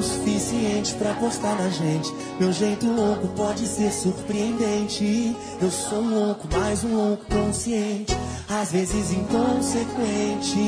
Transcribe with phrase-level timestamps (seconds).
[0.00, 2.12] o suficiente pra postar na gente.
[2.40, 5.36] Meu jeito louco pode ser surpreendente.
[5.60, 8.16] Eu sou um louco, mais um louco consciente.
[8.48, 10.58] Às vezes inconsequente.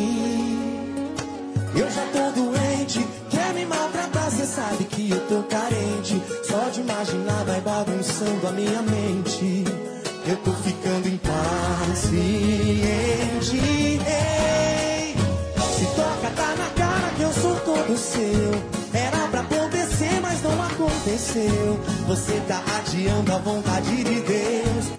[1.75, 6.23] Eu já tô doente, quer me maltratar, cê sabe que eu tô carente.
[6.45, 9.64] Só de imaginar vai bagunçando a minha mente.
[10.27, 12.37] Eu tô ficando impaciente.
[14.06, 15.17] Ei,
[15.77, 18.81] se toca, tá na cara que eu sou todo seu.
[20.82, 21.80] Aconteceu.
[22.06, 24.92] Você tá adiando a vontade de Deus.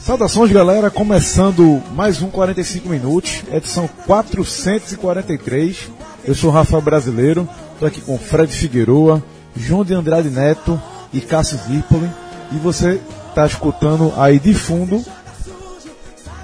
[0.00, 0.90] Saudações, galera.
[0.90, 5.90] Começando mais um 45 minutos, edição 443.
[6.24, 9.22] Eu sou o Rafael Brasileiro, estou aqui com Fred Figueroa,
[9.56, 10.80] João de Andrade Neto
[11.12, 12.10] e Cássio Zirpoli.
[12.52, 15.04] E você está escutando aí de fundo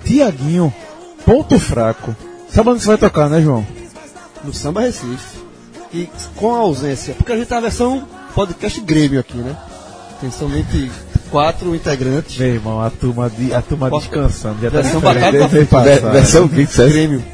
[0.05, 0.73] Tiaguinho,
[1.25, 2.15] ponto fraco.
[2.49, 3.65] Sabe onde você vai tocar, né, João?
[4.45, 5.41] no Samba Recife.
[5.95, 9.57] E com a ausência, porque a gente tá na versão podcast Grêmio aqui, né?
[10.21, 10.91] Tem somente
[11.31, 12.37] quatro integrantes.
[12.39, 14.61] Meu irmão, a turma, de, a turma Posso- descansando.
[14.63, 16.11] Já tá Versão diferente batata.
[16.11, 17.25] Versão que Grêmio.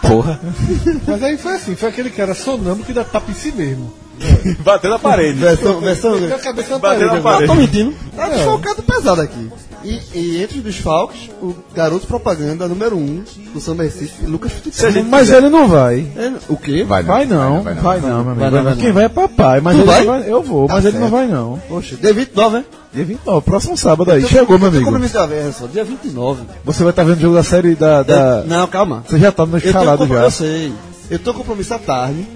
[0.00, 0.40] Porra.
[1.06, 3.92] Mas aí foi assim, foi aquele cara sonâmbulo que dá tapa em si mesmo.
[4.64, 5.38] Bateu na parede.
[5.38, 7.22] Versão, versão Deu a cabeça na Bateu parede.
[7.24, 7.46] na agora.
[7.46, 7.94] Tá mentindo.
[8.16, 9.48] Tá desfalcado pesado aqui.
[9.84, 13.22] E, e entre os desfalques, o garoto propaganda número um
[13.54, 15.04] do Samba Recife, Lucas Futebol.
[15.04, 16.04] Mas ele não vai.
[16.16, 16.82] É, O quê?
[16.82, 18.34] Vai Vai não, vai não, vai meu amigo.
[18.40, 18.94] Vai não, vai Quem não.
[18.94, 20.00] vai é papai, mas Tu ele vai?
[20.04, 20.30] não vai.
[20.32, 21.12] Eu vou, mas Tá ele não certo.
[21.12, 21.62] vai não.
[21.68, 22.64] Poxa, dia 29, né?
[22.92, 24.26] Dia 29, próximo sábado aí.
[24.26, 24.84] Chegou, meu Eu tô amigo.
[24.86, 25.66] compromisso da vez, só.
[25.68, 26.42] Dia 29.
[26.64, 28.02] Você vai estar vendo o jogo da série da.
[28.02, 29.04] da- Não, calma.
[29.08, 30.14] Você já tá no tô escalado já.
[30.24, 30.72] Eu sei.
[31.08, 32.26] Eu tô com compromisso à tarde.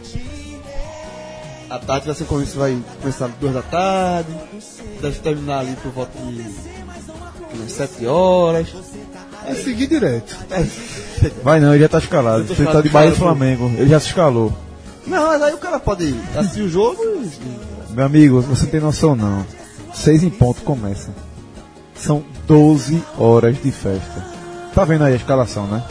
[1.73, 4.28] À tarde vai ser um compromisso, vai começar às duas da tarde.
[5.01, 8.69] Deve terminar ali por volta de umas sete horas.
[9.47, 10.37] É seguir direto.
[11.43, 12.45] Vai não, ele já tá escalado.
[12.45, 13.73] Você tá de Bahia e Flamengo.
[13.78, 14.53] Ele já se escalou.
[15.06, 17.93] Não, mas aí o cara pode assistir o jogo e.
[17.94, 19.43] Meu amigo, você tem noção não.
[19.94, 21.09] Seis em ponto começa.
[21.94, 24.27] São 12 horas de festa.
[24.75, 25.83] Tá vendo aí a escalação, né?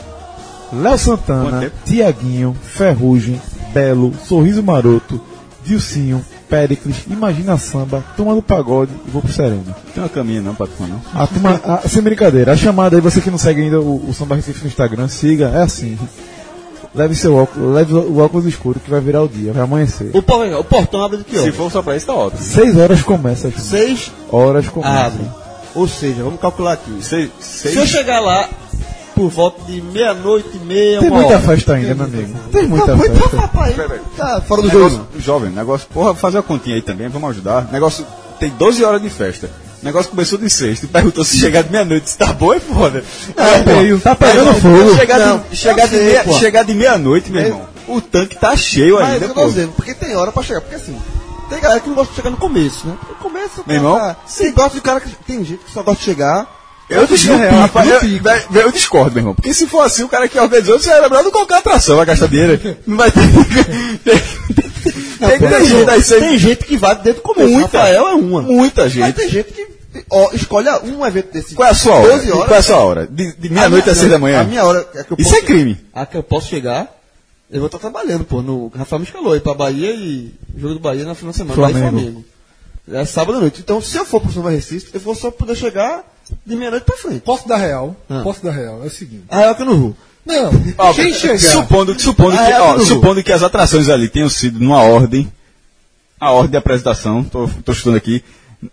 [0.71, 1.71] Léo Santana?
[1.85, 3.41] Tiaguinho, Ferrugem,
[3.73, 5.19] Belo, Sorriso Maroto,
[5.63, 9.63] Dilcinho, Péricles, Imagina Samba, Turma do Pagode e Vou pro Sereno.
[9.93, 11.01] Tem uma caminha não pra tu não.
[11.13, 14.13] A turma, a- sem brincadeira, a chamada aí, você que não segue ainda o, o
[14.13, 15.97] Samba Recife no Instagram, siga, é assim.
[16.93, 20.09] Leve seu óculos, leve o óculos escuro que vai virar o dia, vai amanhecer.
[20.13, 21.55] O, por- o portão abre de que Se horas?
[21.55, 22.41] for só pra isso, tá ótimo.
[22.41, 23.61] Seis horas começa, gente.
[23.61, 25.05] Seis horas começa.
[25.05, 25.23] abre.
[25.73, 26.91] Ou seja, vamos calcular aqui.
[27.01, 28.49] Seis, Se eu seis, chegar lá
[29.15, 31.39] por volta de meia-noite e meia, Tem muita hora.
[31.39, 32.33] festa ainda, meu amigo.
[32.51, 33.37] Tem muita Tá festa.
[33.37, 33.73] papai.
[33.73, 33.99] Vai, vai.
[34.17, 34.89] Tá fora do jogo.
[34.89, 37.69] negócio, jovem, negócio, porra, fazer a continha aí também, vamos ajudar.
[37.71, 38.05] Negócio,
[38.39, 39.49] tem 12 horas de festa.
[39.81, 40.85] O negócio começou de sexta.
[40.85, 43.03] Tu perguntou se chegar de meia-noite, se tá bom, é foda.
[43.35, 43.45] Tá,
[44.03, 44.95] tá pegando fogo.
[44.95, 46.33] Chegar, Não, de, chegar, de sei, meia, pô.
[46.33, 47.47] chegar de meia-noite, meu É.
[47.47, 47.65] irmão.
[47.87, 49.45] O tanque tá cheio Mas é ainda, eu pô.
[49.45, 50.61] dizendo, porque tem hora pra chegar.
[50.61, 50.95] Porque assim,
[51.49, 52.95] tem galera que não gosta de chegar no começo, né?
[53.09, 55.09] No começo, Meu irmão, tá- Tem gosta de cara que.
[55.25, 56.47] Tem gente que só gosta de chegar.
[56.91, 59.35] Eu discordo, rapaz, eu, eu discordo, meu irmão.
[59.35, 62.05] Porque se for assim, o cara que organizou, você melhor do que qualquer atração, vai
[62.05, 62.59] gastar dinheiro.
[62.85, 63.21] Não vai ter.
[64.03, 67.49] tem ter gente Tem gente que vai desde o começo.
[67.49, 67.77] Muita.
[67.77, 68.41] Rafael é uma.
[68.41, 69.15] Muita Mas gente.
[69.15, 69.67] tem gente que
[70.09, 71.55] ó, escolhe um evento desse.
[71.55, 72.13] Qual é a sua hora?
[72.13, 72.47] 12 horas.
[72.47, 73.07] Qual é a sua hora?
[73.07, 74.41] De, de meia-noite A seis da manhã?
[74.41, 75.77] A minha hora é que eu Isso posso é crime.
[75.93, 76.93] A que eu posso chegar,
[77.49, 78.41] eu vou estar trabalhando, pô.
[78.41, 81.37] No, o Rafael me escalou aí pra Bahia e jogo do Bahia na final de
[81.37, 81.61] semana.
[81.61, 82.01] Bahia e Flamengo.
[82.01, 82.25] Flamengo.
[82.91, 83.61] É sábado à noite.
[83.61, 86.03] Então, se eu for pro Samba Recife, eu vou só poder chegar
[86.45, 87.21] de meia-noite pra frente.
[87.21, 87.95] Posso dar real?
[88.09, 88.21] Ah.
[88.23, 88.81] Posso dar real.
[88.83, 89.23] É o seguinte.
[89.29, 89.95] Ah, é que eu não vou.
[90.25, 91.39] Não, Ó, quem chegar...
[91.39, 95.31] Supondo, supondo, Ah, que, é, ó, supondo que as atrações ali tenham sido numa ordem,
[96.19, 98.23] a ordem de apresentação, tô, tô chutando aqui,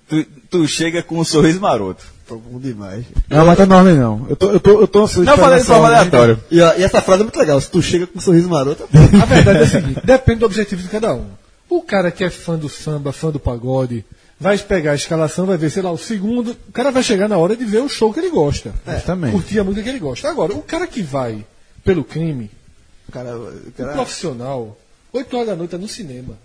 [0.07, 2.05] tu, tu chega com um sorriso maroto.
[2.27, 3.07] Tô bom demais.
[3.31, 4.27] Não, mas tá enorme não.
[4.29, 6.39] Eu tô, eu tô, eu tô ansioso Não falei de forma aleatória.
[6.51, 7.59] E, ó, e essa frase é muito legal.
[7.59, 10.83] Se tu chega com um sorriso maroto, A verdade é a seguinte, depende do objetivo
[10.83, 11.25] de cada um.
[11.71, 14.05] O cara que é fã do samba, fã do pagode,
[14.41, 16.57] vai pegar a escalação, vai ver, sei lá, o segundo.
[16.69, 18.73] O cara vai chegar na hora de ver o show que ele gosta.
[18.87, 19.33] Justamente.
[19.33, 20.29] Curtir a música que ele gosta.
[20.29, 21.45] Agora, o cara que vai
[21.85, 22.51] pelo crime,
[23.09, 23.37] o cara.
[23.37, 24.79] O o cara profissional,
[25.13, 26.39] 8 horas da noite é no cinema.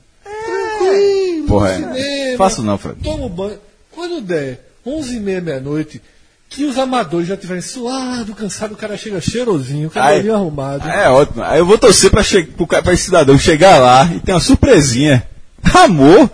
[1.48, 1.76] Porra, é.
[1.76, 2.38] cinema.
[2.38, 2.98] Faço não, Fred.
[3.04, 3.58] Toma o banho.
[3.92, 6.02] Quando der 11 e meia, meia-noite,
[6.50, 10.88] que os amadores já estiverem suado, cansado, o cara chega cheirosinho, cabelinho arrumado.
[10.88, 11.44] É ótimo.
[11.44, 15.26] Aí eu vou torcer che pra esse cidadão chegar lá e ter uma surpresinha.
[15.74, 16.30] Amor!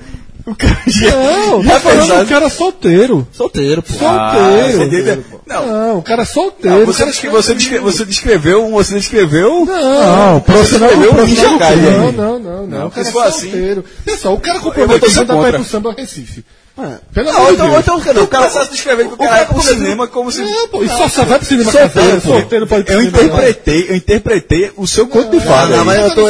[0.45, 3.27] O cara já, Não, já tá falando pensado- do cara solteiro.
[3.31, 3.93] solteiro, pô.
[4.05, 4.77] Ah, solteiro.
[4.77, 6.75] você deve- Não, Não, o cara solteiro.
[6.77, 10.93] não, o você, cara descre- você, descre- você descreveu você descreveu Não, o profissional, o
[10.93, 11.81] um crime.
[11.91, 12.67] Não, não, não, não.
[12.67, 13.85] Não, O cara é assim- solteiro.
[14.05, 15.59] Pessoal, o cara não dá pra ir contra.
[15.59, 16.45] pro samba Recife.
[17.13, 17.79] Pelo Não, amor de então, Deus.
[17.81, 20.41] então, o cara, o cara, Começasse descrevendo que o cara vai pro cinema como se.
[20.41, 23.17] Não, pô, e só, só vai pro cinema Solteiro, solteiro pode Eu cinema.
[23.23, 25.77] interpretei, eu interpretei o seu conto de fada.
[25.77, 26.25] não, mas eu tô-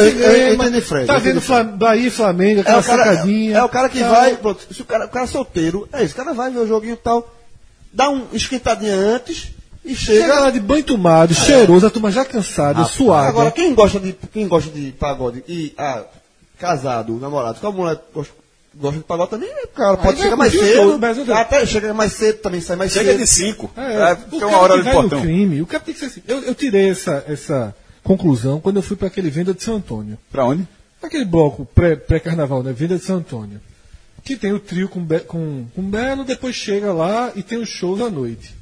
[1.06, 3.58] Tá Tá vendo Flam- Bahia e Flamengo, É aquela sacadinha.
[3.58, 4.08] é o cara que Tá.
[4.10, 4.38] vai,
[4.70, 6.96] se o cara, o cara solteiro, é isso, o cara vai ver o joguinho e
[6.96, 7.32] tal,
[7.92, 9.48] dá um esquentadinha antes
[9.84, 10.20] e chega.
[10.22, 13.28] Chega lá de banho tomado, cheiroso, a turma já cansada, suada.
[13.28, 16.02] Agora, quem gosta de, quem gosta de pagode e ah,
[16.58, 18.32] casado, namorado, a mulher gosta,
[18.74, 22.60] gosta de pagode também, o cara pode chegar mais cedo, até chega mais cedo, também
[22.60, 23.20] sai mais Chega cedo.
[23.20, 23.70] de 5.
[23.76, 25.20] É, É, tem uma hora no portão.
[25.22, 26.22] crime, o cara tem que ser assim.
[26.26, 30.16] Eu, eu tirei essa, essa conclusão quando eu fui para aquele Venda de São Antônio.
[30.30, 30.66] Pra onde?
[31.02, 32.72] Aquele bloco pré- pré-carnaval, né?
[32.72, 33.60] Venda de São Antônio.
[34.22, 37.68] Que tem o trio com, Be- com, com Belo, depois chega lá e tem os
[37.70, 38.54] shows à noite.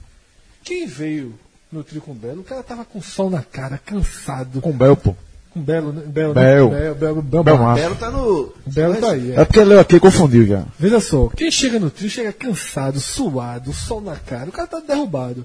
[0.64, 1.34] Quem veio
[1.70, 4.60] no trio com Belo, o cara tava com sol na cara, cansado.
[4.60, 5.16] Com Bel, pô.
[5.58, 6.02] Belo, né?
[6.06, 6.70] Belo, Bel.
[6.70, 6.80] né?
[6.80, 7.76] Bel, Bel, Bel, Belmar.
[7.76, 8.52] Belo tá no.
[8.66, 9.32] Belo tá aí.
[9.32, 9.40] é.
[9.40, 10.64] É porque ele aqui confundiu já.
[10.78, 14.80] Veja só, quem chega no trio chega cansado, suado, sol na cara, o cara tá
[14.80, 15.44] derrubado.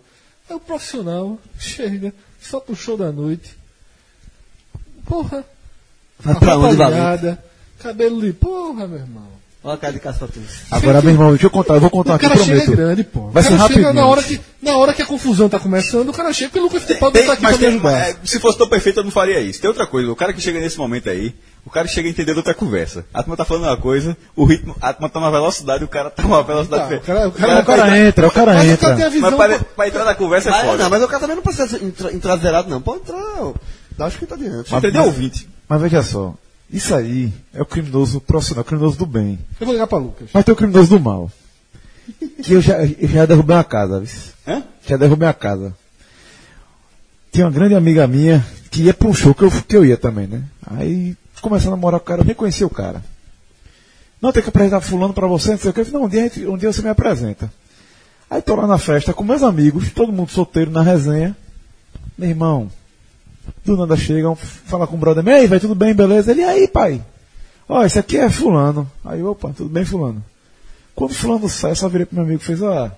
[0.50, 3.58] Aí o profissional chega, só pro show da noite.
[5.06, 5.44] Porra.
[6.20, 7.38] Vai pra onde,
[7.80, 9.33] cabelo de porra, meu irmão.
[9.66, 10.42] Olha a cara de caçatu.
[10.70, 12.72] Agora, meu irmão, deixa eu contar, eu vou contar O aqui, cara chega prometo.
[12.76, 13.30] grande, pô.
[13.30, 13.94] Vai o ser cara chega rapidinho.
[13.94, 16.64] na hora, que, na hora que a confusão tá começando, o cara chega porque o
[16.64, 18.10] Lucas Fittipaldi Tem- tá aqui mas pra me tem- ajudar.
[18.10, 19.62] é, se fosse tão perfeito, eu não faria isso.
[19.62, 21.34] Tem outra coisa, o cara que chega nesse momento aí,
[21.66, 23.06] o cara chega entendendo outra conversa.
[23.14, 26.10] A turma tá falando uma coisa, o ritmo, a turma tá numa velocidade, o cara
[26.10, 27.06] tá numa velocidade Tá, o diferente.
[27.06, 28.78] cara- o cara- O Mas cara entra, o cara Mas o entra.
[28.88, 29.30] cara tem a visão.
[29.32, 29.66] Mas para, pô.
[29.78, 30.84] pra entrar na conversa é foda.
[30.84, 32.82] não, mas o cara também não precisa ser entra, entraseirado, não.
[32.82, 33.54] Pode entrar, ó,
[33.98, 34.74] dá uma esquentadinha antes.
[34.74, 35.48] Entendeu, ouvinte?
[35.70, 36.34] Mas veja só,
[36.74, 39.38] isso aí é o criminoso profissional, o criminoso do bem.
[39.60, 40.30] Eu vou ligar pra Lucas.
[40.34, 41.32] Mas tem o criminoso do mal.
[42.44, 44.10] Que eu já, eu já derrubei uma casa, viu?
[44.46, 44.64] Hã?
[44.86, 45.74] Já derrubei uma casa.
[47.32, 49.96] Tinha uma grande amiga minha que ia pra um show que eu, que eu ia
[49.96, 50.44] também, né?
[50.66, 53.02] Aí, começando a namorar com o cara, eu nem conhecia o cara.
[54.22, 55.80] Não, tem que apresentar fulano pra você, não sei o que.
[55.80, 57.52] Eu falei, não, um dia, um dia você me apresenta.
[58.30, 61.38] Aí tô lá na festa com meus amigos, todo mundo solteiro na resenha.
[62.18, 62.70] Meu irmão,
[63.64, 66.32] do nada chegam, fala com o brother, ei, vai tudo bem, beleza?
[66.32, 67.04] Ele, aí, pai?
[67.68, 68.90] Ó, esse aqui é fulano.
[69.04, 70.24] Aí, opa, tudo bem, fulano?
[70.96, 72.92] Quando fulano sai, eu só virei pro meu amigo e fez, ó,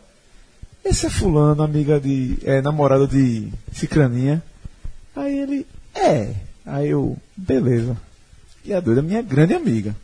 [0.84, 4.44] esse é fulano, amiga de, é, namorada de Cicraninha.
[5.16, 6.34] Aí ele, é.
[6.66, 7.96] Aí eu, beleza.
[8.64, 9.96] E a doida, minha grande amiga.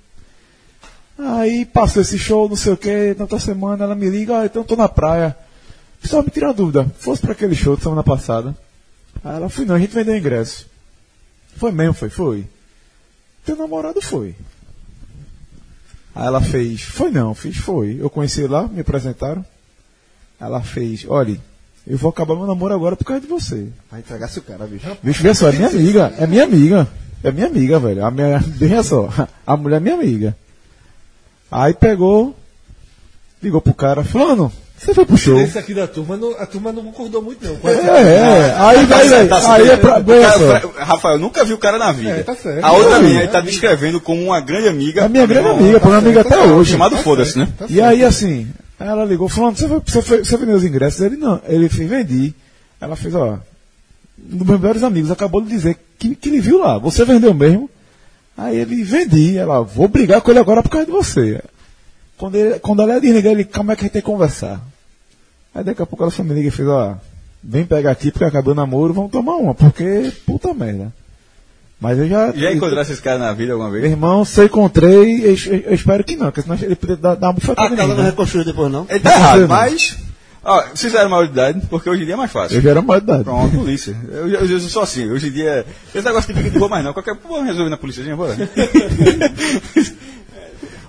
[1.17, 4.45] Aí passou esse show, não sei o que, na outra semana ela me liga, ah,
[4.45, 5.35] então tô na praia.
[6.03, 8.55] Só me tira uma dúvida, fosse para aquele show de semana passada.
[9.23, 10.67] Aí ela, fui não, a gente vendeu ingresso.
[11.57, 12.45] Foi mesmo, foi, foi.
[13.45, 14.35] Teu namorado foi.
[16.13, 17.97] Aí ela fez, foi não, fiz, foi.
[17.99, 19.45] Eu conheci lá, me apresentaram.
[20.39, 21.39] Ela fez, olha,
[21.85, 23.67] eu vou acabar meu namoro agora por causa de você.
[23.89, 24.97] Vai entregar se o cara, bicho.
[25.01, 26.87] Bicho, vê só, é minha amiga, é minha amiga.
[27.23, 28.05] É minha amiga, velho.
[28.05, 29.09] A minha, veja só,
[29.45, 30.35] a mulher é minha amiga.
[31.51, 32.35] Aí pegou,
[33.41, 34.51] ligou pro cara, fulano,
[34.83, 35.39] você foi pro show?
[35.39, 37.69] Esse aqui da turma, não- a turma não concordou muito, não.
[37.69, 40.59] É, é, aí vai, vai, Tá aí é pra, cara-.
[40.59, 42.09] Fra- Rafael, nunca viu o cara na vida.
[42.09, 42.63] É, tá certo.
[42.65, 45.01] A outra é, ele tá descrevendo como uma grande amiga.
[45.03, 46.71] É minha grande amiga, pô, minha amiga até hoje.
[46.71, 47.47] Chamado Foda-se, né?
[47.59, 48.47] Tá E aí, assim,
[48.79, 51.01] ela ligou, falando, você, foi, você, foi, você vendeu os ingressos?
[51.01, 52.33] Ele não, ele fez, vendi.
[52.79, 53.37] Ela fez, ó,
[54.33, 57.33] um dos meus melhores amigos acabou de dizer que, que ele viu lá, você vendeu
[57.33, 57.69] mesmo?
[58.35, 59.37] Aí ele, vendi.
[59.37, 61.39] Ela, vou brigar com ele agora por causa de você.
[62.17, 64.59] Quando, ele, quando ela desligar, ele, como é que a gente tem que conversar?
[65.53, 66.95] Aí daqui a pouco ela foi me liga e fez, ó,
[67.43, 70.93] vem pegar aqui porque acabou o namoro, vamos tomar uma, porque, puta merda.
[71.79, 72.31] Mas eu já...
[72.31, 73.91] Já encontrasse esse cara na vida alguma Meu vez?
[73.91, 77.15] irmão, se eu encontrei, eu, eu- eu espero que não, porque senão ele poderia dar,
[77.15, 78.09] dar uma bufetada A em casa não né?
[78.11, 78.85] reconstruiu depois, não.
[78.89, 79.97] Ele tá errado, mas.
[80.43, 82.57] Ó, vocês eram maior de idade, porque hoje em dia é mais fácil.
[82.57, 83.23] Eu já era maior de idade.
[83.23, 83.95] Pronto, polícia.
[84.11, 85.65] Eu, eu, eu sou assim, hoje em dia.
[85.93, 86.93] Esse negócio de pique de rua mais não.
[86.93, 88.35] Qualquer porra resolve na polícia, gente, bora.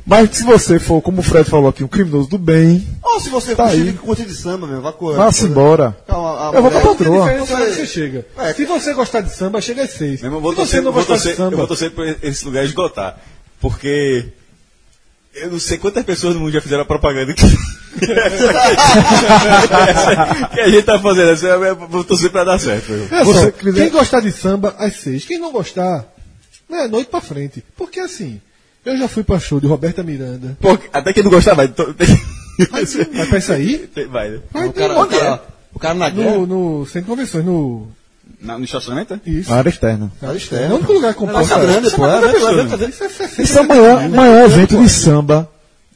[0.05, 3.31] Mas se você for, como o Fred falou aqui, um criminoso do bem, Ou se
[3.31, 3.93] você Tá curte aí.
[3.93, 5.97] de curtir de samba, meu, vá com vá-se embora.
[6.09, 7.31] Calma, Eu vou mulher- com a patroa.
[7.31, 8.27] É que você chega.
[8.37, 8.53] É.
[8.53, 10.21] Se você gostar de samba, chega às seis.
[10.21, 11.91] Meu irmão, vou Se você torcer, não vou gostar torcer, de samba, eu vou torcer
[11.93, 13.17] pra esse lugar esgotar.
[13.61, 14.27] Porque.
[15.35, 17.43] Eu não sei quantas pessoas no mundo já fizeram a propaganda que.
[20.55, 22.89] que a gente tá fazendo assim, eu vou torcer pra dar certo.
[23.09, 25.25] Você só, quiser- quem gostar de samba, às seis.
[25.25, 26.07] Quem não gostar,
[26.69, 27.65] né, noite pra frente.
[27.77, 28.41] Porque assim,
[28.85, 30.57] eu já fui pra show de Roberta Miranda.
[30.61, 31.69] Porque, até quem não gostar vai.
[31.69, 31.95] to-
[32.71, 34.41] Mas, mas pra isso aí, vai, né?
[34.53, 35.43] vai O cara, o cara,
[35.75, 36.37] o cara na guerra.
[36.39, 36.47] no,
[36.81, 37.89] no centro de convenções, no.
[38.41, 39.15] Na- no estacionamento?
[39.15, 39.21] é?
[39.31, 39.51] Isso.
[39.51, 40.13] Na área externa.
[40.21, 40.27] É
[40.73, 41.41] o único lugar que comporta.
[41.41, 42.05] Nossa, grande, pô.
[42.07, 42.89] É, é?
[42.89, 43.43] Isso é 60.
[43.43, 45.49] Esse é o maior, maior evento de samba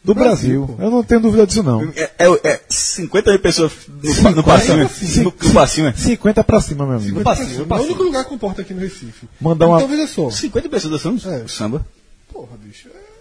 [0.03, 0.77] do Brasil.
[0.79, 1.83] Eu não tenho dúvida disso, não.
[1.97, 4.83] É, é, é 50 mil pessoas no, no passinho.
[4.83, 5.19] é?
[5.19, 5.93] No, no passinho, é?
[5.93, 7.21] 50 pra cima, meu amigo.
[7.21, 9.29] É o único lugar que comporta aqui no Recife.
[9.41, 10.31] Mandar uma- Então veja só.
[10.31, 11.45] 50 pessoas dançando É.
[11.49, 11.85] samba.
[12.33, 12.89] Porra, bicho.
[12.89, 13.17] é-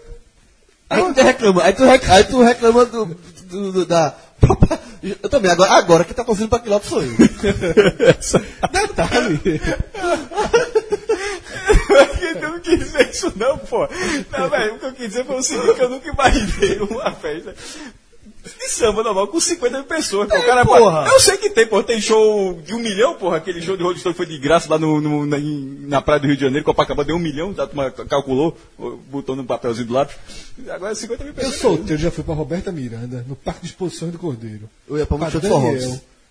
[0.90, 4.16] Aí tu reclama, aí tu, rec- aí tu reclama do, do- do- da.
[5.22, 7.16] Eu também, agora, agora quem tá torcendo pra Quiloto sou eu.
[8.72, 9.42] Detalhe.
[12.42, 13.88] Eu não quis dizer isso não, pô.
[14.32, 17.12] Não, velho, o que eu quis dizer foi o seguinte, que eu nunca imaginei uma
[17.14, 17.56] festa
[18.46, 20.30] de samba normal com 50 mil pessoas.
[20.30, 21.08] Pô, o cara, porra.
[21.12, 23.98] Eu sei que tem, pô, tem show de um milhão, porra, aquele show de Rolling
[24.00, 27.08] Stone foi de graça lá no, no- na, na praia do Rio de Janeiro, Copacabana
[27.08, 28.58] deu um milhão, turma calculou,
[29.10, 30.16] botou no papelzinho do lápis.
[30.70, 31.56] Agora é 50 mil Eu pessoas.
[31.60, 34.70] solteiro já fui pra Roberta Miranda, no Parque de Exposições do Cordeiro.
[34.88, 35.70] Eu ia pra muito show de forró.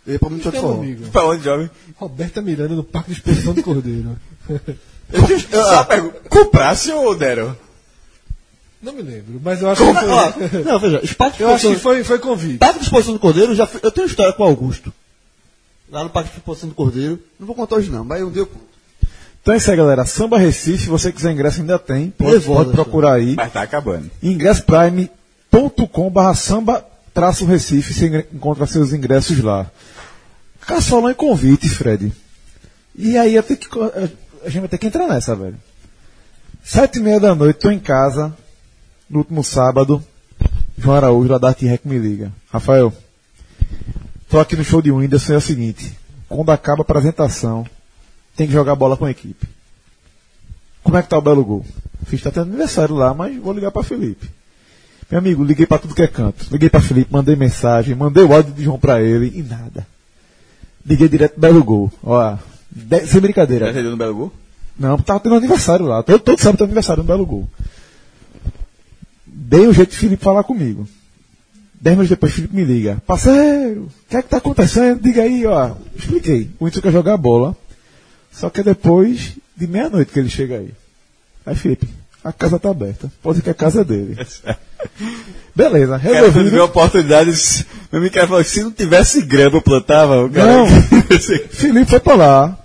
[0.07, 1.11] Eu ia pra muito show de Então, forró.
[1.11, 1.71] Pra onde, jovem?
[1.97, 4.17] Roberta Miranda no Parque de Exposição do Cordeiro.
[4.49, 7.57] Eu eu- Só ah, pergunta, comprasse ou deram?
[8.85, 10.63] Não me lembro, mas eu acho que ó, foi.
[10.63, 12.59] Não, veja, espaço de Eu acho que foi, foi convite.
[12.59, 14.93] Parque de Exposição do Cordeiro, já fui- eu tenho história com o Augusto.
[15.91, 17.19] Lá no Parque de Exposição do Cordeiro.
[17.41, 18.65] Não vou contar hoje não, mas um dia eu conto.
[19.41, 20.05] Então é isso aí, galera.
[20.07, 22.11] Samba Recife, se você quiser ingresso ainda tem.
[22.11, 23.35] Pode, pode procurar aí.
[23.35, 24.11] Mas tá acabando.
[24.23, 29.71] ingressprime.com.br samba traço Recife, você encontra seus ingressos lá.
[30.67, 32.11] Caçolão e convite, Fred.
[32.97, 33.69] E aí eu tenho que,
[34.45, 35.57] a gente vai ter que entrar nessa, velho.
[36.63, 38.35] Sete e meia da noite, tô em casa,
[39.09, 40.03] no último sábado,
[40.79, 42.33] João Araújo, lá da Arte Rec me liga.
[42.53, 42.93] Rafael,
[44.29, 45.97] tô aqui no show de Whindersson, é o seguinte,
[46.29, 47.67] quando acaba a apresentação,
[48.37, 49.47] tem que jogar bola com a equipe.
[50.83, 51.65] Como é que tá o Belo Gol?
[52.07, 54.29] Fiz tá tendo aniversário lá, mas vou ligar pra Felipe.
[55.11, 56.47] Meu amigo, liguei pra tudo que é canto.
[56.51, 59.87] Liguei pra Felipe, mandei mensagem, mandei o áudio de João pra ele e nada.
[60.85, 61.91] Liguei direto Belo Gol.
[62.03, 62.37] Ó,
[62.71, 63.67] de- sem brincadeira.
[63.67, 64.33] Já entendeu no Belo Gol?
[64.79, 66.03] Não, tava tendo aniversário lá.
[66.03, 67.49] Todo, todo sábado tem aniversário no Belo Gol.
[69.37, 70.89] Dei um jeito de Felipe falar comigo.
[71.81, 73.03] Dez minutos depois, Felipe me liga.
[73.05, 75.03] Parceiro, o que é que tá acontecendo?
[75.03, 75.73] Diga aí, ó.
[75.97, 76.51] Expliquei.
[76.61, 77.57] O Inter quer jogar bola.
[78.33, 80.71] Só que é depois de meia-noite que ele chega aí.
[81.45, 81.89] Aí, Felipe,
[82.23, 83.13] a casa tá aberta.
[83.23, 84.17] Pode que a casa é dele.
[85.55, 86.51] Beleza, Cara, resolvido.
[86.51, 87.67] viu oportunidades.
[87.93, 90.25] Meu amigo cara falou que se não tivesse grama, eu plantava.
[90.25, 90.53] O cara...
[90.53, 90.67] Não.
[91.51, 92.64] Felipe foi pra lá.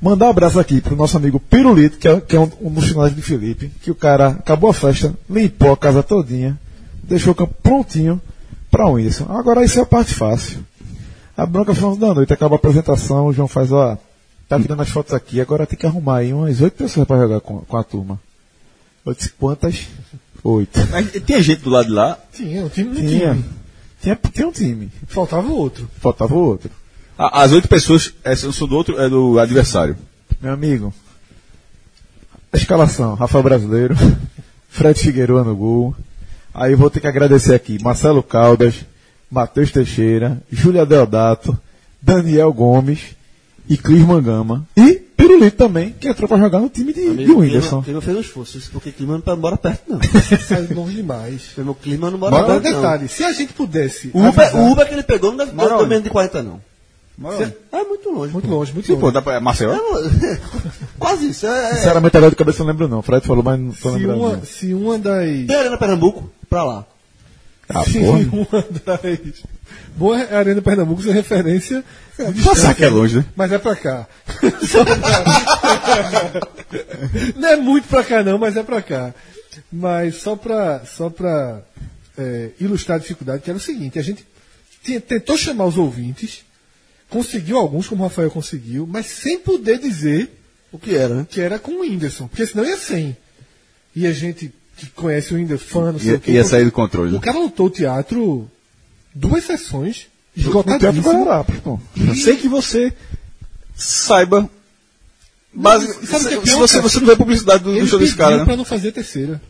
[0.00, 2.86] Mandar um abraço aqui pro nosso amigo Pirulito, que é, que é um, um dos
[2.88, 6.58] finais de Felipe, que o cara acabou a festa, limpou a casa todinha,
[7.02, 8.20] deixou o campo prontinho
[8.70, 9.24] pra Whindersson.
[9.30, 10.58] Agora isso é a parte fácil.
[11.36, 13.96] A bronca foi 11 da noite, acaba a apresentação, o João faz, ó,
[14.48, 17.40] tá tirando as fotos aqui, agora tem que arrumar aí umas oito pessoas pra jogar
[17.40, 18.20] com, com a turma.
[19.04, 19.86] Eu disse, quantas?
[20.44, 20.78] Oito.
[20.90, 22.18] Mas tinha gente do lado de lá.
[22.32, 23.44] Tinha, um time no Tinha, time.
[24.02, 25.88] tinha, tinha um time, Faltava outro.
[26.00, 26.70] faltava o outro.
[27.18, 29.96] A- As oito pessoas é, são do outro, é do adversário.
[30.40, 30.92] Meu amigo,
[32.52, 33.94] a escalação, Rafael Brasileiro,
[34.68, 35.94] Fred Figueiredo no gol.
[36.54, 38.74] Aí eu vou ter que agradecer aqui Marcelo Caldas,
[39.30, 41.58] Matheus Teixeira, Júlia Deodato,
[42.00, 43.00] Daniel Gomes
[43.68, 44.66] e Cris Mangama.
[44.76, 47.78] E Pirulito também, que entrou pra jogar no time de, de Whindersson.
[47.80, 49.98] O clima fez um esforço, porque o clima não pode morar perto, não.
[50.46, 51.46] Sai longe demais.
[51.54, 52.80] Foi meu clima não mora Mas perto, agora, não.
[52.82, 54.10] detalhe, se a gente pudesse.
[54.14, 56.42] O Uber, avisar- o Uber que ele pegou não deve Mora ter menos de 40,
[56.42, 56.60] não.
[57.18, 58.32] Mora É muito longe.
[58.32, 59.00] Muito longe, muito Sim, longe.
[59.00, 59.40] pô, dá pra.
[59.40, 59.72] Marcel?
[59.72, 59.78] É,
[60.98, 61.46] Quase isso.
[61.46, 61.74] É, é.
[61.76, 63.00] Sinceramente, agora de cabeça eu não lembro não.
[63.02, 64.20] Fred falou, mas não tô se, lembrando.
[64.20, 65.24] uma, se uma das.
[65.46, 66.84] Tem Arena Pernambuco, pra lá.
[67.68, 68.18] Ah, se porra.
[68.18, 69.42] uma das.
[69.96, 71.82] Boa Arena Pernambuco sem referência.
[72.44, 73.24] Passar que é longe, né?
[73.34, 74.06] Mas é pra cá.
[74.68, 74.96] Só pra-
[77.34, 79.14] não é muito pra cá, não, mas é pra cá.
[79.72, 81.60] Mas só pra, só pra
[82.18, 84.24] é, ilustrar a dificuldade, que era o seguinte: a gente
[85.00, 86.44] tentou chamar os ouvintes,
[87.08, 90.30] conseguiu alguns, como o Rafael conseguiu, mas sem poder dizer
[90.72, 91.26] O que era, né?
[91.28, 93.16] que era com o Whindersson, porque senão ia sem.
[93.94, 96.32] E a gente que conhece o Whindersson, fã, não sei Ia, o quê.
[96.32, 97.10] ia sair do controle.
[97.10, 97.20] O né?
[97.20, 98.50] cara lotou o teatro
[99.14, 101.30] duas sessões, esgotadíssimo.
[101.30, 101.44] A
[102.14, 102.92] sei que você
[103.74, 104.50] saiba.
[105.54, 108.12] O que é se pior, você, você não vê a publicidade do, do show desse
[108.12, 108.44] pediu cara, né?
[108.44, 109.40] pra não fazer a terceira.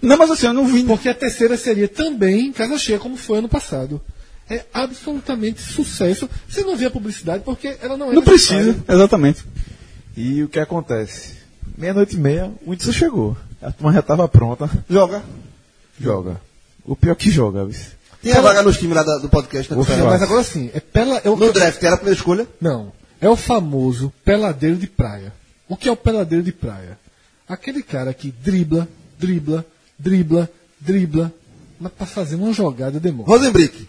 [0.00, 0.84] Não, mas assim, eu não vi.
[0.84, 4.00] Porque a terceira seria também em casa cheia, como foi ano passado.
[4.50, 6.28] É absolutamente sucesso.
[6.48, 9.44] Você não vê a publicidade porque ela não é Não precisa, exatamente.
[10.16, 11.34] E o que acontece?
[11.78, 13.36] Meia-noite e meia, o Whindersson chegou.
[13.62, 14.68] A turma já tava pronta.
[14.88, 15.22] Joga.
[16.00, 16.40] Joga.
[16.84, 17.78] O pior que joga, viu?
[18.22, 19.78] Tem a vaga nos times lá do podcast, né?
[19.78, 19.92] Ufa.
[19.92, 20.18] Pernambuco?
[20.18, 22.46] Mas agora sim, é pela, é o, No draft, era a primeira escolha.
[22.60, 22.92] Não.
[23.20, 25.32] É o famoso peladeiro de praia.
[25.68, 26.98] O que é o peladeiro de praia?
[27.48, 28.88] Aquele cara que dribla,
[29.18, 29.64] dribla,
[29.98, 31.32] dribla, dribla,
[31.78, 33.28] mas pra fazer uma jogada demora.
[33.28, 33.88] Rosenbrick.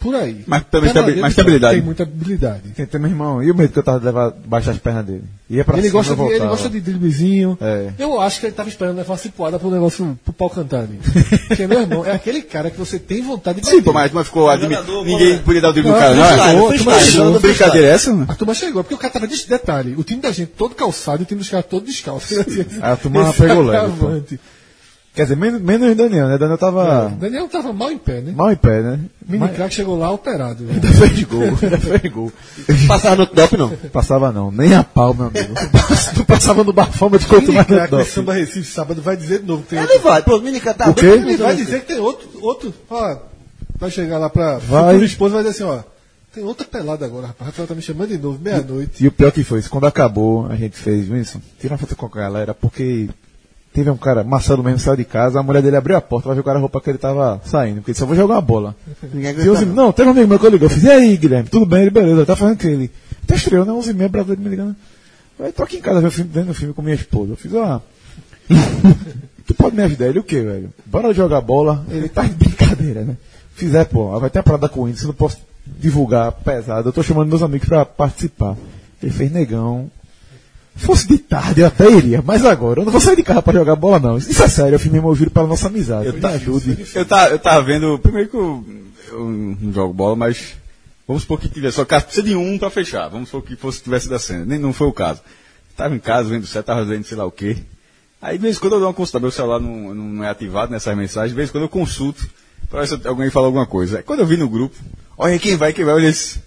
[0.00, 0.42] Por aí.
[0.46, 1.74] Mas também tem- habilidade.
[1.76, 2.70] Tem muita habilidade.
[2.74, 3.42] Tem, tem meu irmão.
[3.42, 5.24] E o medo que eu tava de levar baixar as pernas dele?
[5.50, 7.58] Ia pra Ele cima, gosta, de, ele gosta de driblezinho.
[7.60, 7.90] É.
[7.98, 10.98] Eu acho que ele tava esperando levar uma cipuada pro negócio pro pau cantar ali.
[11.48, 13.84] Porque, meu irmão, é aquele cara que você tem vontade de Sim, bater.
[13.84, 14.74] pô, mas, mas ficou admi...
[14.74, 15.42] Jogador, Ninguém bola.
[15.42, 16.14] podia dar o drible no Não, cara,
[16.54, 16.78] não é?
[16.78, 17.38] freestyle.
[17.40, 18.12] Brincadeira é essa?
[18.14, 18.24] né?
[18.28, 19.94] A turma chegou, porque o cara tava de detalhe.
[19.98, 22.34] O time da gente todo calçado e o time dos caras todo descalço.
[22.80, 24.06] A turma pegou leve, pô.
[24.06, 24.40] agravante.
[25.12, 26.38] Quer dizer, menos, menos Daniel, né?
[26.38, 28.32] Daniel tava Daniel tava mal em pé, né?
[28.34, 29.00] mal em pé, né?
[29.26, 30.62] Mini Mas crack chegou lá operado.
[30.62, 30.74] né?
[30.74, 32.32] ainda fez gol, ainda fez gol.
[32.86, 33.70] Passava no top, não.
[33.92, 35.52] Passava não, nem a pau, meu amigo.
[36.16, 38.04] Não passava no bafômetro quanto Mini mais no crack.
[38.08, 40.94] Samba Recife sábado vai dizer de novo que tem Ele vai, pô, Minica tá O
[40.94, 41.06] quê?
[41.06, 41.56] Ele vai doido.
[41.56, 42.72] dizer que tem outro, outro.
[42.88, 43.16] Ó,
[43.78, 44.58] vai chegar lá pra.
[44.58, 44.92] Vai.
[44.92, 45.82] Futuro esposo vai dizer assim, ó.
[46.32, 47.48] Tem outra pelada agora, rapaz.
[47.48, 49.02] Rafael tá me chamando de novo, meia-noite.
[49.04, 51.96] E o pior que foi, isso, quando acabou, a gente fez, Wilson, tira uma foto
[51.96, 53.08] com a galera, porque
[53.72, 56.34] teve um cara, Marcelo mesmo saiu de casa, a mulher dele abriu a porta pra
[56.34, 58.34] ver o cara a roupa que ele tava saindo, porque ele disse, eu vou jogar
[58.34, 58.76] uma bola.
[59.14, 59.92] E aguenta, 11, não.
[59.92, 61.82] teve um amigo meu que eu ligou, eu fiz, e aí, Guilherme, tudo bem?
[61.82, 62.90] Ele, beleza, tá fazendo o que ele?
[63.26, 63.72] Tá estreou, né?
[63.72, 64.76] 11 e meia, brasileiro me ligando.
[65.38, 67.32] Eu tô aqui em casa vendo filme, vendo filme com minha esposa.
[67.32, 67.80] Eu fiz, ó.
[69.46, 70.06] tu pode me ajudar?
[70.06, 70.70] Ele, o quê, velho?
[70.84, 71.84] Bora jogar bola.
[71.88, 73.16] Ele tá de brincadeira, né?
[73.54, 75.38] Fizer, pô, vai ter a parada com o índice, eu não posso
[75.78, 76.88] divulgar pesado.
[76.88, 78.56] Eu tô chamando meus amigos pra participar.
[79.02, 79.90] Ele fez negão.
[80.80, 83.52] Fosse de tarde, eu até iria, mas agora, eu não vou sair de casa pra
[83.52, 84.16] jogar bola, não.
[84.16, 86.06] Isso é sério, eu fiz mesmo ouvido para nossa amizade.
[86.06, 86.86] Eu me ajude.
[86.94, 88.64] Eu tava, eu tava vendo, primeiro que eu,
[89.12, 90.56] eu não jogo bola, mas
[91.06, 93.08] vamos supor que tivesse só caso, precisa de um pra fechar.
[93.08, 94.46] Vamos supor que fosse tivesse da cena.
[94.46, 95.20] Nem não foi o caso.
[95.76, 97.58] Tava em casa vendo você tava vendo sei lá o quê.
[98.22, 100.72] Aí de vez em quando eu dou uma consulta, meu celular não, não, é ativado
[100.72, 102.28] nessas mensagens, de vez em quando eu consulto
[102.68, 103.98] pra ver se alguém fala alguma coisa.
[103.98, 104.76] Aí quando eu vi no grupo,
[105.16, 106.40] olha quem vai, quem vai, olha esse.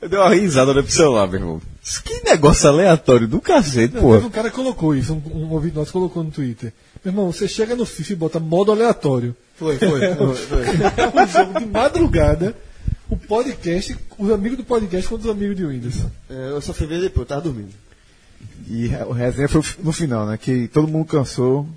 [0.00, 1.62] Eu dei uma risada olhei pro celular, meu irmão.
[2.04, 4.16] Que negócio aleatório do cacete, pô.
[4.16, 6.72] um cara colocou isso, um, um ouvinte nosso colocou no Twitter.
[7.04, 9.34] Meu irmão, você chega no FIFA e bota modo aleatório.
[9.56, 10.62] Foi, foi, foi, foi.
[10.62, 12.54] É um jogo de madrugada.
[13.08, 16.10] O podcast, os amigos do podcast contra os amigos de Whindersson.
[16.28, 17.72] É, eu só fui ver depois, eu tava dormindo.
[18.68, 20.36] E o resenha foi no final, né?
[20.36, 21.68] Que todo mundo cansou.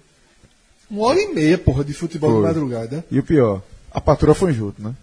[0.89, 2.47] Uma hora e meia, porra, de futebol de Foi.
[2.47, 3.05] madrugada.
[3.11, 3.61] E o pior,
[3.91, 4.95] a patroa foi junto, né?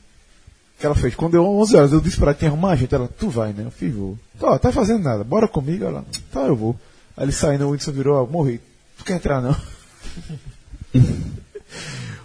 [0.79, 1.15] Que ela fez.
[1.15, 2.95] Quando deu 11 horas, eu disse pra ela que tinha arrumar a gente.
[2.95, 3.63] Ela, tu vai, né?
[3.67, 4.19] Eu fiz, vou.
[4.39, 5.25] Tá, tá fazendo nada.
[5.25, 5.85] Bora comigo?
[5.85, 6.77] Ela, tá, eu vou.
[7.17, 8.61] Aí ele saindo, o Whindersson virou, ó, morri.
[8.99, 9.57] Tu quer entrar, não?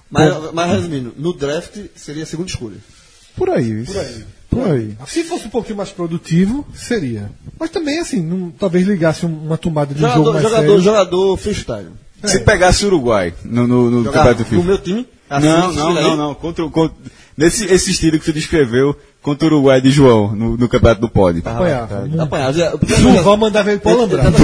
[0.09, 2.75] Mas, mas resumindo, no draft seria a segunda escolha.
[3.35, 4.25] Por aí, Por aí.
[4.49, 4.97] Por aí.
[5.07, 7.31] Se fosse um pouquinho mais produtivo, seria.
[7.57, 10.67] Mas também, assim, não- talvez ligasse um- uma tomada de um jogo Jogador, mais jogador,
[10.67, 10.81] sério.
[10.81, 11.89] jogador freestyle.
[12.25, 14.63] Se pegasse o Uruguai no, no, no campeonato no FIFA.
[14.63, 15.07] meu time?
[15.29, 16.35] assim, não, não, não, não.
[16.35, 16.97] Contra, o- contra,
[17.41, 21.09] nesse esse estilo que você descreveu contra o Uruguai de João no, no campeonato do
[21.09, 21.39] Pod.
[21.45, 21.99] Apanhava.
[22.01, 22.21] Muito.
[22.21, 22.57] Apanhado.
[22.57, 24.35] Já- Durval mandava ele pro Alambrado.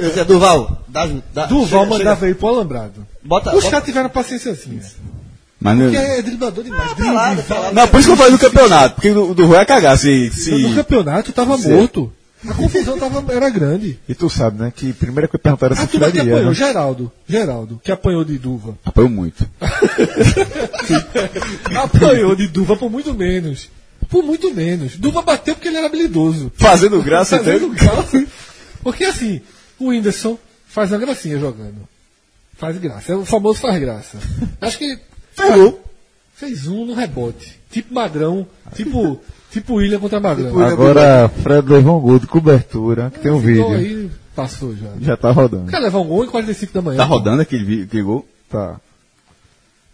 [0.00, 2.26] Eu dizia, Durval, dá, dá, Durval chega, mandava chega.
[2.26, 3.06] ele pro Alambrado.
[3.22, 4.80] Bota, Os caras tiveram paciênciazinha.
[5.60, 6.94] Mas não, Porque é driblador demais.
[6.94, 7.72] Drible, pelada.
[7.72, 10.30] não, por isso que eu falei no campeonato, porque o do Rui é cagar se.
[10.30, 10.50] se...
[10.50, 12.12] No campeonato tava morto.
[12.48, 13.98] A confusão tava, era grande.
[14.08, 14.72] E tu sabe, né?
[14.74, 16.54] Que primeira que perguntaram A se turma que Fred ia, apanhou, né?
[16.54, 17.12] Geraldo.
[17.26, 18.78] Geraldo, que apanhou de Duva.
[18.84, 19.48] Apanhou muito.
[21.74, 23.70] apanhou de Duva por muito menos.
[24.08, 24.96] Por muito menos.
[24.96, 26.52] Duva bateu porque ele era habilidoso.
[26.56, 27.84] Fazendo graça Fazendo até.
[27.84, 28.26] graça.
[28.82, 29.40] Porque assim,
[29.78, 31.88] o Whindersson faz uma gracinha jogando.
[32.56, 33.12] Faz graça.
[33.12, 34.18] É o famoso faz graça.
[34.60, 34.98] Acho que.
[35.34, 35.82] Pegou.
[36.34, 37.58] Fez um no rebote.
[37.70, 38.46] Tipo Magrão.
[38.74, 39.20] Tipo,
[39.60, 40.46] tipo William contra Magrão.
[40.48, 43.68] Tipo Agora, Fred levou um gol de cobertura, que tem um vídeo.
[43.72, 44.88] aí passou já.
[45.00, 45.64] Já tá rodando.
[45.64, 46.96] O cara levar um gol em 45 da manhã.
[46.98, 48.26] Tá rodando aquele, aquele gol?
[48.50, 48.76] Tá.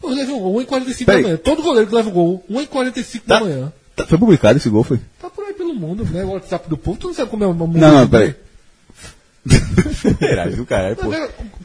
[0.00, 1.22] Pô, leva um gol em 45 Peraí.
[1.22, 1.40] da manhã.
[1.42, 3.44] Todo goleiro que leva um gol, 1 em 45 da Tá.
[3.44, 3.72] manhã.
[3.94, 4.98] Tá- Foi publicado esse gol, foi?
[5.20, 6.24] Tá por aí pelo mundo, né?
[6.24, 7.78] O WhatsApp do povo, tu não sabe como é o mundo.
[7.78, 8.34] Não, não, peraí.
[10.18, 11.10] Caralho, do caralho, pô.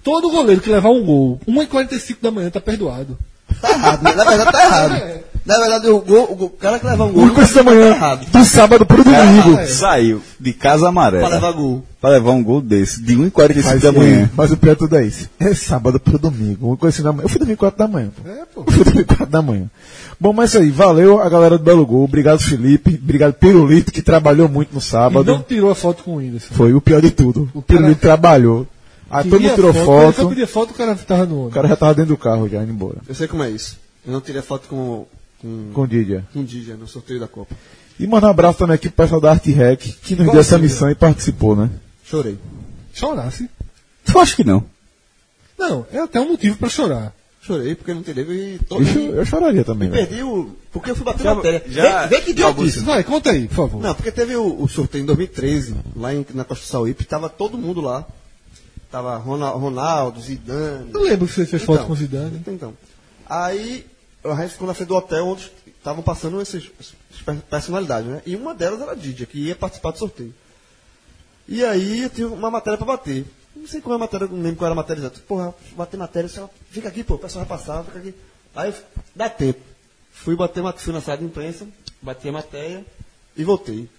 [0.03, 3.17] Todo goleiro que levar um gol, 1 em 45 da manhã tá perdoado.
[3.61, 4.13] Tá errado, né?
[4.13, 5.19] Na verdade tá errado.
[5.47, 7.23] Na verdade, o, gol, o, gol- o cara que leva um gol.
[7.23, 8.25] Único essa manhã, Tá errado.
[8.29, 9.55] do sábado pro domingo.
[9.55, 11.83] Cara, saiu de casa amarela Pra levar gol.
[12.01, 14.23] pra levar um gol desse, de 1h45 Mas, da manhã.
[14.25, 15.29] é, mas o pior de tudo é isso.
[15.39, 16.67] É sábado pro domingo.
[16.67, 17.23] Uma coisa assim da manhã.
[17.23, 18.09] Eu fui dormir 4 da manhã.
[18.21, 18.29] Pô.
[18.29, 18.63] É, pô.
[18.67, 19.65] Eu fui dormir 4 da manhã.
[20.19, 20.69] Bom, mas é isso aí.
[20.71, 22.03] Valeu a galera do Belo Gol.
[22.03, 22.99] Obrigado, Felipe.
[23.01, 25.23] Obrigado, Pirulito, que trabalhou muito no E sábado.
[25.31, 26.53] não tirou a foto com o Whindersson.
[26.53, 27.49] Foi o pior de tudo.
[27.53, 28.67] O Pirulito trabalhou.
[29.09, 30.27] Aí todo mundo tirou foi foto.
[30.29, 31.53] pedir foto, o cara tava no O ônibus.
[31.53, 32.97] cara já tava dentro do carro, já indo embora.
[33.07, 33.77] Eu sei como é isso.
[34.05, 35.05] Eu não tirei foto com,
[35.41, 36.25] com, Com o Didia.
[36.33, 37.55] com o Didia no sorteio da Copa.
[37.99, 40.57] E mandar um abraço também aqui pro pessoal da Arte Rec, que nos deu essa
[40.57, 41.69] missão e participou, né?
[42.03, 42.37] Chorei.
[42.93, 43.49] Chorasse.
[44.13, 44.63] Eu acho que não.
[45.57, 47.13] Não, é até um motivo pra chorar.
[47.41, 50.07] Chorei porque não entendeu e todo Eu, eu choraria também, E velho.
[50.07, 50.55] perdi o.
[50.71, 51.63] Porque eu fui bater Já- matéria.
[51.67, 52.79] já- vê, vê que idiotice.
[52.81, 53.81] Vai, conta aí, por favor.
[53.81, 57.57] Não, porque teve o, o sorteio em 2013, lá em, na Costa Sauípe, tava todo
[57.57, 58.05] mundo lá.
[58.91, 60.91] Tava Ronaldo, Zidane.
[60.93, 62.41] Eu lembro que você fez foto Então, com o Zidane.
[62.47, 62.73] Então.
[63.27, 63.85] Aí
[64.31, 66.95] a gente ficou na frente do hotel onde estavam passando essas essas
[67.49, 68.21] personalidades, né?
[68.25, 70.33] E uma delas era a Didia, que ia participar do sorteio.
[71.47, 73.25] E aí eu tinha uma matéria pra bater.
[73.55, 75.19] Não sei qual é a matéria, não lembro qual era a matéria exata.
[75.27, 78.13] Porra, bater matéria, só fica aqui, pô, o pessoal vai passar, fica aqui.
[78.55, 78.73] Aí
[79.15, 79.59] dá tempo.
[80.11, 81.67] Fui bater uma fui na sala de imprensa,
[82.01, 82.85] bati a matéria
[83.35, 83.89] e voltei.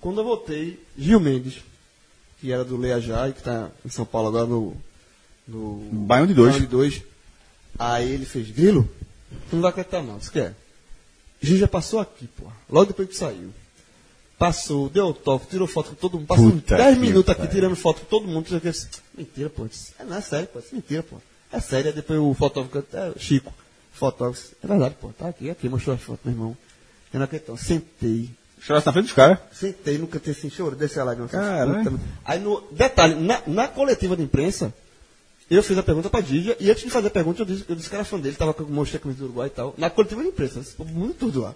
[0.00, 1.62] Quando eu voltei, Gil Mendes,
[2.40, 4.76] que era do Leia Já e que está em São Paulo agora no,
[5.46, 6.52] no Baião de dois.
[6.52, 7.02] Baião de dois.
[7.78, 8.88] Aí ele fez, Grilo,
[9.52, 10.54] não vai acreditar não, disse que é.
[11.40, 12.44] Gil já passou aqui, pô.
[12.70, 13.52] Logo depois que saiu.
[14.38, 16.26] Passou, deu autógrafo, tirou foto com todo mundo.
[16.26, 17.54] Passou Puta 10 que minutos aqui pariu.
[17.54, 18.46] tirando foto com todo mundo.
[18.50, 19.66] Eu disse, mentira, pô.
[19.66, 20.60] Disse, É, não, é sério, pô.
[20.60, 21.16] Disse, Mentira, pô.
[21.52, 21.88] É sério.
[21.88, 23.52] Aí depois o fotógrafo, é, Chico,
[23.92, 25.08] fotógrafo, disse, é verdade, pô.
[25.08, 26.56] Tá aqui, aqui, mostrou as fotos, meu irmão.
[27.14, 27.56] Eu não acredito.
[27.56, 28.28] Sentei.
[28.60, 29.38] Chorasse na frente dos caras.
[29.52, 31.28] Sentei no cantinho assim, chorou, desceu a lágrima.
[31.32, 32.60] assim, puta, Aí no.
[32.72, 34.72] Detalhe, na, na coletiva de imprensa,
[35.54, 37.76] eu fiz a pergunta pra Dígia, e antes de fazer a pergunta, eu disse, eu
[37.76, 39.74] disse que era fã dele, tava com o mostrei a camisa do Uruguai e tal.
[39.78, 41.54] Na coletiva de imprensa, muito tudo lá.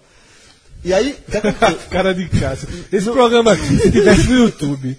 [0.84, 1.16] E aí?
[1.90, 2.68] Cara de Cássio.
[2.90, 4.96] Esse programa aqui, se tivesse no YouTube.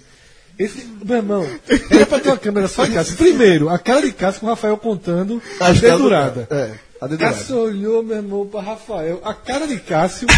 [0.58, 1.48] Esse, meu irmão,
[1.90, 3.16] era pra ter uma câmera só de Cássio.
[3.16, 6.46] Primeiro, a cara de Cássio com o Rafael contando a dedurada.
[6.50, 7.36] É, a dedurada.
[7.36, 9.20] Cássio olhou, meu irmão, pra Rafael.
[9.24, 10.28] A cara de Cássio,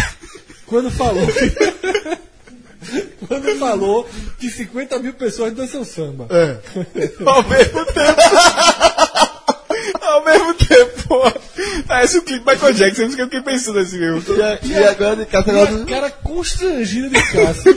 [0.65, 1.27] quando falou.
[3.27, 4.07] quando falou
[4.39, 6.27] que 50 mil pessoas dançam samba.
[6.29, 6.57] É.
[7.25, 8.21] Ao mesmo tempo.
[10.01, 11.31] Ao mesmo tempo, pô.
[11.87, 14.23] Parece o clipe Michael Jackson, eu fiquei pensando assim mesmo.
[14.35, 15.83] E, a- e agora de casa E agora.
[15.83, 17.73] a cara constrangida de Cássio,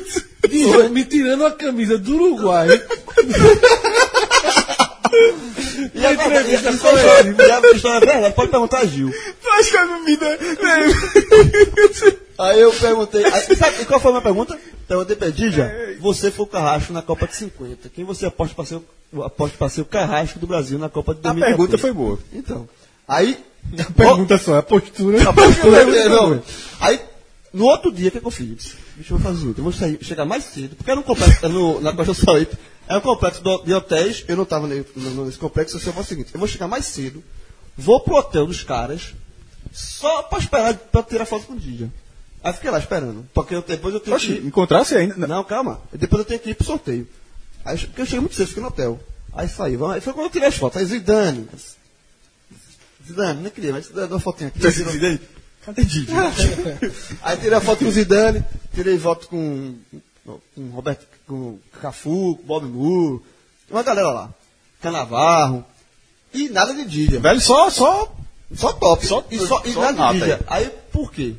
[0.49, 2.69] de- me tirando a camisa do Uruguai.
[5.95, 9.13] E a a entrevista história e a história é verdade, pode perguntar a Gil.
[9.59, 10.39] Acha que a minha vida.
[12.39, 14.59] Aí eu perguntei, aí, sabe qual foi a minha pergunta?
[14.87, 17.89] Perguntei pra Dígia, você foi o carrasco na Copa de 50.
[17.89, 18.81] Quem você aposta para ser,
[19.13, 21.57] o- aposta para ser o carrasco do Brasil na Copa de A 2014?
[21.57, 22.19] pergunta foi boa.
[22.33, 22.69] Então,
[23.07, 23.39] aí...
[23.97, 25.29] Pergunta só, a postura.
[25.29, 26.43] A postura é- não.
[26.81, 27.01] Aí,
[27.53, 28.77] no outro dia, o que, que eu fiz?
[28.97, 31.03] Bicho, eu vou fazer o seguinte, eu vou sair, chegar mais cedo, porque era um
[31.03, 32.57] complexo, no, na Costa do Sauípe,
[32.89, 36.31] era um complexo do- de hotéis, eu não estava nesse complexo, eu fazer o seguinte,
[36.33, 37.23] eu vou chegar mais cedo,
[37.77, 39.15] vou pro hotel dos caras,
[39.73, 41.93] só pra esperar, pra tirar foto com o Dígia.
[42.43, 44.47] Aí fiquei lá esperando, porque eu- depois eu tenho Oxi, que...
[44.47, 45.15] encontrasse ainda.
[45.17, 45.29] Não.
[45.29, 45.81] Não, calma.
[45.93, 47.07] Depois eu tenho que ir pro sorteio.
[47.65, 48.99] Aí, porque eu cheguei muito cedo, fiquei no hotel.
[49.35, 49.77] Aí saí.
[49.77, 50.79] vamos- Aí foi quando eu tirei as fotos.
[50.81, 51.49] Aí Zidane.
[53.07, 54.71] Zidane, não queria, mas Zidane, dá uma fotinha aqui.
[54.71, 55.21] Se daí?
[55.65, 56.13] Cadê Didi?
[57.23, 59.75] Aí tirei a foto com o Zidane, tirei foto com,
[60.55, 63.21] com Roberto, com Cafu, com Bob Moore,
[63.71, 64.31] uma galera lá.
[64.83, 65.65] Canavarro.
[66.33, 67.21] E nada de Dília.
[67.21, 68.13] Velho, só, só.
[68.55, 69.07] Só top.
[69.07, 70.41] Só- e só, e só nada de Dília.
[70.47, 71.35] Aí por quê?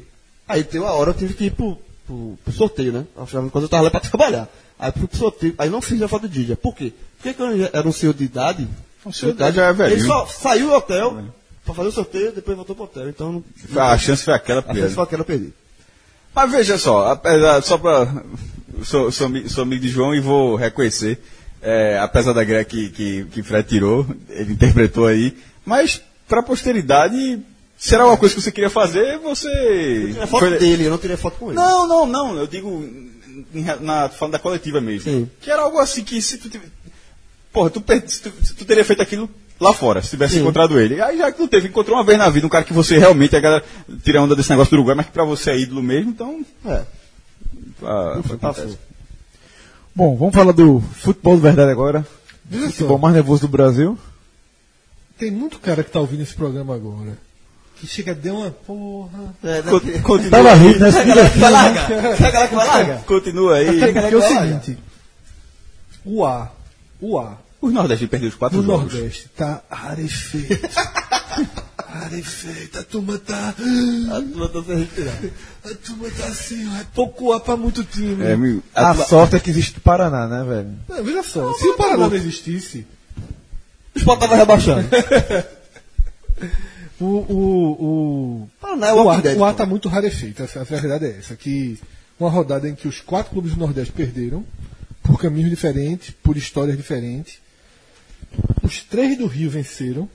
[0.48, 3.06] Aí tem uma hora eu tive que ir pro, pro, pro sorteio, né?
[3.18, 4.48] Afinal, Quando eu tava lá pra trabalhar.
[4.78, 5.54] Aí fui pro sorteio.
[5.58, 6.56] Aí não fiz a foto de Dília.
[6.56, 6.94] Por quê?
[7.18, 8.68] Porque quando eu era um senhor de idade.
[9.06, 10.00] Um senhor de idade já é velhinho.
[10.00, 11.24] Ele só saiu do hotel
[11.66, 13.10] pra fazer o sorteio, depois voltou pro hotel.
[13.10, 15.54] Então não- A chance foi aquela a chance foi aquela perdi.
[16.34, 18.08] Mas veja só, apesar, só pra.
[18.84, 21.20] Sou, sou, sou amigo de João e vou reconhecer,
[21.62, 27.40] é, apesar da greia que, que, que Fred tirou, ele interpretou aí, mas pra posteridade,
[27.78, 30.12] será uma coisa que você queria fazer, você.
[30.14, 31.56] Tinha foto foi- dele, eu não tirei foto com ele.
[31.56, 32.88] Não, não, não, eu digo
[33.82, 35.10] na, falando da coletiva mesmo.
[35.12, 35.30] Sim.
[35.42, 36.72] Que era algo assim que se tu tivesse.
[37.52, 39.28] Porra, tu, per- tu, tu teria feito aquilo
[39.60, 40.42] lá fora, se tivesse Sim.
[40.42, 41.02] encontrado ele.
[41.02, 43.36] Aí já que não teve, encontrou uma vez na vida um cara que você realmente,
[43.36, 43.64] a galera
[44.04, 46.46] tira onda desse negócio do Uruguai, mas que pra você é ídolo mesmo, então.
[46.66, 46.84] É.
[47.84, 48.78] ah, acontece.
[49.96, 52.06] Bom, vamos falar do futebol de verdade agora.
[52.52, 52.58] Só.
[52.68, 53.98] Futebol mais nervoso do Brasil.
[55.18, 57.18] Tem muito cara que tá ouvindo esse programa agora.
[57.76, 59.36] Que chega, deu uma porra.
[59.44, 59.62] É,
[60.02, 60.92] Continua, Tava rindo, né?
[60.92, 63.04] Vai que vai largar.
[63.06, 63.82] continua aí.
[63.82, 64.78] Até porque é o seguinte:
[66.06, 66.52] o A,
[67.00, 68.94] o A, Os Nordestinos perderam os quatro no jogos.
[68.94, 70.70] Nordeste tá rarefeito.
[71.86, 72.80] rarefeito.
[72.80, 73.50] A turma tá.
[73.50, 75.32] A turma tá se retirando.
[75.66, 78.24] A turma tá assim, ó, é pouco A pra muito time.
[78.26, 80.76] É, meu, A Atla- sorte é que existe o Paraná, né, velho?
[80.88, 82.86] Não, veja só, se o Paraná não existisse,
[83.96, 84.88] O Sport tava rebaixando.
[87.00, 87.06] o.
[87.06, 90.44] O, o, Paraná é o, o A, Dead, o A tá muito rarefeito.
[90.44, 91.80] A, a verdade é essa: que
[92.20, 94.46] uma rodada em que os quatro clubes do Nordeste perderam,
[95.04, 97.40] por caminhos diferentes, por histórias diferentes.
[98.62, 100.08] Os três do Rio venceram.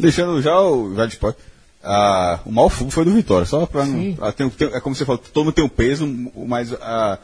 [0.00, 1.18] Deixando já o já de.
[1.82, 4.16] Ah, o mau fumo foi do Vitória, só pra não.
[4.20, 6.06] Ah, tem- tem- é como você falou, todo mundo tem um peso,
[6.46, 7.18] mas ah,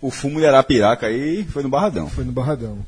[0.00, 2.08] o fumo de Arapiraca aí foi no Barradão.
[2.10, 2.78] Foi no Barradão.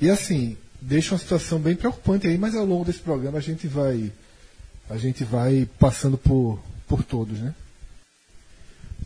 [0.00, 3.66] E assim, deixa uma situação bem preocupante aí, mas ao longo desse programa a gente
[3.66, 4.12] vai
[4.90, 7.54] a gente vai passando por, por todos, né?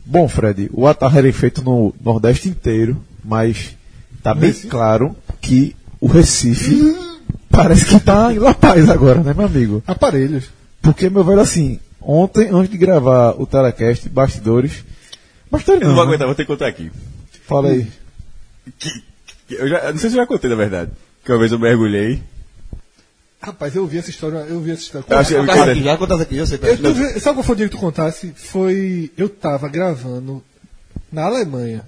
[0.05, 3.75] Bom, Fred, o ataque é feito no Nordeste inteiro, mas
[4.21, 4.67] tá bem Recife?
[4.67, 6.75] claro que o Recife
[7.53, 9.83] parece que tá em La Paz agora, né, meu amigo?
[9.87, 10.45] Aparelhos.
[10.81, 14.83] Porque, meu velho, assim, ontem, antes de gravar o Telecast, bastidores.
[15.49, 16.09] Bastidores Eu não não, vou né?
[16.09, 16.91] aguentar, vou ter que contar aqui.
[17.47, 17.87] Fala aí.
[18.79, 18.89] Que,
[19.47, 20.91] que- eu, já, não sei se eu já contei, na verdade.
[21.23, 22.21] Que uma vez eu mergulhei.
[23.41, 25.05] Rapaz, eu vi essa história, eu vi essa história.
[25.09, 26.59] Eu achei- Contasse aqui, já contasse aqui, eu sei.
[26.61, 28.33] Eu, tu sabe qual foi o dia que tu contasse?
[28.35, 29.11] Foi.
[29.17, 30.41] Eu tava gravando
[31.11, 31.83] na Alemanha.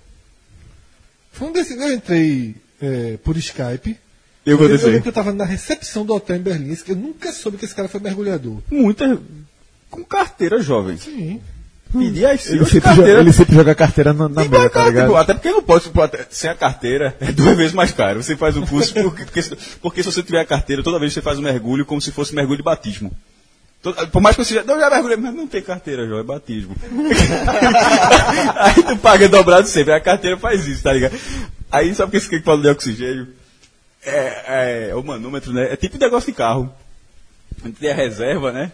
[1.32, 1.80] Foi um desses.
[1.80, 3.97] Eu entrei é, por Skype
[4.46, 4.88] Eu vou eu dizer.
[4.88, 7.66] lembro que eu estava na recepção do hotel em Berlim, que eu nunca soube que
[7.66, 8.60] esse cara foi mergulhador.
[8.70, 9.18] Muita.
[9.90, 10.98] Com carteira jovem.
[10.98, 11.42] Sim.
[11.92, 15.06] Pedir as Ele sempre, joga, ele sempre joga carteira na, na mesa, vai, tá ligado?
[15.06, 18.22] tipo, até porque não pode, até- sem a carteira, é duas vezes mais caro.
[18.22, 21.14] Você faz o curso, porque, porque, se- porque se você tiver a carteira, toda vez
[21.14, 23.12] você faz o mergulho como se fosse mergulho de batismo.
[24.12, 26.76] Por mais que você já, não, já mergulhei, mas não tem carteira, João, é batismo.
[28.56, 31.14] aí tu paga dobrado sempre, a carteira faz isso, tá ligado?
[31.72, 33.28] Aí sabe o que esse que fala de oxigênio?
[34.06, 35.72] É, é, o manômetro, né?
[35.74, 36.72] É tipo negócio de carro.
[37.63, 38.72] A gente tem a reserva, né?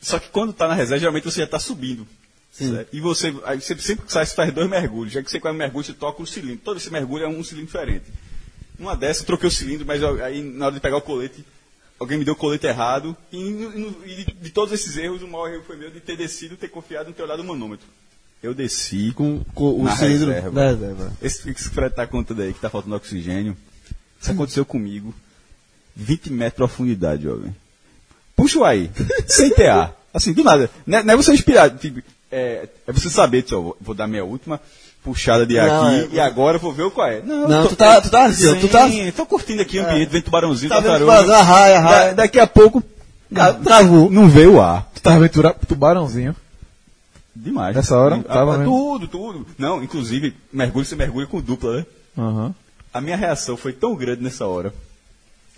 [0.00, 2.06] Só que quando tá na reserva, geralmente você já tá subindo.
[2.52, 2.88] certo?
[2.92, 5.12] E você, aí você sempre que sai, você faz dois mergulhos.
[5.12, 6.60] Já que você faz um mergulho, você toca um cilindro.
[6.64, 8.04] Todo esse mergulho é um cilindro diferente.
[8.78, 11.44] Numa dessas, eu troquei o cilindro, mas aí na hora de pegar o colete,
[11.98, 13.16] alguém me deu o colete errado.
[13.32, 16.68] E, e de, todos esses erros, o maior erro foi meu de ter descido, ter
[16.68, 17.86] confiado, não ter olhado o manômetro.
[18.42, 20.50] Eu desci Com, com o Na cilindro reserva.
[20.50, 21.12] da reserva.
[21.22, 23.56] esse que o Fred tá contando aí que tá faltando oxigênio.
[24.24, 25.14] Isso aconteceu comigo.
[25.94, 27.54] 20 metros de profundidade, jovem.
[28.34, 28.90] Puxa o aí,
[29.28, 29.92] sem TA.
[30.12, 30.70] Assim, do nada.
[30.86, 31.70] Não é, não é você inspirar.
[31.70, 32.00] Tipo,
[32.32, 34.60] é, é você saber, só, vou, vou dar minha última
[35.02, 37.20] puxada de Não, aqui é- e agora eu vou ver o qual é.
[37.20, 40.22] Não, tu tá- tu tá assim, tu tá- Sim, tô curtindo aqui o ambiente, vendo
[40.24, 41.16] tubarãozinho, Tá vendo tartaruga.
[41.22, 42.06] tubarão, arraia, arraia.
[42.08, 42.82] Da- daqui a pouco,
[43.34, 44.10] Ca- Travou.
[44.10, 44.90] não veio o ar.
[44.94, 46.34] Tu tava aventura tubarãozinho.
[47.36, 47.74] Demais.
[47.76, 48.72] Nessa hora, Ah, tava mesmo.
[48.72, 49.46] Tudo, tudo.
[49.58, 51.86] Não, inclusive, mergulho, você mergulha com dupla, né?
[52.16, 52.54] Aham.
[52.94, 54.72] A minha reação foi tão grande nessa hora.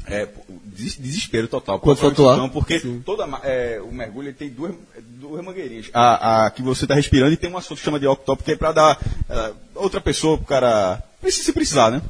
[0.06, 0.26] É,
[0.64, 1.78] des- desespero total.
[1.78, 2.34] Total flutuar?
[2.36, 5.90] explosão, Porque toda, é, o mergulho tem duas, duas mangueirinhas.
[5.92, 8.56] A, a que você está respirando e tem uma que chama de octop, que é
[8.56, 11.02] para dar é, outra pessoa pro cara.
[11.28, 12.00] Se precisar, né?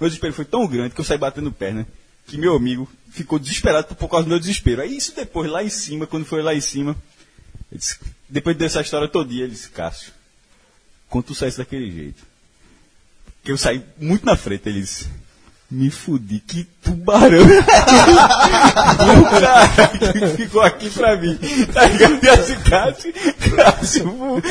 [0.00, 1.86] Meu desespero foi tão grande que eu saí batendo perna.
[2.26, 4.80] Que meu amigo ficou desesperado por, causa do meu desespero.
[4.82, 6.96] Aí isso depois, lá em cima, quando foi lá em cima,
[7.70, 10.12] disse- depois dessa história todinha, ele disse, Cássio,
[11.10, 12.22] quando tu saísse daquele jeito,
[13.44, 15.08] eu saí muito na frente, ele disse,
[15.72, 17.40] me fudi, que tubarão.
[19.18, 19.68] o cara
[20.12, 21.38] que ficou aqui pra mim.
[21.72, 22.18] Tá ligado?
[22.22, 23.12] E esse Cássio,
[23.56, 24.42] Cássio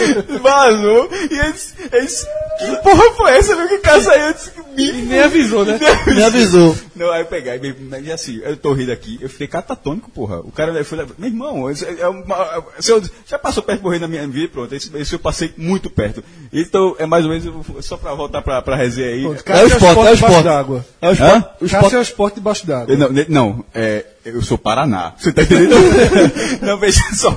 [0.41, 1.09] vazou.
[1.29, 2.25] E ele disse, ele disse,
[2.59, 3.67] que porra foi essa, meu?
[3.67, 4.27] Que cara saiu?
[4.27, 5.79] Eu disse, me E nem avisou, né?
[6.07, 6.75] Me avisou.
[6.95, 10.39] não, aí eu peguei, mas assim, eu tô rindo aqui, eu fiquei catatônico, porra.
[10.39, 13.83] O cara foi lá, meu irmão, esse é uma- se eu- já passou perto de
[13.83, 16.23] morrer na minha vida, pronto, esse, esse eu passei muito perto.
[16.53, 19.21] Então, é mais ou menos, só pra voltar pra, pra resenha aí.
[19.23, 20.43] Pronto, É o Cássio esporte, é o esporte.
[20.43, 20.85] d'água.
[21.01, 21.37] É o Hã?
[21.37, 21.45] esporte.
[21.45, 22.93] O Cássio esporte é o esporte debaixo d'água.
[22.93, 25.13] Eu Não, ne- não, é, eu sou Paraná.
[25.17, 25.75] Você tá entendendo?
[26.61, 27.35] não, veja só.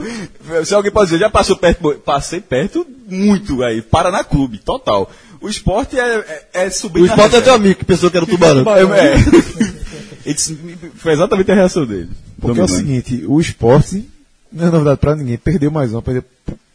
[0.64, 3.82] Se alguém pode dizer, já passou perto, passei perto muito aí.
[3.82, 5.10] Paraná Clube, total.
[5.40, 6.16] O esporte é,
[6.54, 8.64] é, é subir o na esporte é teu amigo que pensou que era o tubarão.
[8.74, 10.34] É, é.
[10.96, 12.08] Foi exatamente a reação dele.
[12.40, 14.08] Porque é o seguinte, o esporte,
[14.50, 16.24] não é novidade pra ninguém, perdeu mais uma, perdeu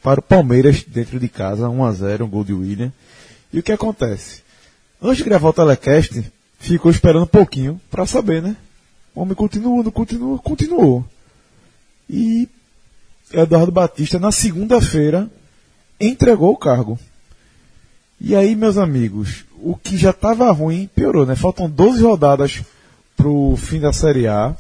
[0.04, 2.92] para o Palmeiras dentro de casa, 1x0, um gol de William.
[3.52, 4.42] E o que acontece?
[5.02, 6.24] Antes de gravar o telecast,
[6.60, 8.56] ficou esperando um pouquinho pra saber, né?
[9.15, 11.06] O homem continuando, continuou, continuou.
[12.10, 12.48] E
[13.34, 15.30] Eduardo Batista, na segunda-feira,
[16.00, 17.00] entregou o cargo.
[18.19, 21.36] E aí, meus amigos, o que já estava ruim piorou, né?
[21.36, 22.62] Faltam 12 rodadas
[23.15, 24.56] pro fim da Série A.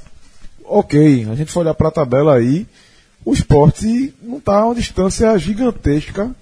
[0.63, 2.67] Ok, a gente foi olhar pra tabela aí,
[3.25, 6.33] o esporte não está a uma distância gigantesca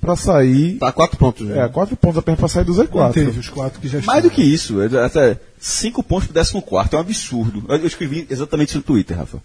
[0.00, 0.78] para sair.
[0.78, 1.48] Tá quatro pontos.
[1.48, 1.62] É, né?
[1.62, 3.12] a quatro pontos apenas para sair do Não Z4.
[3.12, 6.60] teve os quatro que já Mais do que isso, é- até cinco pontos pro décimo
[6.62, 7.64] quarto, é um absurdo.
[7.68, 9.38] Eu eu escrevi exatamente isso no Twitter, Rafa.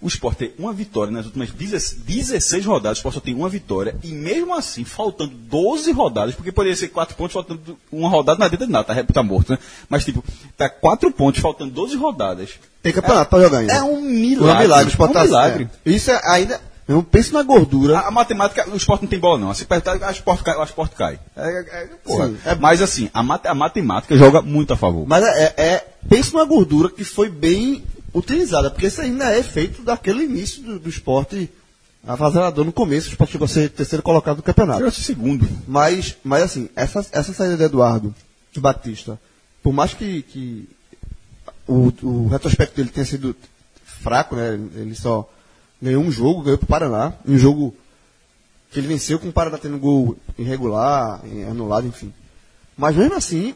[0.00, 3.48] O Sport tem uma vitória nas últimas 16 16 rodadas, o Sport só tem uma
[3.48, 8.36] vitória, e mesmo assim, faltando 12 rodadas, porque poderia ser quatro pontos, faltando uma rodada,
[8.40, 9.58] não adianta de nada, tá, tá morto, né?
[9.88, 10.24] Mas, tipo,
[10.56, 12.50] tá quatro pontos, faltando 12 rodadas.
[12.82, 13.72] Tem campeonato pra jogar ainda.
[13.74, 14.50] É um milagre.
[14.50, 14.86] É um milagre.
[14.86, 15.68] O É esporte um tá- milagre.
[15.86, 15.90] é.
[15.92, 16.60] Isso é ainda.
[16.92, 17.98] Eu penso na gordura.
[17.98, 19.54] A, a matemática, o esporte não tem bola, não.
[19.54, 20.56] Se perguntar, o esporte cai.
[20.56, 21.18] O esporte cai.
[21.36, 21.88] É, é, é.
[22.06, 25.06] Sim, é- Mas assim, a, mate- a matemática joga muito a favor.
[25.06, 27.82] Mas é, é, penso na gordura que foi bem
[28.14, 31.50] utilizada, porque isso ainda é feito daquele início do, do esporte
[32.06, 34.80] avassalador no começo, o esporte chegou a ser terceiro colocado do campeonato.
[34.80, 35.48] Eu acho segundo.
[35.68, 38.14] Mas, mas assim, essa, essa saída de Eduardo
[38.52, 39.18] de Batista,
[39.62, 40.68] por mais que, que
[41.66, 43.34] o, o retrospecto dele tenha sido
[43.84, 44.58] fraco, né?
[44.74, 45.28] Ele só
[45.82, 47.74] ganhou um jogo, ganhou pro Paraná, um jogo
[48.70, 52.12] que ele venceu com o Paraná tendo gol irregular, anulado, enfim.
[52.76, 53.54] Mas mesmo assim,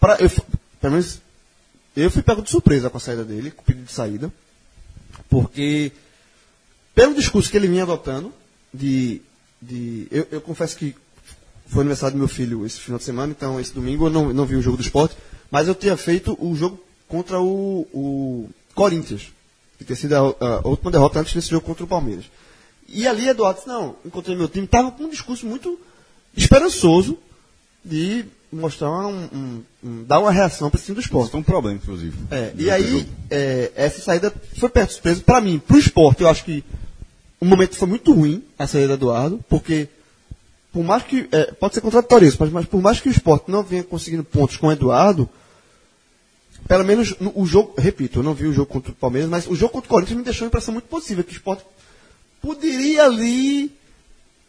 [0.00, 0.30] pra, eu,
[0.80, 1.20] pelo menos
[1.96, 4.32] eu fui pego de surpresa com a saída dele, com o pedido de saída,
[5.28, 5.92] porque
[6.94, 8.32] pelo discurso que ele vinha adotando,
[8.72, 9.20] de.
[9.60, 10.94] de eu, eu confesso que
[11.66, 14.46] foi aniversário do meu filho esse final de semana, então esse domingo eu não, não
[14.46, 15.16] vi o jogo do esporte,
[15.50, 19.32] mas eu tinha feito o jogo contra o, o Corinthians,
[19.78, 20.18] que tinha sido a,
[20.64, 22.24] a última derrota antes desse jogo contra o Palmeiras.
[22.88, 25.78] E ali Eduardo disse, não, encontrei meu time, estava com um discurso muito
[26.36, 27.18] esperançoso
[27.84, 31.30] de mostrar um, um- um- dar uma reação para esse time do Isso esporte.
[31.30, 32.16] foi um problema, inclusive.
[32.30, 35.22] É, e o aí, é, essa saída foi perto de surpresa.
[35.24, 36.64] Pra mim, pro esporte, eu acho que
[37.40, 39.88] o momento foi muito ruim, a saída do Eduardo, porque
[40.72, 41.28] por mais que.
[41.32, 44.22] é, pode ser contraditório isso, mas, mas por mais que o esporte não venha conseguindo
[44.24, 45.28] pontos com o Eduardo,
[46.68, 49.46] pelo menos no, o jogo, repito, eu não vi o jogo contra o Palmeiras, mas
[49.46, 51.64] o jogo contra o Corinthians me deixou uma impressão muito positiva, que o esporte
[52.40, 53.72] poderia ali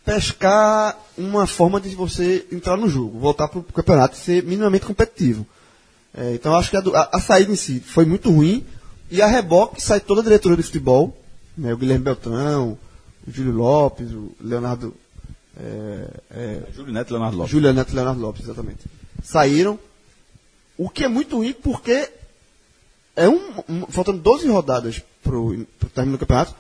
[0.05, 4.85] pescar uma forma de você entrar no jogo, voltar para o campeonato e ser minimamente
[4.85, 5.45] competitivo.
[6.13, 8.65] É, então eu acho que a, do- a- a saída em si foi muito ruim
[9.11, 11.15] e a reboque sai toda a diretoria de futebol,
[11.57, 12.77] né, o Guilherme Beltrão,
[13.27, 14.93] o Júlio Lopes, o Leonardo,
[15.59, 17.51] é, é, Júlio Neto e Leonardo Lopes.
[17.51, 18.79] Júlio Neto e Leonardo Lopes, exatamente.
[19.23, 19.77] Saíram,
[20.77, 22.09] o que é muito ruim porque
[23.15, 26.55] é um, um- faltando 12 rodadas para o término do campeonato,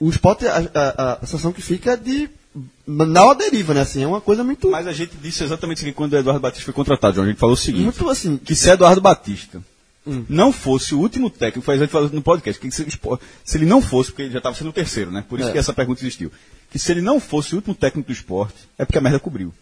[0.00, 2.28] o esporte, a, a, a sensação que fica é de
[2.86, 3.80] na deriva, né?
[3.80, 6.40] Assim, é uma coisa muito, Mas a gente disse exatamente isso aqui quando o Eduardo
[6.40, 7.26] Batista foi contratado, João.
[7.26, 7.82] A gente falou o seguinte.
[7.84, 9.60] muito assim, que se Eduardo Batista
[10.28, 12.86] não fosse o último técnico, foi a gente falou no podcast, que se,
[13.44, 15.24] se ele não fosse, porque ele já estava sendo o terceiro, né?
[15.28, 15.52] Por isso É.
[15.52, 16.30] que essa pergunta existiu.
[16.70, 19.52] Que se ele não fosse o último técnico do esporte, é porque a merda cobriu.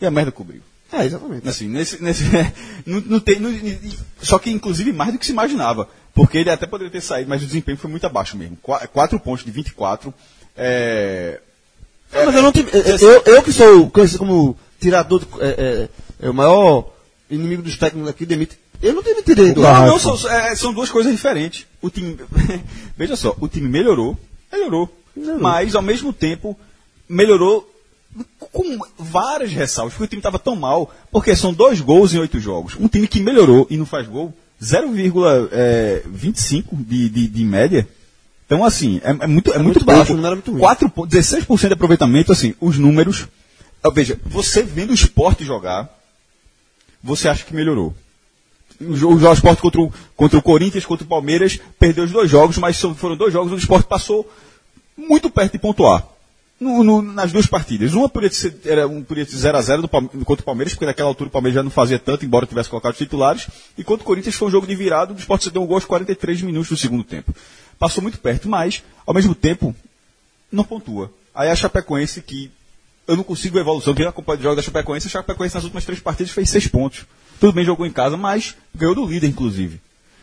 [0.00, 0.60] E a merda cobriu.
[0.92, 1.48] É, exatamente.
[1.48, 2.24] Assim, nesse, nesse,
[2.86, 3.52] não, não tem, não-
[4.22, 5.88] só que inclusive mais do que se imaginava.
[6.14, 8.56] Porque ele até poderia ter saído, mas o desempenho foi muito abaixo mesmo.
[8.62, 10.14] Qua- Quatro pontos de 24.
[10.56, 11.40] É,
[12.12, 15.88] Não, mas eu não tive, eu, eu que sou conhecido como tirador, do- é,
[16.22, 16.88] é, é o maior
[17.30, 18.58] inimigo dos técnicos aqui, demite.
[18.80, 19.60] Eu não tive direito.
[19.60, 21.66] Não, não, são, é, são duas coisas diferentes.
[21.82, 22.16] O time,
[22.96, 24.18] veja só, o time melhorou,
[24.52, 24.88] melhorou,
[25.40, 26.58] mas ao mesmo tempo
[27.08, 27.68] melhorou
[28.56, 32.40] com várias ressalvas, porque o time estava tão mal, porque são dois gols em oito
[32.40, 32.74] jogos.
[32.80, 37.86] Um time que melhorou e não faz gol, 0,25 de, de, de média.
[38.46, 40.12] Então, assim, é, é muito, é, muito, muito baixo, pouco.
[40.12, 40.60] o número é muito ruim.
[40.60, 43.26] 4, pon- 16% de aproveitamento, assim, os números.
[43.92, 45.88] Veja, você vendo o esporte jogar,
[47.02, 47.94] você acha que melhorou.
[48.80, 52.10] O jo- o Jorge Sport contra o, contra o Corinthians, contra o Palmeiras, perdeu os
[52.10, 54.28] dois jogos, mas foram dois jogos onde o Sport passou
[54.96, 56.06] muito perto de pontuar.
[56.58, 57.92] No- no- nas duas partidas.
[57.92, 61.08] Uma podia ser, era um podia ser 0x0 do Palme- contra o Palmeiras, porque naquela
[61.08, 63.46] altura o Palmeiras já não fazia tanto, embora tivesse colocado os titulares.
[63.76, 65.84] E contra o Corinthians foi um jogo de virado, o Sport deu um gol aos
[65.84, 67.34] 43 minutos do segundo tempo.
[67.78, 69.76] Passou muito perto, mas, ao mesmo tempo,
[70.50, 71.12] não pontua.
[71.34, 72.50] Aí a Chapecoense, que
[73.06, 75.84] eu não consigo a evolução, quem acompanha o jogo da Chapecoense, a Chapecoense nas últimas
[75.84, 77.04] três partidas fez seis pontos.
[77.38, 79.78] Tudo bem, jogou em casa, mas ganhou do líder, inclusive.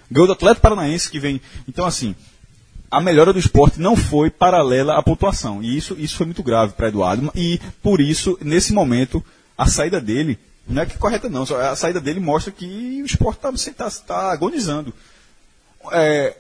[0.10, 1.40] Ganhou do Atlético Paranaense, que vem.
[1.68, 2.16] Então, assim,
[2.98, 5.62] a melhora do esporte não foi paralela à pontuação.
[5.64, 7.32] E isso, isso foi muito grave para Eduardo.
[7.36, 9.24] E, por isso, nesse momento,
[9.58, 13.06] a saída dele, não é que correta não, só a saída dele mostra que o
[13.06, 14.94] esporte está agonizando.
[15.92, 16.38] É,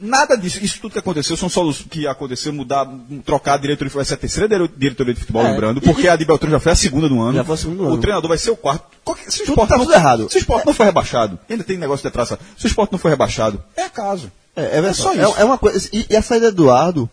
[0.00, 2.84] Nada disso, isso tudo que aconteceu são soluções que aconteceu, mudar,
[3.24, 6.16] trocar a diretoria, vai ser a terceira dire- diretoria de futebol, É, lembrando, porque a
[6.16, 7.36] de Beltrão já foi a segunda do ano.
[7.36, 7.98] Já foi a segunda do o ano.
[8.00, 8.84] treinador vai ser o quarto.
[9.28, 10.28] Se o esporte tá não, tudo errado.
[10.28, 12.40] Se o esporte não foi rebaixado, ainda tem negócio de traça.
[12.58, 14.32] Se o esporte não foi rebaixado, é acaso.
[14.56, 14.96] É, é, verdade.
[14.96, 15.34] só É- isso.
[15.38, 15.88] É, uma coisa.
[15.92, 17.10] E, e a saída do Eduardo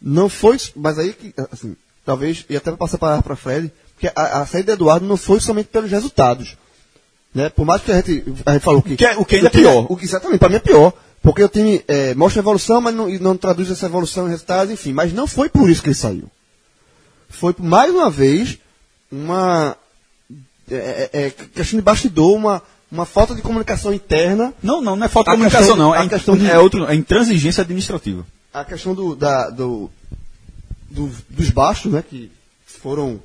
[0.00, 0.58] não foi.
[0.76, 4.74] Mas aí que, assim, talvez, e até passar para para Fred, porque a, a saída
[4.76, 6.56] do Eduardo não foi somente pelos resultados.
[7.34, 7.48] Né?
[7.48, 8.94] Por mais que a gente, a gente falou que.
[8.94, 9.86] O que é- o que ainda é time- pior.
[9.88, 10.92] O que, exatamente, para mim é pior.
[11.22, 14.92] Porque o time é, mostra evolução, mas não, não traduz essa evolução em resultados, enfim.
[14.94, 16.30] Mas não foi por isso que ele saiu.
[17.28, 18.58] Foi, mais uma vez,
[19.12, 19.76] uma.
[20.70, 25.06] É, é, é, questão de bastidor, uma, uma falta de comunicação interna Não, não, não
[25.06, 25.94] é falta de comunicação, questão- não.
[25.94, 28.26] É, questão de- é outro, é intransigência administrativa.
[28.52, 29.90] a questão do, da- do,
[30.90, 32.30] do- dos baixos, né, que
[32.66, 33.20] foram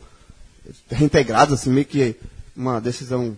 [0.89, 2.15] reintegrados, assim, meio que
[2.55, 3.37] uma decisão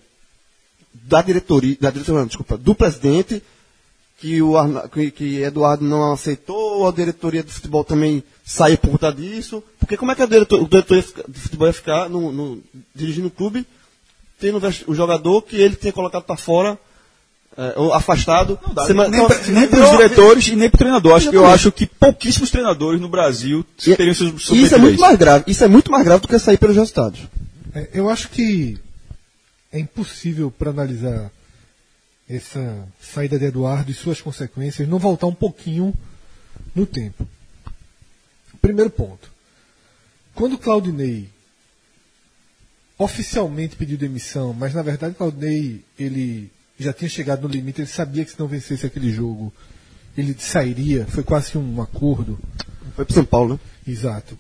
[0.94, 3.42] da diretoria, da diretoria, não, desculpa, do presidente,
[4.20, 4.56] que o
[4.90, 9.96] que, que Eduardo não aceitou, a diretoria do futebol também saiu por conta disso, porque
[9.96, 12.62] como é que a diretor, o diretoria de futebol ia ficar no, no-
[12.96, 13.66] dirigindo o clube,
[14.40, 16.78] tendo o jogador que ele tinha colocado para fora,
[17.58, 21.16] é, ou afastado, semana- nem então, nem para os diretores e nem para o treinador.
[21.16, 24.78] Acho que eu acho que pouquíssimos treinadores no Brasil E- teriam seus E isso é
[24.78, 25.44] muito mais grave.
[25.48, 27.22] Isso é muito mais grave do que sair pelos resultados.
[27.74, 28.78] É, eu acho que
[29.72, 31.32] é impossível para analisar
[32.30, 35.94] essa saída de Eduardo e suas consequências não voltar um pouquinho
[36.76, 37.28] no tempo.
[38.62, 39.32] Primeiro ponto.
[40.36, 41.30] Quando Claudinei
[42.98, 48.24] oficialmente pediu demissão, mas na verdade Claudinei ele já tinha chegado no limite, ele sabia
[48.24, 49.54] que se não vencesse aquele jogo,
[50.18, 52.40] ele sairia, foi quase um acordo.
[52.96, 53.60] Foi pro São Paulo, né?
[53.94, 54.38] Exato.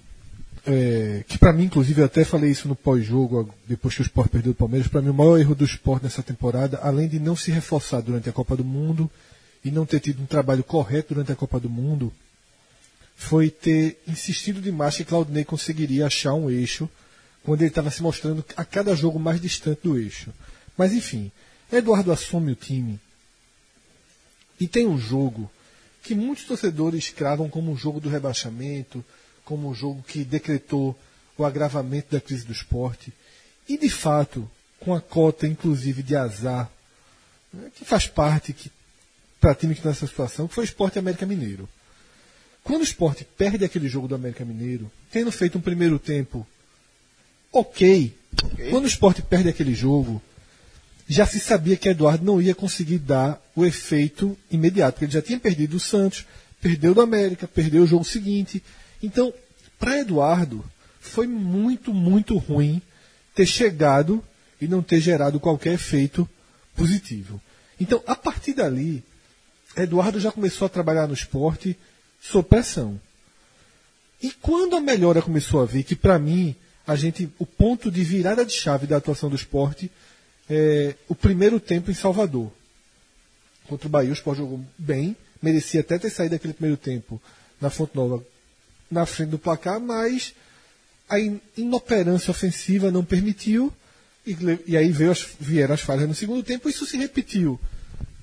[0.66, 4.30] É, que para mim, inclusive, eu até falei isso no pós-jogo, depois que o Sport
[4.30, 7.36] perdeu o Palmeiras, para mim o maior erro do Sport nessa temporada, além de não
[7.36, 9.10] se reforçar durante a Copa do Mundo
[9.64, 12.12] e não ter tido um trabalho correto durante a Copa do Mundo,
[13.16, 16.90] foi ter insistido demais que Claudinei conseguiria achar um eixo
[17.48, 20.34] quando ele estava se mostrando a cada jogo mais distante do eixo.
[20.76, 21.32] Mas enfim,
[21.72, 23.00] Eduardo assume o time
[24.60, 25.50] e tem um jogo
[26.04, 29.02] que muitos torcedores cravam como um jogo do rebaixamento,
[29.46, 30.94] como um jogo que decretou
[31.38, 33.14] o agravamento da crise do esporte.
[33.66, 34.46] E de fato,
[34.78, 36.70] com a cota inclusive de azar,
[37.54, 38.70] né, que faz parte que,
[39.40, 41.70] para time que está nessa situação, que foi o Esporte América Mineiro.
[42.62, 46.46] Quando o esporte perde aquele jogo do América Mineiro, tendo feito um primeiro tempo
[47.52, 48.14] ok,
[48.70, 50.22] quando o esporte perde aquele jogo,
[51.08, 55.22] já se sabia que Eduardo não ia conseguir dar o efeito imediato, porque ele já
[55.22, 56.26] tinha perdido o Santos,
[56.62, 58.62] perdeu do América, perdeu o jogo seguinte.
[59.02, 59.34] Então,
[59.80, 60.64] para Eduardo,
[61.00, 62.82] foi muito, muito ruim
[63.34, 64.24] ter chegado
[64.60, 66.28] e não ter gerado qualquer efeito
[66.76, 67.42] positivo.
[67.80, 69.04] Então, a partir dali,
[69.76, 71.78] Eduardo já começou a trabalhar no esporte
[72.22, 73.00] sob pressão.
[74.22, 76.56] E quando a melhora começou a vir, que para mim,
[76.88, 79.92] a gente, o ponto de virada de chave da atuação do esporte
[80.50, 82.50] é o primeiro tempo em Salvador.
[83.68, 87.22] Contra o Bahia, o esporte jogou bem, merecia até ter saído daquele primeiro tempo
[87.60, 88.24] na Fonte Nova
[88.90, 90.34] na frente do placar, mas
[91.10, 91.18] a
[91.58, 93.74] inoperância ofensiva não permitiu,
[94.26, 97.60] e, e aí veio as, vieram as falhas no segundo tempo, isso se repetiu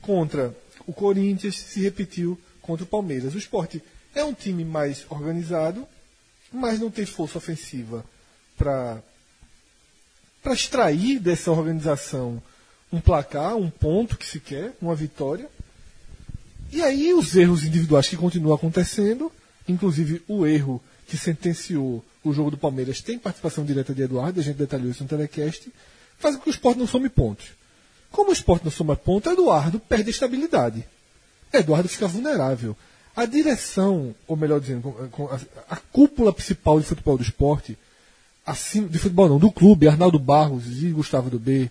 [0.00, 0.56] contra
[0.86, 3.34] o Corinthians, se repetiu contra o Palmeiras.
[3.34, 3.82] O esporte
[4.14, 5.86] é um time mais organizado,
[6.50, 8.02] mas não tem força ofensiva
[8.56, 9.02] para
[10.46, 12.42] extrair dessa organização
[12.92, 15.48] um placar, um ponto que se quer, uma vitória.
[16.72, 19.30] E aí os erros individuais que continuam acontecendo,
[19.68, 24.42] inclusive o erro que sentenciou o jogo do Palmeiras tem participação direta de Eduardo, a
[24.42, 25.70] gente detalhou isso no telecast,
[26.18, 27.48] faz com que o esporte não some pontos.
[28.10, 30.86] Como o esporte não soma pontos, Eduardo perde a estabilidade.
[31.52, 32.76] Eduardo fica vulnerável.
[33.14, 34.94] A direção, ou melhor dizendo,
[35.68, 37.78] a, cúpula principal de futebol do esporte,
[38.46, 41.70] assim, de futebol não, do clube, Arnaldo Barros e Gustavo do B,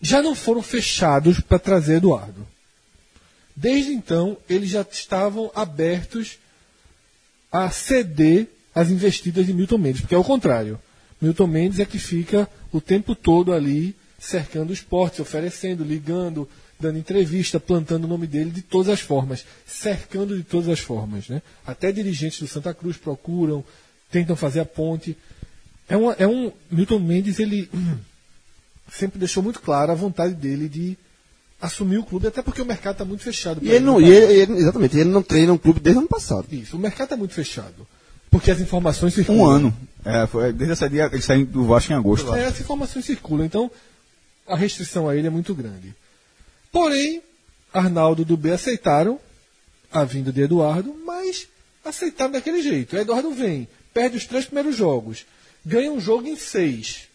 [0.00, 2.46] já não foram fechados para trazer Eduardo.
[3.54, 6.38] Desde então, eles já estavam abertos
[7.50, 10.78] a ceder as investidas de Milton Mendes, porque é o contrário.
[11.20, 16.98] Milton Mendes é que fica o tempo todo ali cercando o esporte, oferecendo, ligando, dando
[16.98, 21.28] entrevista, plantando o nome dele de todas as formas, cercando de todas as formas.
[21.28, 21.42] Né?
[21.66, 23.64] Até dirigentes do Santa Cruz procuram,
[24.10, 25.16] tentam fazer a ponte.
[25.88, 26.52] É, uma, é um.
[26.70, 27.70] Milton Mendes, ele
[28.92, 30.96] sempre deixou muito clara a vontade dele de
[31.60, 33.60] assumir o clube, até porque o mercado está muito fechado.
[33.62, 36.08] E ele não, e ele, ele, exatamente, ele não treina um clube desde o ano
[36.08, 36.46] passado.
[36.52, 37.86] Isso, o mercado está muito fechado.
[38.30, 39.42] Porque as informações circulam.
[39.42, 39.76] Um ano.
[40.04, 42.32] É, foi desde essa dia ele saiu do Vasco em agosto.
[42.34, 43.44] É, as informações circulam.
[43.44, 43.70] Então,
[44.46, 45.94] a restrição a ele é muito grande.
[46.70, 47.22] Porém,
[47.72, 49.18] Arnaldo do B aceitaram
[49.90, 51.48] a vinda de Eduardo, mas
[51.84, 52.96] aceitaram daquele jeito.
[52.96, 55.24] Eduardo vem, perde os três primeiros jogos,
[55.68, 57.08] ganha um jogo em seis.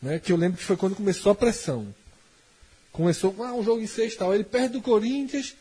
[0.00, 1.92] Né, que eu lembro que foi quando começou a pressão.
[2.92, 4.32] Começou com ah, um jogo em seis tal.
[4.34, 5.54] Ele perde do Corinthians,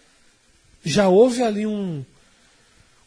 [0.84, 2.06] já houve ali um,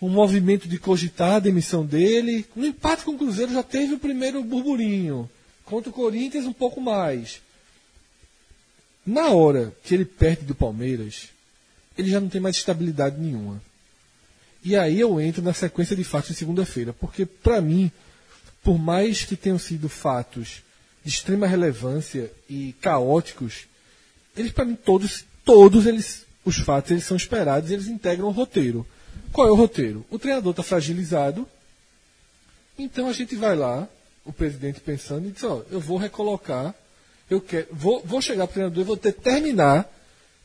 [0.03, 2.47] um movimento de cogitar a demissão dele.
[2.57, 5.31] No empate com o Cruzeiro já teve o primeiro burburinho.
[5.65, 7.41] Contra o Corinthians, um pouco mais.
[9.07, 11.29] Na hora que ele perde do Palmeiras,
[11.97, 13.63] ele já não tem mais estabilidade nenhuma.
[14.65, 17.91] E aí eu entro na sequência de fatos de segunda-feira, porque para mim,
[18.63, 20.63] por mais que tenham sido fatos
[21.05, 23.67] de extrema relevância e caóticos,
[24.37, 28.87] eles para mim todos, todos eles, os fatos eles são esperados, eles integram o roteiro.
[29.33, 30.05] Qual é o roteiro?
[30.11, 31.49] O treinador está fragilizado,
[32.79, 33.89] então a gente vai lá,
[34.25, 36.75] o presidente pensando e diz, ó, eu vou recolocar
[37.31, 39.89] eu quero, vou, vou chegar para o treinador e vou determinar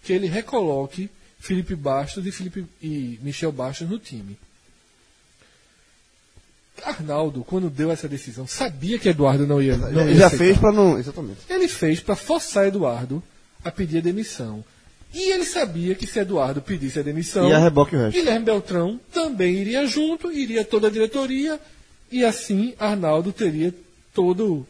[0.04, 1.10] que ele recoloque
[1.40, 4.38] Felipe Bastos e, Felipe, e Michel Bastos no time.
[6.84, 9.78] Arnaldo, quando deu essa decisão, sabia que Eduardo não ia.
[9.78, 10.98] Não ia já fez para não.
[10.98, 11.40] Exatamente.
[11.50, 13.24] Ele fez para forçar Eduardo
[13.64, 14.64] a pedir a demissão.
[15.14, 18.18] E ele sabia que se Eduardo pedisse a demissão, a reboque o resto.
[18.18, 21.58] Guilherme Beltrão também iria junto, iria toda a diretoria,
[22.12, 23.74] e assim Arnaldo teria
[24.14, 24.68] todo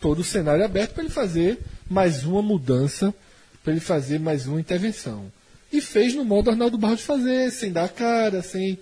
[0.00, 1.58] todo o cenário aberto para ele fazer
[1.88, 3.14] mais uma mudança,
[3.62, 5.32] para ele fazer mais uma intervenção.
[5.72, 8.78] E fez no modo Arnaldo Barros fazer, sem dar cara, sem,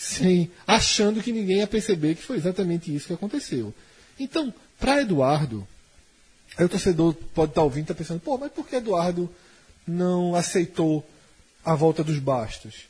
[0.00, 3.74] sem achando que ninguém ia perceber que foi exatamente isso que aconteceu.
[4.18, 5.68] Então, para Eduardo,
[6.56, 9.28] aí o torcedor pode estar ouvindo e estar pensando, pô, mas por que Eduardo
[9.86, 11.06] não aceitou
[11.62, 12.88] a volta dos bastos?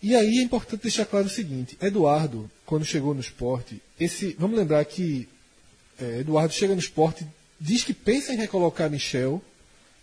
[0.00, 4.56] E aí é importante deixar claro o seguinte: Eduardo, quando chegou no esporte, esse, vamos
[4.56, 5.28] lembrar que
[6.00, 7.26] é, Eduardo chega no esporte,
[7.60, 9.42] diz que pensa em recolocar Michel,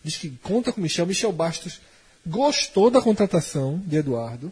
[0.04, 1.06] diz que conta com Michel.
[1.06, 1.80] Michel Bastos
[2.28, 4.52] gostou da contratação de Eduardo,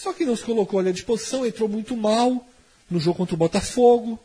[0.00, 2.46] só que não se colocou ali à disposição, entrou muito mal
[2.88, 4.16] no jogo contra o Botafogo,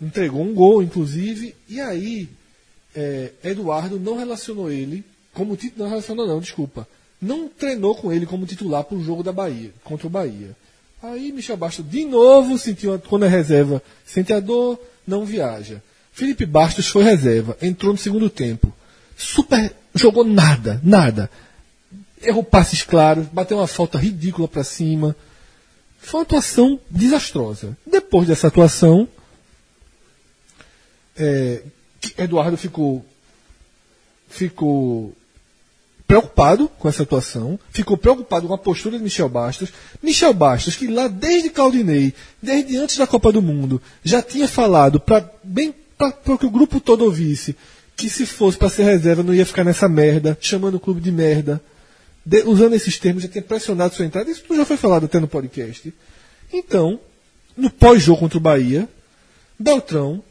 [0.00, 2.26] entregou um gol, inclusive, e aí
[2.96, 6.88] é, Eduardo não relacionou ele como titular, não relacionou não, desculpa,
[7.20, 10.56] não treinou com ele como titular para o jogo da Bahia, contra o Bahia.
[11.02, 15.82] Aí Michel Bastos de novo sentiu, quando é reserva, sente a dor, não viaja.
[16.10, 18.72] Felipe Bastos foi reserva, entrou no segundo tempo.
[19.14, 21.30] Super, jogou nada, nada.
[22.22, 25.16] Errou passes claros, bateu uma falta ridícula para cima.
[25.98, 27.76] Foi uma atuação desastrosa.
[27.86, 29.08] Depois dessa atuação,
[31.16, 31.62] é,
[32.18, 33.04] Eduardo ficou
[34.28, 35.14] ficou
[36.06, 39.72] preocupado com essa atuação, ficou preocupado com a postura de Michel Bastos.
[40.02, 44.98] Michel Bastos, que lá desde Claudinei, desde antes da Copa do Mundo, já tinha falado
[44.98, 47.54] para bem para que o grupo todo ouvisse
[47.94, 51.12] que se fosse para ser reserva não ia ficar nessa merda, chamando o clube de
[51.12, 51.62] merda.
[52.24, 54.30] De, usando esses termos, já tinha pressionado sua entrada.
[54.30, 55.92] Isso já foi falado até no podcast.
[56.52, 57.00] Então,
[57.56, 58.88] no pós-jogo contra o Bahia,
[59.58, 60.22] Beltrão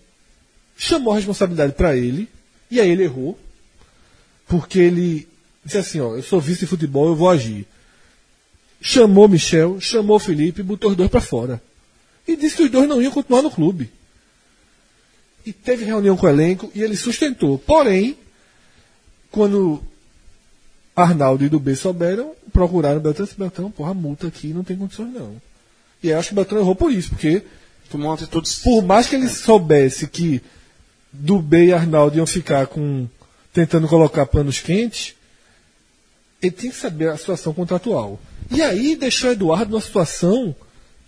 [0.77, 2.29] chamou a responsabilidade para ele,
[2.71, 3.37] e aí ele errou,
[4.47, 5.27] porque ele
[5.63, 7.67] disse assim, ó, eu sou vice de futebol, eu vou agir.
[8.81, 11.61] Chamou Michel, chamou Felipe, botou os dois para fora.
[12.27, 13.91] E disse que os dois não iam continuar no clube.
[15.45, 17.57] E teve reunião com o elenco e ele sustentou.
[17.57, 18.17] Porém,
[19.31, 19.83] quando
[21.03, 24.77] Arnaldo e Dubê souberam, procuraram Beltrão e disse, Beltrão, porra, a multa aqui não tem
[24.77, 25.35] condições não.
[26.01, 27.43] E aí acho que o Beltrão errou por isso, porque
[27.89, 28.49] Tomou atitude.
[28.63, 30.41] por mais que ele soubesse que
[31.11, 33.07] Dubê e Arnaldo iam ficar com
[33.51, 35.15] tentando colocar panos quentes,
[36.41, 38.19] ele tinha que saber a situação contratual.
[38.51, 40.55] E aí deixou Eduardo numa situação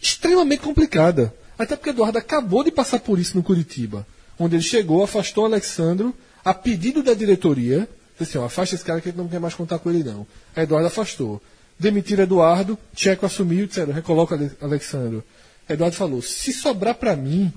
[0.02, 1.34] extremamente complicada.
[1.58, 4.06] Até porque Eduardo acabou de passar por isso no Curitiba,
[4.39, 6.14] onde ele chegou, afastou o Alexandro,
[6.44, 7.88] a pedido da diretoria,
[8.20, 10.03] disse assim, ó, afasta esse cara que a gente não quer mais contar com ele
[10.03, 10.26] não.
[10.55, 11.41] Aí Eduardo afastou.
[11.80, 15.24] Demitiram Eduardo, Tcheco assumiu, disseram, recoloca Ale- Alexandro.
[15.68, 17.51] Eduardo falou, se sobrar para mim,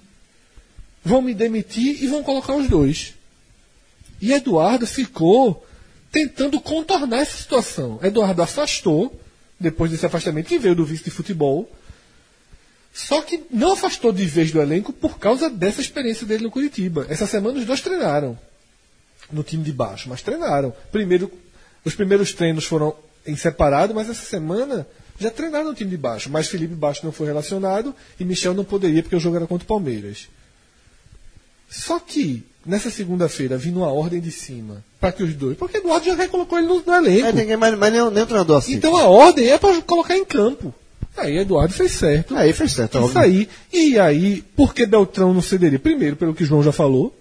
[1.05, 3.15] vão me demitir e vão colocar os dois.
[4.21, 5.67] E Eduardo ficou
[6.11, 7.99] tentando contornar essa situação.
[8.03, 9.21] Eduardo afastou,
[9.61, 11.71] depois desse afastamento, que veio do vice de futebol,
[12.93, 17.07] só que não afastou de vez do elenco por causa dessa experiência dele no Curitiba.
[17.11, 18.39] Essa semana os dois treinaram
[19.33, 20.73] no time de baixo, mas treinaram.
[20.91, 21.31] Primeiro,
[21.85, 22.95] os primeiros treinos foram
[23.27, 24.87] em separado, mas essa semana
[25.19, 26.31] já treinaram no time de baixo.
[26.31, 29.65] Mas Felipe Baixo não foi relacionado e Michel não poderia porque o jogo era contra
[29.65, 30.29] o Palmeiras.
[31.69, 36.07] Só que nessa segunda-feira vindo uma ordem de cima para que os dois, porque Eduardo
[36.07, 37.27] já recolocou ele no, no elenco.
[37.27, 38.75] É, ninguém, mas, mas nem, nem o treinador assim.
[38.75, 40.75] Então a ordem é para colocar em campo.
[41.17, 42.35] Aí Eduardo fez certo.
[42.37, 42.99] Aí fez certo.
[42.99, 43.21] Isso óbvio.
[43.21, 43.49] aí.
[43.73, 45.79] E aí, por que Beltrão não cederia?
[45.79, 47.17] Primeiro, pelo que o João já falou.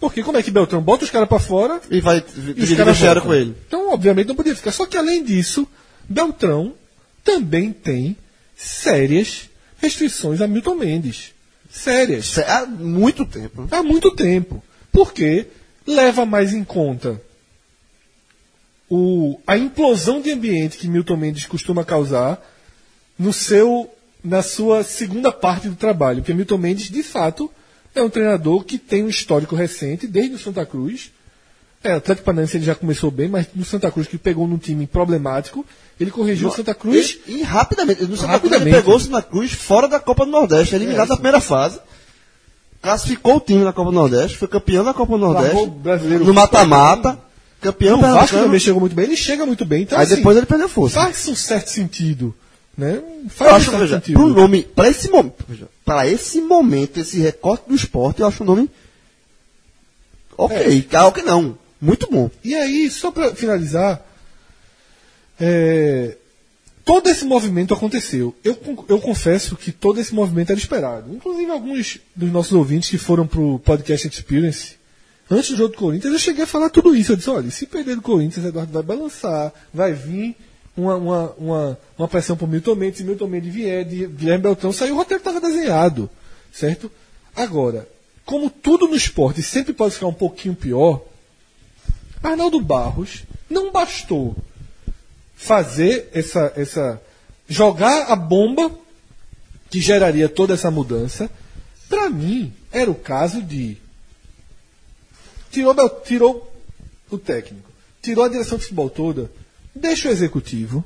[0.00, 2.24] Porque como é que Beltrão bota os caras para fora E vai
[2.56, 3.54] e os caras com ele.
[3.68, 4.72] Então, obviamente, não podia ficar.
[4.72, 5.68] Só que além disso,
[6.08, 6.74] Beltrão
[7.22, 8.16] também tem
[8.56, 11.34] sérias restrições a Milton Mendes.
[11.70, 12.38] Sérias.
[12.38, 13.68] Há muito tempo.
[13.70, 14.62] Há muito tempo.
[14.90, 15.46] Porque
[15.86, 17.20] leva mais em conta
[18.88, 22.44] o, a implosão de ambiente que Milton Mendes costuma causar
[23.18, 23.88] no seu,
[24.24, 26.22] na sua segunda parte do trabalho.
[26.22, 27.50] Porque Milton Mendes, de fato,
[27.94, 31.10] é um treinador que tem um histórico recente, desde o Santa Cruz.
[31.82, 34.86] É, Atlético Paranaense ele já começou bem, mas no Santa Cruz, que pegou num time
[34.86, 35.64] problemático,
[35.98, 37.18] ele corrigiu o Santa Cruz.
[37.26, 38.02] E, e rapidamente.
[38.02, 38.68] No Santa Cruz Rapidamente.
[38.68, 41.10] ele pegou o Santa Cruz fora da Copa do Nordeste, eliminado É.
[41.10, 41.80] na primeira fase.
[42.82, 45.56] Classificou o time na Copa do Nordeste, foi campeão da Copa do Nordeste.
[45.56, 47.18] O brasileiro no mata-mata.
[47.60, 49.82] Campeão o Vasco também chegou muito bem, ele chega muito bem.
[49.82, 50.98] Então, Aí assim, depois ele perdeu força.
[50.98, 52.34] faz um certo sentido.
[52.76, 52.94] Né?
[53.24, 54.14] Eu Faz um acho, certo veja, sentido.
[54.18, 58.44] pro nome, para esse momento, veja, para esse momento, esse recorte do esporte, eu acho
[58.44, 58.70] um nome
[60.38, 60.98] ok, é.
[61.00, 62.30] ok não, muito bom.
[62.44, 64.00] E aí, só para finalizar,
[65.40, 66.16] é,
[66.84, 68.32] todo esse movimento aconteceu.
[68.44, 68.56] Eu,
[68.88, 71.12] eu confesso que todo esse movimento era esperado.
[71.12, 74.76] Inclusive, alguns dos nossos ouvintes que foram pro Podcast Experience,
[75.28, 77.10] antes do jogo do Corinthians, eu cheguei a falar tudo isso.
[77.10, 80.36] Eu disse: olha, se perder do Corinthians, Eduardo vai balançar, vai vir
[80.76, 82.98] uma, uma, uma, uma pressão pro Milton Mendes.
[82.98, 86.08] Se Milton Mendes vier, de Guilherme Beltrão, saiu o roteiro estava desenhado.
[86.52, 86.90] Certo?
[87.34, 87.88] Agora,
[88.24, 91.02] como tudo no esporte sempre pode ficar um pouquinho pior,
[92.22, 94.36] Arnaldo Barros não bastou
[95.34, 97.00] fazer essa, essa
[97.48, 98.70] jogar a bomba
[99.70, 101.30] que geraria toda essa mudança.
[101.88, 103.76] Para mim, era o caso de
[105.50, 106.52] tirou, tirou
[107.10, 107.70] o técnico,
[108.02, 109.30] tirou a direção de futebol toda,
[109.74, 110.84] deixa o executivo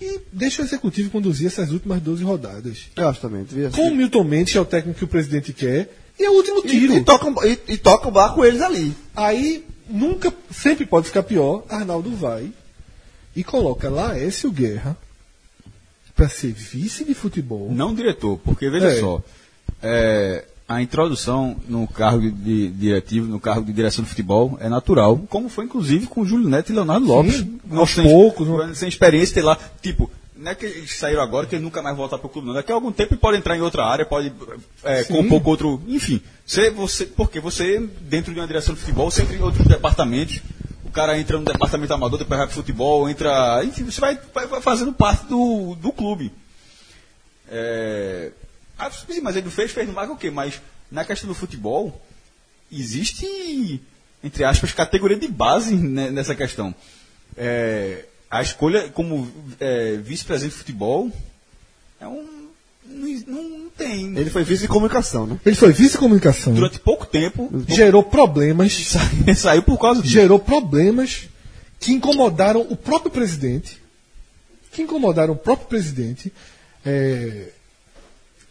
[0.00, 2.86] e deixa o executivo conduzir essas últimas 12 rodadas.
[2.96, 3.44] Eu acho também.
[3.44, 3.76] devia ser.
[3.76, 6.34] Com o Milton Mendes, que é o técnico que o presidente quer, e é o
[6.34, 6.94] último E, tiro.
[6.96, 8.94] e, toca, um- e, e toca o barco eles ali.
[9.14, 11.64] Aí nunca, sempre pode ficar pior.
[11.68, 12.50] Arnaldo vai
[13.36, 14.96] e coloca Laércio Guerra
[16.14, 17.70] para ser vice de futebol.
[17.72, 19.00] Não diretor, porque veja É.
[19.00, 19.22] só.
[19.82, 25.18] é, a introdução no cargo de, diretivo, no cargo de direção de futebol, é natural,
[25.28, 27.44] como foi inclusive com o Júlio Neto e Leonardo Lopes.
[27.72, 28.72] aos sem, poucos, né?
[28.74, 31.96] sem experiência, sei lá, tipo, não é que eles saíram agora que eles nunca mais
[31.96, 32.54] voltar para o clube, não.
[32.54, 34.32] Daqui a algum tempo ele pode entrar em outra área, pode
[34.84, 35.82] é, compor com outro.
[35.88, 39.66] Enfim, você, você, porque você, dentro de uma direção de futebol, você entra em outros
[39.66, 40.40] departamentos.
[40.84, 43.64] O cara entra no departamento amador, depois vai pro futebol, entra.
[43.64, 46.32] Enfim, você vai, vai- vai fazendo parte do, do clube.
[47.50, 48.30] É,
[48.80, 50.30] ah, sim, mas ele fez, fez no mais o quê?
[50.30, 50.60] Mas
[50.90, 52.00] na questão do futebol,
[52.72, 53.80] existe,
[54.22, 56.74] entre aspas, categoria de base né, nessa questão.
[57.36, 61.10] É, a escolha como é, vice-presidente de futebol
[62.00, 62.40] é um.
[63.26, 64.16] Não, não tem.
[64.16, 65.38] Ele foi vice de comunicação, né?
[65.46, 66.54] Ele foi vice-comunicação.
[66.54, 68.72] Durante pouco tempo, Gerou problemas.
[68.84, 69.00] sa-
[69.36, 70.12] saiu por causa disso.
[70.12, 71.28] gerou problemas
[71.78, 73.80] que incomodaram o próprio presidente,
[74.72, 76.32] que incomodaram o próprio presidente,
[76.84, 77.50] é,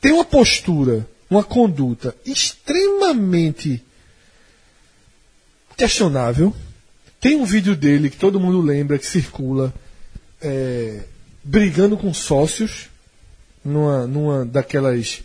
[0.01, 3.83] tem uma postura, uma conduta extremamente
[5.75, 6.55] questionável.
[7.19, 9.73] Tem um vídeo dele que todo mundo lembra que circula
[10.41, 11.03] é,
[11.43, 12.89] brigando com sócios
[13.63, 15.21] numa, numa daquelas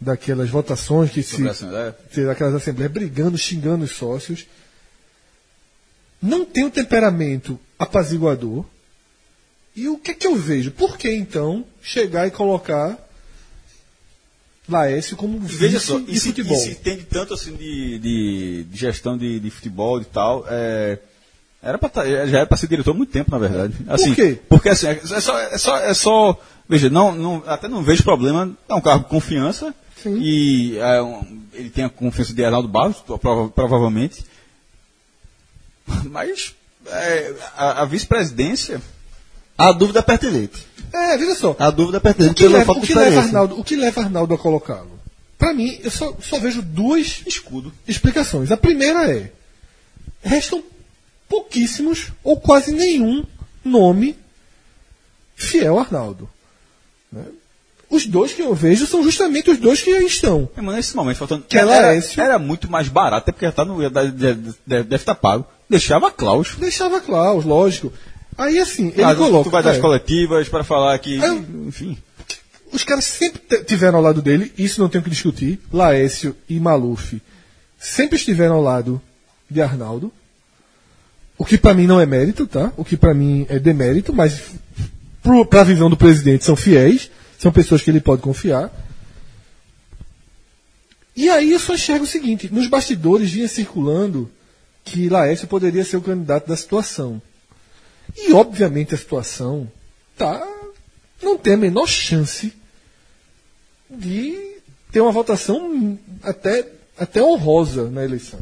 [0.00, 1.92] daquelas votações que se Assembleia.
[2.12, 4.46] ter aquelas assembleias brigando, xingando os sócios.
[6.20, 8.64] Não tem o temperamento apaziguador.
[9.74, 10.72] E o que é que eu vejo?
[10.72, 12.98] Por que então chegar e colocar
[14.68, 16.56] Laércio como Veja só, de e se, futebol?
[16.56, 20.98] e se entende tanto assim de, de, de gestão de, de futebol e tal, é,
[21.62, 23.74] era pra tá- já era para ser diretor há muito tempo, na verdade.
[23.88, 24.38] Assim, quê?
[24.48, 28.56] Porque assim, é só, é só, é só veja, não, não, até não vejo problema,
[28.68, 30.18] é um cargo de confiança, Sim.
[30.20, 34.24] e é um- ele tem a confiança de Arnaldo Barros, prova- provavelmente,
[36.04, 36.54] mas
[36.86, 38.80] é, a, a vice-presidência,
[39.68, 40.66] A dúvida é pertinente.
[40.92, 41.56] É, veja só.
[41.58, 43.20] A dúvida é O pertinente que, pela leva, o, que leva.
[43.20, 45.00] Arnaldo, o que leva Arnaldo a colocá-lo?
[45.38, 47.72] Para mim, eu só, só vejo duas escudo.
[47.86, 48.50] explicações.
[48.50, 49.32] A primeira é:
[50.22, 50.62] restam
[51.28, 53.24] pouquíssimos ou quase nenhum
[53.64, 54.16] nome
[55.34, 56.28] fiel a Arnaldo.
[57.10, 57.24] né?
[57.88, 60.48] Os dois que eu vejo são justamente os dois que estão.
[60.56, 61.44] É, mas nesse momento, faltando.
[61.46, 62.20] Que é era, Laércio.
[62.22, 65.46] era muito mais barato, até porque já tá no, deve, deve, deve estar pago.
[65.68, 66.54] Deixava Klaus.
[66.58, 67.92] Deixava Klaus, lógico.
[68.36, 69.44] Aí assim, ele Ah, coloca.
[69.44, 71.16] Tu vai das é, coletivas para falar que.
[71.18, 71.98] Eu- Enfim.
[72.72, 75.60] os caras sempre tiveram ao lado dele, isso não tem o que discutir.
[75.72, 77.20] Laércio e Maluf
[77.78, 79.00] sempre estiveram ao lado
[79.50, 80.12] de Arnaldo.
[81.36, 82.72] O que pra mim não é mérito, tá?
[82.76, 84.40] O que pra mim é demérito, mas
[85.22, 88.70] pro, pra visão do presidente são fiéis, são pessoas que ele pode confiar.
[91.14, 94.30] E aí eu só enxergo o seguinte: nos bastidores vinha circulando
[94.84, 97.20] que Laércio poderia ser o candidato da situação.
[98.16, 99.70] E obviamente a situação
[100.16, 100.46] tá
[101.22, 102.52] não tem a menor chance
[103.88, 104.56] de
[104.90, 106.66] ter uma votação até,
[106.98, 108.40] até honrosa na eleição.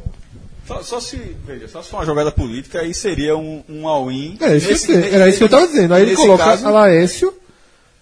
[0.67, 1.17] Só, só se.
[1.47, 4.37] Veja, só se for uma jogada política, aí seria um, um all-in.
[4.41, 5.95] É, Nesse- era isso que eu estava dizendo.
[5.95, 7.35] Aí ele coloca caso, a Laércio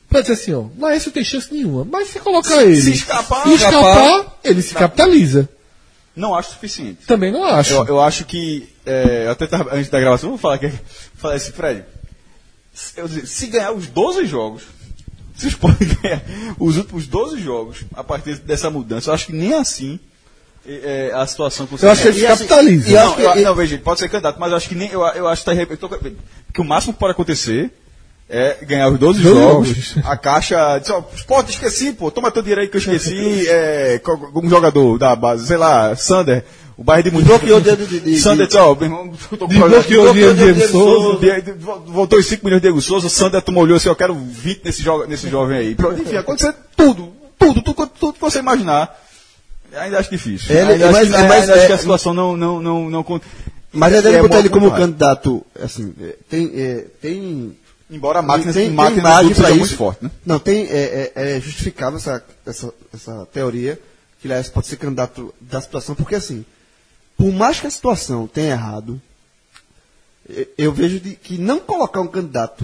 [0.08, 1.84] pra dizer assim, ó, Laércio tem chance nenhuma.
[1.84, 5.48] Mas se colocar ele se escapar- e escapar, ele se capitaliza.
[6.18, 7.06] Não acho suficiente.
[7.06, 7.72] Também não acho.
[7.74, 8.68] Eu, eu acho que.
[8.84, 10.70] É, eu até tava, antes da gravação, vou falar que
[11.16, 11.84] falar assim, Fred.
[12.74, 14.62] se- se ganhar os 12 jogos,
[15.36, 16.22] se podem ganhar
[16.58, 19.98] os últimos 12 jogos a partir dessa mudança, eu acho que nem assim
[20.66, 22.90] é, é, a situação que você Eu acho que ele E se assim, capitaliza.
[22.90, 24.90] e eu não, eu- não, veja, ele pode ser candidato, mas eu acho que nem.
[24.90, 27.70] Eu, eu acho que, tá, eu tô- que o máximo que pode acontecer
[28.28, 29.68] é ganhar os 12 Doze jogos.
[29.68, 30.06] jogos.
[30.06, 30.78] A caixa.
[30.78, 32.10] Diz, ó, Sport, esqueci, pô.
[32.10, 33.46] Toma teu dinheiro aí que eu esqueci.
[33.48, 34.00] é,
[34.34, 36.44] um jogador da base, sei lá, Sander.
[36.76, 37.28] O bairro de Munique.
[37.30, 40.10] Desbloqueou o dinheiro de- de- de- Sander, disse, ó, meu irmão, eu tô com Desbloqueou
[40.10, 41.18] o dinheiro de Diego Souza.
[41.86, 43.08] Voltou os 5 milhões de Diego Souza.
[43.08, 45.76] Sander tu molhou assim, eu quero 20 nesse, jo nesse jovem aí.
[46.00, 47.12] Enfim, acontecer tudo.
[47.38, 48.96] Tudo, tudo, tudo, tudo que você imaginar.
[49.76, 50.54] Ainda acho difícil.
[50.54, 52.36] Ele- ainda mas- acho, que, mas ainda acho é- que a situação não.
[52.36, 53.20] não, não, não
[53.72, 57.56] Mas é botar ele como candidato, assim, é, tem, é, tem
[57.90, 59.76] Embora a máquina, tem, máquina tem imagem para muito isso.
[59.76, 60.10] forte, né?
[60.26, 63.80] Não, tem, é, é, é justificável essa, essa, essa teoria
[64.20, 66.44] que Laércio pode ser candidato da situação, porque assim,
[67.16, 69.00] por mais que a situação tenha errado,
[70.58, 72.62] eu, vejo de, que não colocar um candidato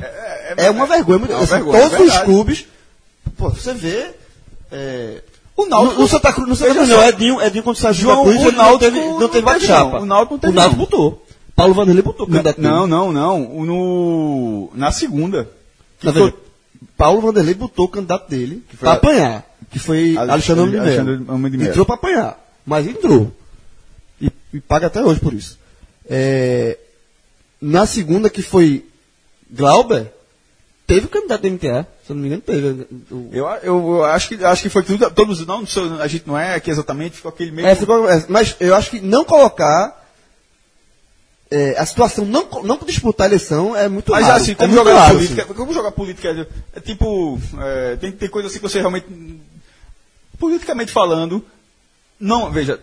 [0.56, 1.18] é, uma vergonha.
[1.20, 2.66] muito- é uma assim, vergonha, todos é os clubes,
[3.36, 4.10] pô, você vê.
[4.70, 5.22] é,
[5.56, 7.02] O Náutico- no, no Santa Cruz, no Santa Cruz não.
[7.08, 9.42] Edinho, Edinho quando saiu João, Cruz, o ele não Náutico teve, não não teve teve
[9.46, 9.90] bate-chapa.
[9.92, 10.84] não, o Náutico não teve O Náutico não.
[10.84, 11.23] botou.
[11.56, 12.60] Paulo Vanderlei botou candidato.
[12.60, 13.64] Não, não, não.
[13.64, 15.48] No, na segunda.
[16.02, 16.34] Tá vendo?
[16.96, 21.70] Paulo Vanderlei botou o candidato dele foi pra a- apanhar, que foi Alexandre- Alexandre Mello.
[21.70, 23.32] Entrou pra apanhar, mas entrou.
[24.20, 25.58] E, e paga até hoje por isso.
[26.08, 26.78] É,
[27.60, 28.84] na segunda, que foi
[29.50, 30.12] Glauber,
[30.86, 31.86] teve o candidato do MTA.
[32.04, 32.86] Se eu não me engano, teve.
[33.10, 35.10] O- Eu, eu, eu acho, que, acho que foi tudo.
[35.12, 35.64] Todos, não,
[36.00, 37.66] a gente não é aqui exatamente, ficou aquele meio.
[37.66, 40.03] É, ficou- é, mas eu acho que não colocar
[41.56, 44.36] é, a situação, não, não disputar a eleição é muito Mas raro.
[44.42, 45.54] assim, é como muito jogar raro, política, assim.
[45.54, 46.46] como jogar política é,
[46.78, 47.38] é tipo.
[47.60, 49.06] é, tem, tem coisa assim que você realmente.
[50.38, 51.44] Politicamente falando,
[52.18, 52.80] não, veja,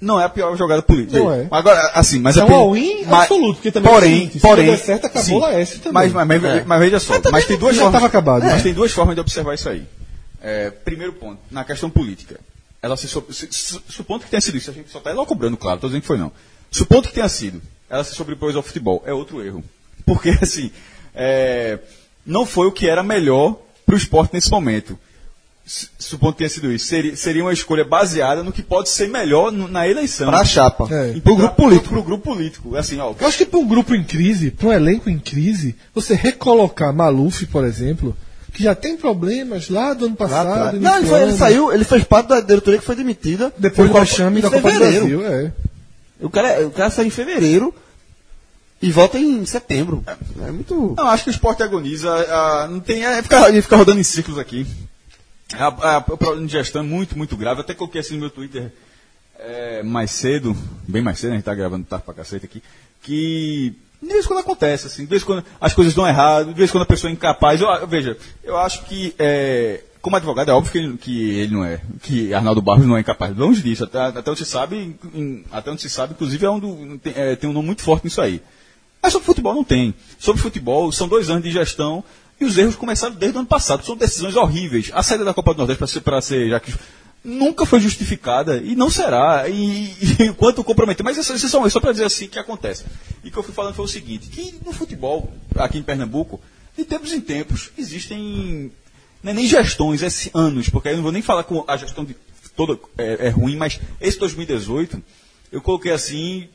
[0.00, 1.18] não é a pior jogada política.
[1.18, 1.48] Não é.
[1.50, 4.40] Agora, assim, mas É a um all-in mas- absoluto, porque também é porém, seguinte, se
[4.40, 5.34] porém, não der certo, acabou sim.
[5.34, 5.92] o Laércio também.
[5.92, 6.64] Mas, mas, mas, É.
[6.64, 8.04] mas veja só, mas, tem duas formas.
[8.04, 8.42] acabado.
[8.44, 8.62] Mas É.
[8.62, 9.86] tem duas formas de observar isso aí.
[10.42, 12.38] É, primeiro ponto, na questão política.
[12.82, 15.76] Ela se, se- su- supondo que tenha sido isso, a gente só está cobrando, claro,
[15.76, 16.32] estou dizendo que foi não.
[16.70, 17.60] Supondo que tenha sido,
[17.90, 19.62] ela se sobrepôs ao futebol, é outro erro.
[20.06, 20.70] Porque, assim,
[21.14, 21.78] é,
[22.24, 24.98] não foi o que era melhor para o esporte nesse momento.
[25.66, 29.08] Su- Supondo que tenha sido isso, seria, seria uma escolha baseada no que pode ser
[29.08, 30.28] melhor no- na eleição.
[30.28, 30.88] Pra chapa.
[30.90, 31.12] É.
[31.16, 31.88] E pro grupo político.
[31.90, 32.76] Pro grupo político.
[32.76, 35.76] Assim, ó, Eu acho que para um grupo em crise, para um elenco em crise,
[35.94, 38.16] você recolocar Maluf, por exemplo,
[38.52, 40.76] que já tem problemas lá do ano Lá passado.
[40.76, 43.52] início Não, ele, foi- ele saiu, ele fez parte da diretoria que foi demitida.
[43.56, 44.78] Depois do em da Copa do.
[44.78, 45.24] Brasil.
[45.26, 45.52] É.
[46.20, 47.74] O cara, o cara sai em fevereiro
[48.82, 50.04] e volta em setembro.
[50.46, 50.94] É muito.
[50.96, 52.10] Não, acho que o esporte agoniza.
[52.12, 54.66] ah, não tem, é ficar, é ficar rodando em ciclos aqui.
[55.54, 57.60] A- a- o problema de gestão é muito, muito grave.
[57.60, 58.72] Até coloquei assim no meu Twitter
[59.38, 60.56] é, mais cedo,
[60.86, 62.62] bem mais cedo, a gente tá gravando tarde pra cacete aqui,
[63.02, 66.48] que de vez em quando acontece, assim, de vez em quando as coisas dão errado,
[66.48, 67.60] de vez em quando a pessoa é incapaz.
[67.60, 71.54] Eu, eu- veja, eu acho que, é, como advogado, é óbvio que ele, que ele
[71.54, 73.36] não é, que Arnaldo Barros não é incapaz.
[73.36, 76.58] Longe disso, até, até onde se sabe, em- até onde se sabe, inclusive, é um
[76.58, 78.40] do, tem, é, tem um nome muito forte nisso aí.
[79.02, 79.94] Mas sobre futebol não tem.
[80.18, 82.04] Sobre futebol, são dois anos de gestão
[82.40, 83.84] e os erros começaram desde o ano passado.
[83.84, 84.90] São decisões horríveis.
[84.94, 86.74] A saída da Copa do Nordeste para ser, ser já que
[87.24, 89.48] nunca foi justificada e não será.
[89.48, 91.04] E, e quanto comprometer.
[91.04, 92.84] Mas isso, isso só para dizer assim que acontece.
[93.24, 96.40] E o que eu fui falando foi o seguinte: que no futebol, aqui em Pernambuco,
[96.76, 98.72] de tempos em tempos, existem.
[99.22, 101.76] Não é nem gestões, é anos, porque aí eu não vou nem falar com a
[101.76, 102.16] gestão de
[102.56, 105.02] toda é, é ruim, mas esse 2018
[105.52, 106.48] eu coloquei assim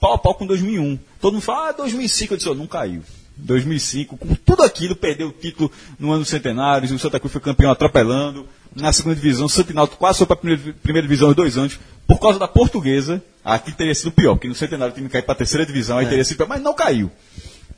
[0.00, 0.98] pau a pau com 2001.
[1.20, 3.02] Todo mundo fala, ah, 2005, eu disse, ó, não caiu.
[3.36, 7.70] 2005, com tudo aquilo, perdeu o título no ano centenário, o Santa Cruz foi campeão
[7.70, 11.34] atropelando, na segunda divisão, o Santo Náutico quase foi para a primeira, primeira divisão em
[11.34, 15.08] dois anos, por causa da portuguesa, aqui teria sido pior, porque no centenário o time
[15.08, 17.10] caiu para a terceira divisão, aí teria sido pior, mas não caiu.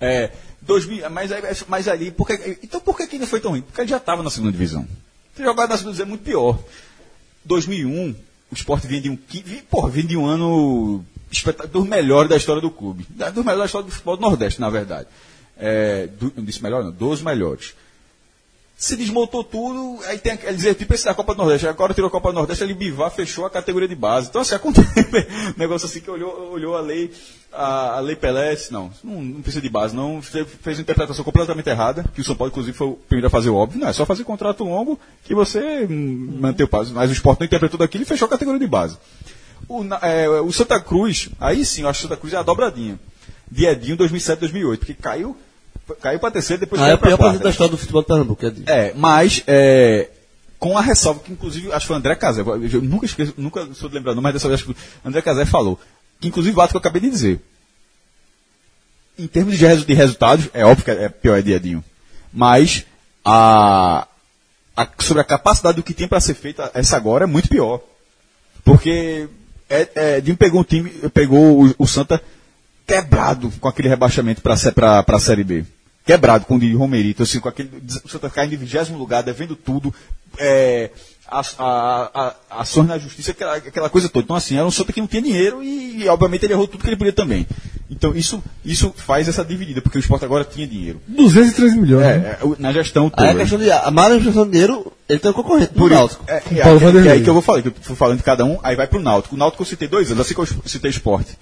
[0.00, 0.30] É,
[0.62, 1.30] 2000, mas,
[1.68, 3.62] mas ali, por que- então por que, que não foi tão ruim?
[3.62, 4.86] Porque ele já estava na segunda divisão.
[5.34, 6.58] Ter jogado na segunda divisão é muito pior.
[7.44, 8.10] 2001,
[8.50, 9.18] o esporte vinha de um,
[9.70, 11.04] porra, vinha de um ano
[11.72, 13.06] dos melhores da história do clube.
[13.08, 15.06] Dos melhores da história do futebol do Nordeste, na verdade.
[15.56, 17.74] É, do, não disse melhor, não, dos melhores.
[18.80, 21.66] Se desmontou tudo, aí tem dizer, tipo da Copa do Nordeste.
[21.66, 24.30] Agora tirou a Copa do Nordeste, ele Bivar fechou a categoria de base.
[24.30, 24.88] Então, assim, acontece
[25.54, 27.12] um negócio assim que olhou, olhou a lei,
[27.52, 30.22] a, a lei Pelé, disse, não, não, não precisa de base, não.
[30.22, 33.50] Fez, uma interpretação completamente errada, que o São Paulo, inclusive, foi o primeiro a fazer
[33.50, 33.78] o óbvio.
[33.78, 36.90] Não, é só fazer contrato longo que você hum, mantém o base.
[36.90, 38.96] Mas o esporte não interpretou daquilo e fechou a categoria de base.
[39.68, 42.42] O, é, o Santa Cruz, aí sim, eu acho que o Santa Cruz é a
[42.42, 42.98] dobradinha.
[43.50, 45.36] De Edinho 2007, 2008, porque caiu,
[45.96, 47.30] caiu para terceira, depois Ah, é caiu o para pior quarta.
[47.38, 48.46] presidente da história do futebol de Pernambuco.
[48.46, 48.86] É.
[48.88, 50.08] É, mas é,
[50.58, 53.66] com a ressalva que, inclusive, acho que foi o André Casé, eu nunca esqueço, nunca
[53.74, 55.78] sou de lembrar, mas dessa vez acho que o André Casé falou,
[56.20, 57.40] que inclusive o ato que eu acabei de dizer.
[59.18, 61.84] Em termos de, resu- de resultados, é óbvio que é pior é Diadinho,
[62.32, 62.86] mas
[63.24, 64.06] a,
[64.76, 67.80] a- sobre a capacidade do que tem para ser feito, essa agora é muito pior.
[68.64, 69.28] Porque
[69.68, 72.22] é, é, Dinho pegou um time, pegou o, o Santa
[72.86, 74.54] quebrado com aquele rebaixamento para
[75.06, 75.64] a Série B.
[76.04, 77.70] Quebrado com o de Romerito, assim, com aquele.
[78.04, 79.94] O Santa caindo em vigésimo lugar, devendo tudo.
[80.38, 80.90] É,
[81.28, 82.10] a, a,
[82.50, 84.24] a, ações na justiça, aquela, aquela coisa toda.
[84.24, 86.82] Então, assim, era um Santa que não tinha dinheiro e, e, obviamente, ele errou tudo
[86.82, 87.46] que ele podia também.
[87.88, 91.00] Então, isso, isso faz essa dividida, porque o esporte agora tinha dinheiro.
[91.06, 92.04] 213 milhões.
[92.04, 92.36] né?
[92.40, 93.30] É, é, o- na gestão Aí toda.
[93.30, 96.24] a questão de a má administração de dinheiro, ele tem um concorrente Por no Náutico.
[96.26, 98.44] é, é, é, é aí que eu vou falar, que eu fui falando de cada
[98.44, 99.34] um, aí vai pro Náutico.
[99.34, 101.36] O Náutico eu citei dois anos, assim que eu citei esporte.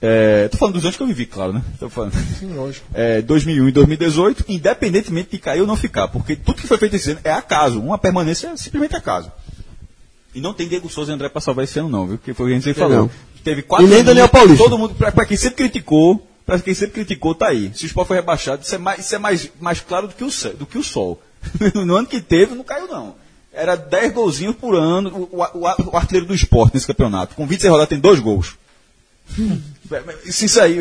[0.00, 1.62] É, tô falando dos anos que eu vivi, claro, né?
[1.78, 2.12] Tô falando.
[2.38, 2.86] Sim, lógico.
[2.94, 6.94] É, 2001 e 2018, independentemente de cair ou não ficar, porque tudo que foi feito
[6.96, 9.32] esse ano é acaso, uma permanência é simplesmente acaso.
[10.34, 12.18] E não tem Diego Souza e André para salvar esse ano não, viu?
[12.18, 12.96] Porque foi o que a gente falou.
[12.96, 13.10] não.
[13.42, 14.62] Teve quatro E nem Daniel Paulista.
[14.62, 17.72] Todo mundo, pra quem sempre criticou, pra quem sempre criticou, tá aí.
[17.74, 20.22] Se o Sport foi rebaixado, isso é mais, isso é mais, mais claro do que
[20.22, 21.20] o, do que o sol.
[21.74, 23.14] no ano que teve, não caiu não.
[23.52, 27.34] Era 10 golzinhos por ano, o, o, o- o artilheiro do esporte nesse campeonato.
[27.34, 28.56] Com 26 rodadas tem dois gols.
[30.24, 30.78] Se isso aí,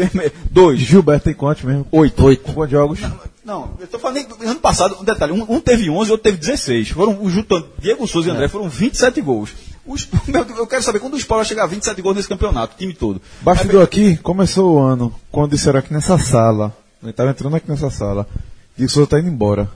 [0.51, 0.79] dois.
[0.79, 1.87] Gilberto tem quantos mesmo?
[1.91, 2.23] Oito.
[2.25, 2.51] Oito.
[2.53, 2.99] Quantos jogos?
[3.45, 6.37] Não, eu tô falando ano passado, um detalhe, um, um teve 11 e outro teve
[6.37, 6.89] 16.
[6.89, 9.51] Foram, o juntando Diego Souza e André foram 27 gols.
[9.85, 10.09] Os-
[10.57, 12.93] eu quero saber quando o Sport vai chegar a 27 gols nesse campeonato, o time
[12.93, 13.21] todo.
[13.41, 17.89] Bastidor aqui, começou o ano, quando disseram aqui nessa sala, ele estava entrando aqui nessa
[17.89, 18.27] sala,
[18.75, 19.69] Diego Souza tá indo embora.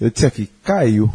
[0.00, 1.12] Eu disse aqui, caiu.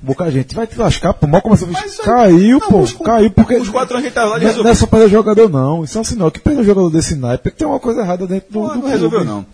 [0.00, 1.26] Boca a gente vai te lascar, pô.
[1.26, 2.78] Mal começou a Caiu, não, pô.
[2.80, 3.56] os- Caiu porque.
[3.56, 4.72] Os quatro anos que gente tava lá, ele Não resolveu.
[4.72, 5.84] é só perder jogador, não.
[5.84, 8.60] Isso é um sinal que perder jogador desse naipe tem uma coisa errada dentro do.
[8.60, 9.44] Não, do não resolveu, não.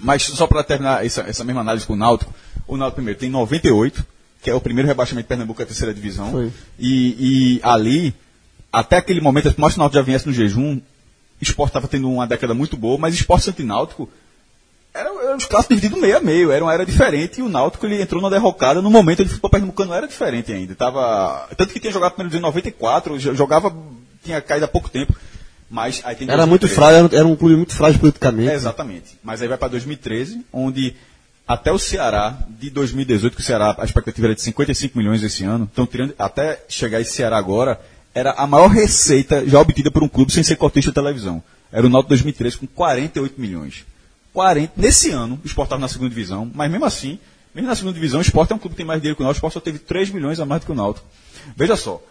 [0.00, 2.32] Mas só para terminar essa, essa mesma análise com o Náutico,
[2.68, 4.04] o Náutico primeiro tem 98,
[4.42, 6.30] que é o primeiro rebaixamento de Pernambuco à terceira divisão.
[6.30, 6.52] Foi.
[6.78, 8.14] E, e ali,
[8.72, 10.80] até aquele momento, por mais que o Náutico já viesse no jejum, o
[11.42, 14.08] esporte estava tendo uma década muito boa, mas esporte santináutico
[14.96, 17.86] era, era os clássicos divididos meio a meio, era uma era diferente e o Náutico
[17.86, 20.74] ele entrou na derrocada no momento o futebol pernambucano era diferente ainda.
[20.74, 23.74] Tava, tanto que tinha jogado primeiro em 94, jo- jogava,
[24.24, 25.14] tinha caído há pouco tempo,
[25.70, 26.74] mas aí tem Era muito 2013.
[26.74, 28.50] frágil, era- era um clube muito frágil politicamente.
[28.50, 29.18] É, exatamente.
[29.22, 30.94] Mas aí vai para 2013, onde
[31.46, 35.44] até o Ceará, de 2018, que o Ceará, a expectativa era de 55 milhões esse
[35.44, 37.80] ano, então tirando, até chegar esse Ceará agora,
[38.14, 41.42] era a maior receita já obtida por um clube sem ser cotista de televisão.
[41.70, 43.84] Era o Náutico 2013 com 48 milhões.
[44.36, 47.18] 40, nesse ano, o Sport estava na segunda divisão, mas mesmo assim,
[47.54, 49.24] mesmo na segunda divisão, o Sport é um clube que tem mais dinheiro que o
[49.24, 51.06] Náutico, o Sport só teve 3 milhões a mais do que o Náutico.
[51.56, 52.02] Veja só,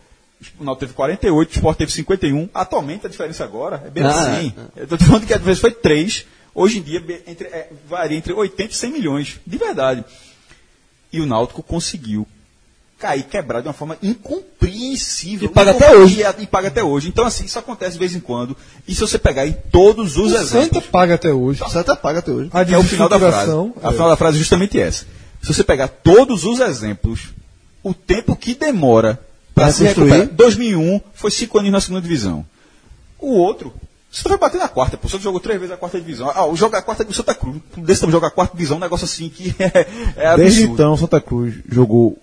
[0.59, 2.49] o Náutico teve 48, o Sport teve 51.
[2.51, 4.53] Atualmente a diferença agora é bem Ah, assim.
[4.75, 6.25] Eu estou falando que a diferença foi 3.
[6.55, 6.97] Hoje em dia
[7.27, 9.39] entre, é, varia entre 80 e 100 milhões.
[9.45, 10.03] De verdade.
[11.13, 12.25] E o Náutico conseguiu
[13.05, 15.47] cair, quebrar de uma forma incompreensível.
[15.47, 16.23] E paga até hoje.
[16.39, 17.07] E, paga até hoje.
[17.07, 18.57] Então, assim, isso acontece de vez em quando.
[18.87, 20.49] E se você pegar em todos os O exemplos.
[20.49, 21.63] Santa paga até hoje.
[21.63, 22.49] O Santa paga até hoje.
[22.51, 23.35] A é o final da frase.
[23.35, 25.05] desestruturação, A final da frase é justamente essa.
[25.39, 27.29] Se você pegar todos os exemplos,
[27.83, 29.19] o tempo que demora
[29.53, 30.27] para se recuperar.
[30.27, 32.43] 2001 foi cinco anos na segunda divisão.
[33.19, 33.71] O outro,
[34.11, 35.07] você vai bater na quarta, pô.
[35.07, 36.31] O Santos jogou três vezes a quarta divisão.
[36.33, 37.57] Ah, o jogo a quarta do Santa Cruz.
[37.77, 40.37] Desse também jogar a quarta divisão, um negócio assim que é, é absurdo.
[40.37, 42.17] Desde então, Santa Cruz jogou.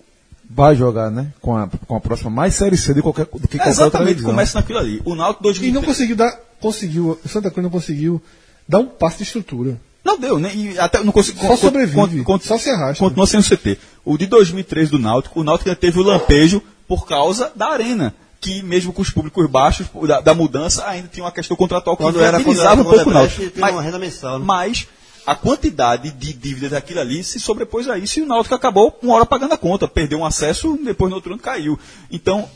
[0.55, 1.27] Vai jogar, né?
[1.41, 3.71] Com a, com a próxima mais série C de qualquer, do que É, qualquer outra
[3.71, 5.01] exatamente, começa naquilo ali.
[5.03, 5.73] O Náutico E 2003.
[5.73, 6.37] não conseguiu dar.
[6.61, 7.19] Conseguiu.
[7.23, 8.21] O Santa Cruz não conseguiu
[8.67, 9.79] dar um passo de estrutura.
[10.05, 10.51] Não deu, né?
[10.53, 13.03] E até não consegui, Só sobrevive, só se arrasta.
[13.03, 13.77] Continua sendo CT.
[14.05, 18.13] O de 2003 do Náutico, o Náutico ainda teve o lampejo por causa da arena.
[18.41, 22.03] Que mesmo com os públicos baixos, da, da mudança, ainda tinha uma questão contratual que
[22.03, 23.79] Quando era- quando era um pouco o Náutico.
[23.79, 24.45] renda mensal, né?
[24.45, 24.85] mas
[25.25, 29.15] a quantidade de dívidas daquilo ali se sobrepôs a isso e o Náutico acabou uma
[29.15, 29.87] hora pagando a conta.
[29.87, 31.79] Perdeu um acesso, depois no outro ano caiu.
[32.11, 32.49] Então,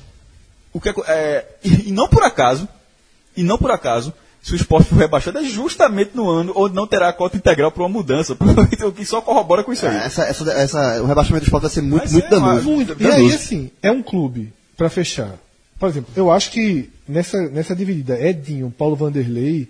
[0.74, 2.68] o que é, é, e, não por acaso,
[3.36, 6.88] e não por acaso, se o esporte for rebaixado, é justamente no ano onde não
[6.88, 8.36] terá a cota integral para uma mudança.
[8.86, 9.96] O que só corrobora com isso aí.
[9.96, 12.64] É, essa, essa, essa- o rebaixamento do esporte vai ser muito, Vai muito ser, danoso.
[12.70, 12.92] Muito.
[12.94, 13.20] E Danoso.
[13.20, 15.34] aí, assim, é um clube, pra fechar.
[15.80, 19.70] Por exemplo, eu acho que nessa, nessa dividida, Edinho, Paulo Vanderlei,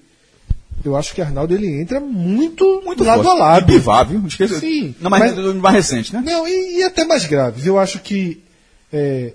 [0.85, 3.39] eu acho que Arnaldo ele entra muito, Muito lado forte.
[3.39, 3.71] a lado.
[3.71, 4.23] E Bivar, viu?
[4.27, 4.59] Esqueci.
[4.59, 6.21] Sim, Não, mas, mas- mais recente, né?
[6.25, 7.65] Não, e, e até mais graves.
[7.65, 8.41] Eu acho que.
[8.93, 9.33] É,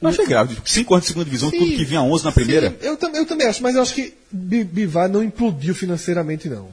[0.00, 0.56] Não achei grave.
[0.64, 1.58] Cinco anos de segunda divisão, Sim.
[1.58, 2.70] tudo que vinha 11 na primeira.
[2.70, 6.68] Sim, eu, eu também acho, mas eu acho que Bi- Bivar não implodiu financeiramente, não.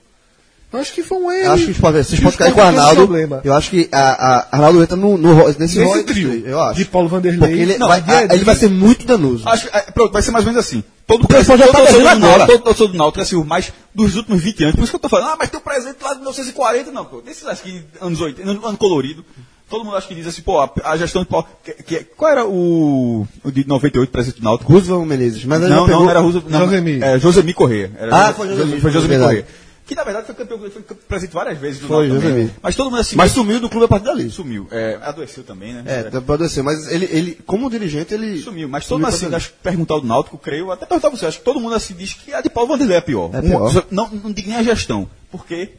[0.74, 1.46] Eu acho que foi um erro.
[1.46, 3.10] Eu acho que o esporte, se o Que esporte cair com o Arnaldo,
[3.46, 6.80] eu acho que a, a Arnaldo entra no, no, nesse, Nesse trio, Eu acho.
[6.80, 7.40] de Paulo Vanderlei.
[7.40, 9.48] Porque ele, Não, vai, ele vai ser muito danoso.
[9.48, 10.84] Acho é, pronto, vai ser mais ou menos assim.
[11.08, 12.46] Todo o esporte já tá Náutico- agora.
[12.48, 14.76] Todo torcedor do Náutico, assim, o mais dos últimos 20 anos.
[14.76, 17.06] Por isso que eu tô falando, ah, mas tem o presente lá de 1940, não,
[17.06, 17.22] pô.
[17.22, 19.24] Desses, acho que, anos 80, ano, colorido.
[19.70, 21.48] Todo mundo acho que diz assim, pô, a, a gestão de Paulo.
[21.64, 24.72] Que, que- qual era o, o de 98, presente do Náutico?
[24.74, 25.46] Roosevelt Menezes.
[25.46, 27.00] Mas já Não, pegou- não, não era Roosevelt, não, Josemi.
[27.02, 27.92] É, Josemi Corrêa.
[27.98, 29.18] Era Ah, foi Josemi, Foi Josemi.
[29.18, 29.46] Corrêa.
[29.86, 32.52] Que na verdade foi campeão, foi presente várias vezes do Foi, Náutico também.
[32.62, 33.16] Mas todo mundo assim.
[33.16, 34.30] Mas sumiu do clube a partir dali.
[34.32, 34.68] sumiu.
[34.72, 35.84] É, adoeceu também, né?
[35.86, 38.40] É, pode ser, mas ele, ele, como dirigente, ele.
[38.42, 41.38] Sumiu, mas todo mundo assim, acho que perguntar do Náutico, creio, até perguntar você, acho
[41.38, 43.30] que todo mundo assim diz que a de Paulo Vanderlei é pior.
[43.32, 43.70] É pior.
[43.70, 45.70] Um- não, não digo nem a gestão, porque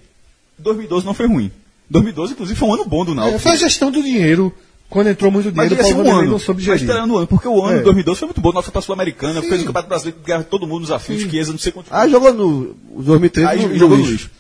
[0.58, 1.50] 2012 não foi ruim.
[1.90, 3.38] 2012, inclusive, foi um ano bom do É, Náutico.
[3.40, 4.52] foi a gestão do dinheiro.
[4.88, 6.30] Quando entrou muito mas dinheiro, o ia ser Paulo um ano.
[6.30, 6.80] não soube Mas gerir.
[6.82, 7.78] esperando o ano, porque o ano É.
[7.78, 8.50] de 2012 foi muito bom.
[8.50, 11.58] O foi pra Sul-Americana, fez o Campeonato Brasileiro, ganhou todo mundo nos desafios, Chiesa, não
[11.58, 11.92] sei quantos.
[11.92, 14.08] Ah, jogou no 2013 Aí no, jogou no no.
[14.10, 14.30] Luiz.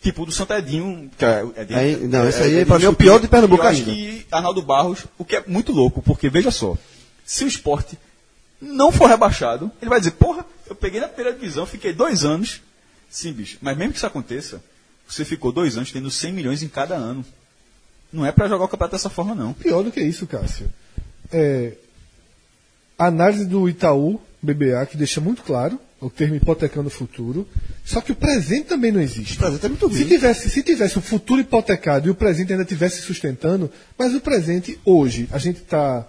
[0.00, 1.10] Tipo, o do Santa Edinho.
[1.18, 1.44] Que é,
[1.76, 3.90] Aí- não, esse aí, pra mim, é o pior de Pernambuco Eu acho ainda.
[3.92, 6.76] que Arnaldo Barros, o que é muito louco, porque veja só,
[7.24, 7.98] se o esporte
[8.60, 12.60] não for rebaixado, ele vai dizer, porra, eu peguei na primeira divisão, fiquei dois anos.
[13.10, 14.62] Sim, bicho, mas mesmo que isso aconteça,
[15.08, 17.24] você ficou dois anos tendo 100 milhões em cada ano.
[18.14, 19.52] Não é pra jogar o campeonato dessa forma, não.
[19.52, 20.70] Pior do que isso, Cássio.
[21.32, 21.72] É,
[22.96, 27.48] a análise do Itaú, BBA, que deixa muito claro o termo hipotecando o futuro.
[27.84, 29.34] Só que o presente também não existe.
[29.34, 30.08] O presente é muito se ruim.
[30.08, 34.78] tivesse, se tivesse o futuro hipotecado e o presente ainda estivesse sustentando, mas o presente
[34.84, 36.06] hoje, a gente está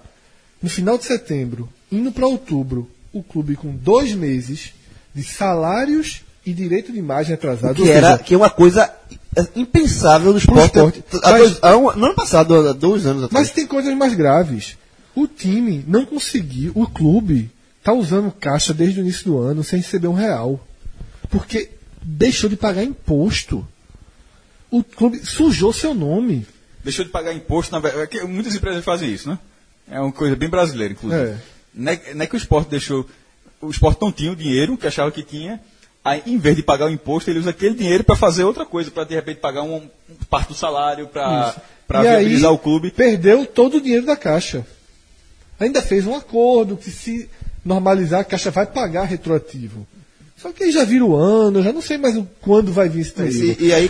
[0.62, 4.74] no final de setembro, indo para outubro, o clube com dois meses
[5.14, 7.76] de salários e direito de imagem atrasado.
[7.76, 8.94] Que, ou era, seja, que é uma coisa
[9.56, 10.66] impensável no esporte.
[10.78, 11.04] esporte.
[11.24, 13.48] Há Mas- dois- há um- no ano passado, há dois anos atrás.
[13.48, 14.78] Mas tem coisas mais graves.
[15.16, 19.80] O time não conseguiu, o clube está usando caixa desde o início do ano sem
[19.80, 20.66] receber um real.
[21.30, 21.70] Porque
[22.02, 23.66] deixou de pagar imposto.
[24.72, 26.46] O clube sujou seu nome.
[26.84, 27.72] deixou de pagar imposto.
[27.72, 29.40] Na, ve- é que muitas empresas fazem isso, né?
[29.90, 31.22] É uma coisa bem brasileira, inclusive.
[31.32, 31.38] É.
[31.74, 33.08] Não, é, não é que o esporte deixou.
[33.62, 35.60] O esporte não tinha o dinheiro que achava que tinha.
[36.06, 38.92] Aí, em vez de pagar o imposto, ele usa aquele dinheiro para fazer outra coisa,
[38.92, 41.56] para de repente pagar um, um parte do salário, para
[41.90, 42.92] viabilizar aí, o clube.
[42.92, 44.64] Perdeu todo o dinheiro da Caixa.
[45.60, 47.28] Ainda fez um acordo que se
[47.66, 49.88] normalizar, a Caixa vai pagar retroativo.
[50.38, 53.02] Só que aí já vira o ano, eu já não sei mais quando vai vir
[53.02, 53.58] esse dinheiro.
[53.60, 53.90] E, e aí,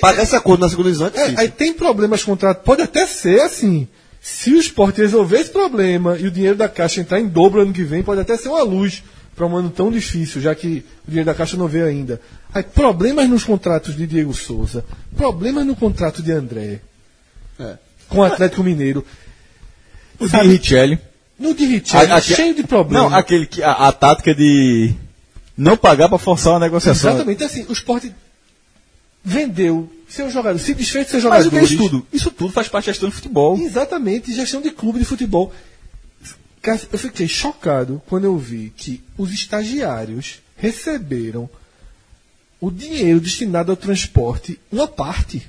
[0.00, 2.62] pagar esse acordo na segunda divisão é É, aí tem problemas contrato.
[2.64, 3.86] Pode até ser assim.
[4.18, 7.72] Se o esporte resolver esse problema e o dinheiro da Caixa entrar em dobro ano
[7.72, 9.02] que vem, pode até ser uma luz
[9.38, 12.20] para um ano tão difícil, já que o dinheiro da Caixa não veio ainda.
[12.52, 14.84] Aí, problemas nos contratos de Diego Souza,
[15.16, 16.80] problemas no contrato de André
[17.58, 17.76] É.
[18.08, 19.04] com o Atlético Mineiro.
[20.18, 20.98] O de Richelli.
[21.38, 23.10] No de Richelli, A- cheio de problemas.
[23.10, 24.92] Não, aquele que, a, a tática de
[25.56, 27.10] não pagar para forçar uma negociação.
[27.12, 28.12] Exatamente, assim, o esporte
[29.24, 31.70] vendeu seu jogador, se desfez de seus Mas o que é jogadores.
[31.70, 32.06] isso tudo?
[32.12, 33.58] Isso tudo faz parte da gestão de futebol.
[33.58, 35.52] Exatamente, gestão de clube de futebol.
[36.68, 41.48] Cara, Eu fiquei chocado quando eu vi que os estagiários receberam
[42.60, 45.48] o dinheiro destinado ao transporte, uma parte,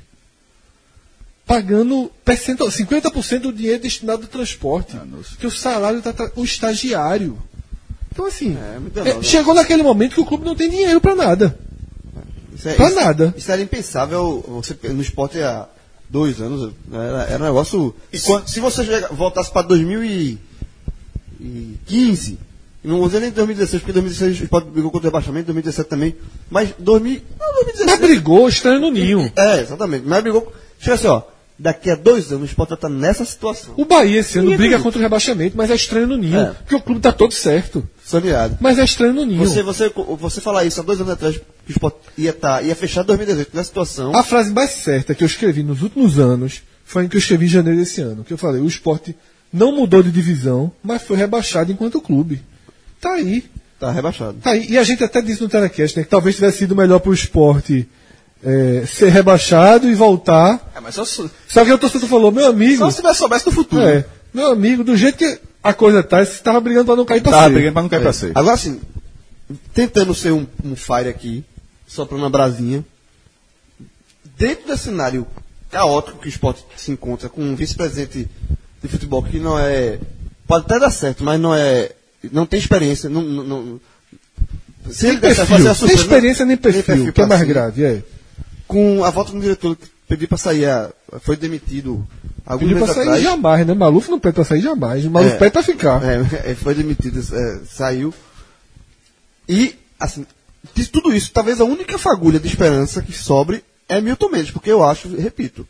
[1.46, 4.96] pagando percentual, 50% do dinheiro destinado ao transporte.
[5.40, 7.38] que o salário está o estagiário.
[8.12, 9.24] Então, assim, É, é, né?
[9.24, 11.58] chegou naquele momento que o clube não tem dinheiro para nada.
[12.56, 13.34] Isso é- pra isso- nada.
[13.38, 15.68] Isso era impensável você, no esporte há
[16.10, 16.74] dois anos.
[16.92, 17.96] Era, era um negócio.
[18.12, 19.68] E se, quando- se você voltasse para
[21.40, 22.38] 2015,
[22.84, 26.16] não vou dizer nem 2016, porque 2016 o esporte brigou contra o rebaixamento, 2017 também.
[26.50, 27.86] Mas 2000, não, 2016.
[27.86, 29.32] Mas brigou, estranho no ninho.
[29.36, 30.06] É, exatamente.
[30.08, 30.54] Mas brigou.
[30.80, 31.22] Chega assim, ó.
[31.62, 33.74] Daqui a dois anos o esporte vai estar nessa situação.
[33.76, 36.40] O Bahia esse ano briga contra o rebaixamento, mas é estranho no ninho.
[36.40, 36.54] É.
[36.54, 37.86] Porque o clube tá todo certo.
[38.02, 38.58] Saneado.
[38.62, 39.40] Mas é estranho no ninho.
[39.40, 42.74] Você, você, você falar isso há dois anos atrás, que o esporte ia, tá, ia
[42.74, 44.16] fechar 2018 nessa situação.
[44.16, 47.46] A frase mais certa que eu escrevi nos últimos anos foi em que eu escrevi
[47.46, 48.24] em janeiro desse ano.
[48.24, 49.14] Que eu falei, o esporte
[49.52, 52.41] não mudou de divisão, mas foi rebaixado enquanto clube.
[53.02, 53.43] Tá aí.
[53.80, 54.38] Tá rebaixado.
[54.41, 54.68] Tá aí.
[54.70, 57.88] E a gente até disse no Telecast né, que talvez tivesse sido melhor pro esporte
[58.43, 60.72] é, ser rebaixado e voltar.
[60.76, 62.78] É, mas só, se- Só que o torcedor falou, meu amigo.
[62.78, 63.82] só se tivesse soubesse do futuro.
[63.82, 67.22] É, meu amigo, do jeito que a coisa tá, você tava brigando pra não cair
[67.22, 67.54] pra Tava C.
[67.54, 68.32] brigando pra não cair pra C.
[68.36, 68.80] Agora assim,
[69.74, 71.43] tentando ser um, um fire aqui,
[71.88, 72.84] soprando uma brasinha,
[74.38, 75.26] dentro desse cenário
[75.72, 78.28] caótico que o esporte se encontra, com um vice-presidente
[78.82, 80.00] de futebol que não é.
[80.48, 81.92] Pode até dar certo, mas não é.
[82.32, 83.10] Não tem experiência.
[83.10, 83.82] Não, não- não-
[84.92, 85.66] se ele vai ser a Perfil.
[85.76, 88.04] surpresa, Tem experiência nem perfil, que é mais grave, é.
[88.68, 90.90] Com a volta do diretor que pediu para sair, a-
[91.22, 92.06] foi demitido
[92.58, 93.24] Pediu meses sair atrás.
[93.24, 93.74] jamais, né?
[93.76, 95.06] Maluf não pede pra sair jamais.
[95.06, 95.38] Maluf É.
[95.38, 96.02] pede pra ficar.
[96.04, 98.14] É, foi demitido, é, saiu.
[99.48, 100.26] E, assim,
[100.74, 104.72] de tudo isso, talvez a única fagulha de esperança que sobre é Milton Mendes, porque
[104.72, 105.68] eu acho, repito,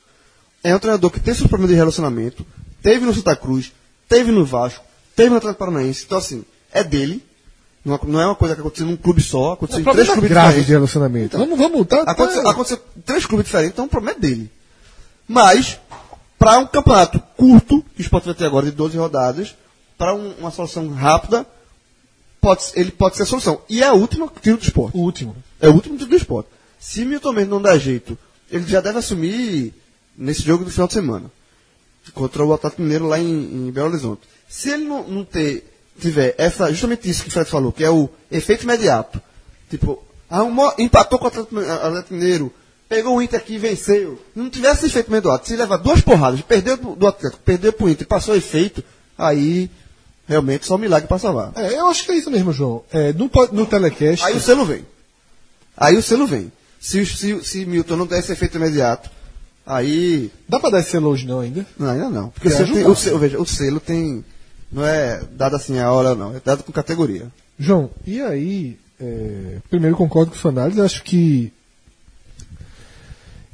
[0.63, 2.45] é um treinador que tem seus problemas de relacionamento,
[2.81, 3.71] teve no Santa Cruz,
[4.07, 4.83] teve no Vasco,
[5.15, 7.23] teve no Atlético Paranaense, então assim, é dele.
[7.83, 9.93] Não é- não é uma coisa que aconteceu num clube só, aconteceu É em um
[9.93, 10.69] três problema clubes grave de diferentes.
[10.69, 11.37] relacionamento.
[11.37, 12.03] Então, vamos, vamos, tá?
[12.05, 14.51] tá- Aconteceu, aconteceu em três clubes diferentes, então o problema é dele.
[15.27, 15.79] Mas,
[16.37, 19.55] para um campeonato curto, que o Sport vai ter agora de 12 rodadas,
[19.97, 21.45] para uma solução rápida,
[22.41, 23.61] pode, ele pode ser a solução.
[23.69, 24.97] E é a última tiro do esporte.
[24.97, 25.35] O último.
[25.61, 26.49] É o último tiro do esporte.
[26.79, 28.17] Se Milton Mendes não dá jeito,
[28.51, 29.73] ele já deve assumir
[30.17, 31.31] nesse jogo do final de semana.
[32.13, 34.21] Contra o Atlético Mineiro lá em, em Belo Horizonte.
[34.47, 37.89] Se ele não, não ter, tiver essa, justamente isso que o Fred falou, que é
[37.89, 39.21] o efeito imediato.
[39.69, 40.03] Tipo,
[40.51, 42.53] mo- empatou com o Atlético, Atlético Mineiro,
[42.87, 44.19] pegou o Inter aqui e venceu.
[44.35, 47.87] Não tivesse esse efeito imediato, se levar duas porradas, perdeu do, do Atlético, perdeu pro
[47.87, 48.83] Inter, passou efeito,
[49.15, 49.69] aí
[50.27, 51.51] realmente só um milagre para salvar.
[51.55, 52.83] É, eu acho que é isso mesmo, João.
[52.91, 54.25] É, no, no telecast.
[54.25, 54.85] Aí o selo vem.
[55.77, 56.51] Aí o selo vem.
[56.79, 59.09] Se, se, se Milton não der esse efeito imediato,
[59.69, 60.31] aí.
[60.47, 61.65] Dá pra dar esse selo hoje não ainda?
[61.77, 62.29] Não, ainda não.
[62.29, 64.25] Porque o Quer selo, tem, o, selo, veja, o selo tem.
[64.71, 66.35] Não é dado assim a hora, não.
[66.35, 67.27] É dado com categoria.
[67.57, 71.53] João, e aí, é, primeiro concordo com sua análise, acho que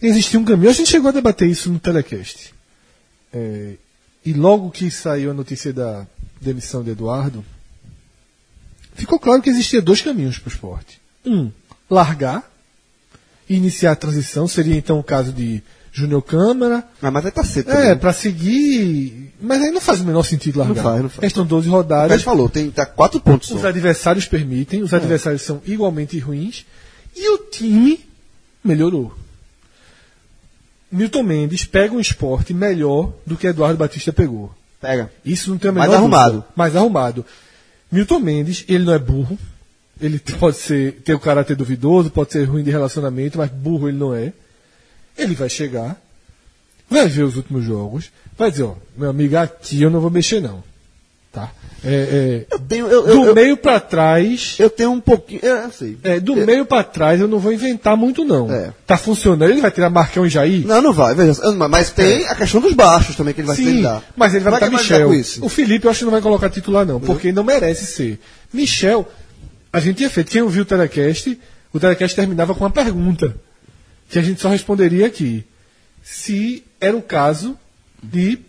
[0.02, 0.70] existia um caminho.
[0.70, 2.54] A gente chegou a debater isso no telecast.
[3.34, 3.74] É,
[4.24, 6.08] e logo que saiu a notícia da
[6.40, 7.44] demissão de Eduardo,
[8.94, 11.02] ficou claro que existia dois caminhos para o esporte.
[11.26, 11.52] Um,
[11.90, 12.50] largar
[13.50, 15.64] e iniciar a transição, seria então o caso de
[15.98, 17.72] Júnior Câmara, Ah, mas aí tá cedo.
[17.72, 17.98] é, também.
[17.98, 19.32] para seguir.
[19.42, 20.76] Mas aí não faz o menor sentido largar.
[20.76, 21.22] Não faz, não faz.
[21.24, 22.08] Restam 12 O rodadas.
[22.12, 23.68] Fred falou, tem tá quatro pontos Os só.
[23.68, 26.66] adversários permitem, os adversários são igualmente ruins
[27.16, 28.00] e o time
[28.64, 29.14] melhorou.
[30.92, 34.52] Milton Mendes pega um esporte melhor do que Eduardo Batista pegou.
[34.80, 35.12] Pega.
[35.26, 36.32] Isso não tem a Mais menor arrumado.
[36.34, 36.48] dúvida.
[36.56, 37.26] Mais arrumado.
[37.92, 39.38] Milton Mendes, ele não é burro.
[40.00, 43.98] Ele pode ser, ter o caráter duvidoso, pode ser ruim de relacionamento, mas burro ele
[43.98, 44.34] não é.
[45.18, 45.98] Ele vai chegar
[46.90, 50.42] vai ver os últimos jogos, vai dizer, ó, meu amigo, aqui eu não vou mexer
[50.42, 50.64] não.
[51.32, 51.52] Tá?
[51.84, 55.42] É, é, Eu tenho, eu, do eu, meio pra trás, eu tenho um pouquinho.
[55.44, 55.98] Eu, sei.
[56.02, 58.50] é, do meio pra trás eu não vou inventar muito não.
[58.50, 58.72] É.
[58.88, 60.66] Tá funcionando, ele vai tirar Marcão e Jair?
[60.66, 61.42] Não, não vai, veja.
[61.70, 64.02] Mas tem a questão dos baixos também que ele vai Sim, lidar.
[64.16, 65.12] mas ele vai Como é botar Michel.
[65.42, 68.20] O Felipe eu acho que não vai colocar titular não, porque não merece ser.
[68.54, 69.06] Michel,
[69.74, 71.38] a gente tinha feito, quem ouviu o telecast,
[71.74, 73.36] o telecast terminava com uma pergunta,
[74.10, 75.46] que a gente só responderia aqui.
[76.04, 77.58] Se era o caso
[78.02, 78.40] de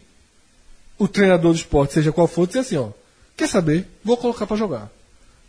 [0.99, 2.89] o treinador do esporte, seja qual for, dizer assim, ó,
[3.37, 4.91] quer saber, vou colocar pra jogar.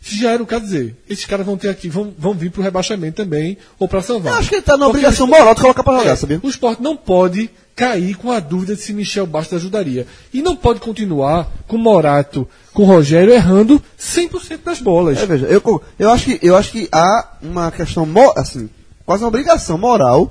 [0.00, 2.62] Se já era o caso dizer, esses caras vão ter aqui, vão, vão vir pro
[2.62, 4.34] rebaixamento também, ou pra salvar.
[4.34, 6.16] Eu acho que ele tá na Porque obrigação o moral de colocar pra jogar, é,
[6.16, 6.40] sabia?
[6.42, 10.06] O esporte não pode cair com a dúvida de se Michel Bastos ajudaria.
[10.32, 15.18] E não pode continuar com Morato, com Rogério errando 100% das bolas.
[15.18, 18.06] É, veja, eu, eu, acho que, eu acho que há uma questão,
[18.36, 18.68] assim,
[19.08, 20.30] quase uma obrigação moral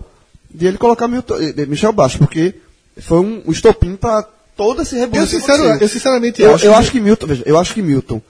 [0.54, 2.54] de ele colocar Milton, eh, Michel Baixo, porque
[3.00, 4.22] foi um, um estopim para
[4.56, 5.36] todo esse rebuliço.
[5.36, 7.82] eu, sincero, eu sinceramente eu, acho eu que- acho que Milton, veja, eu acho que
[7.82, 8.22] Milton,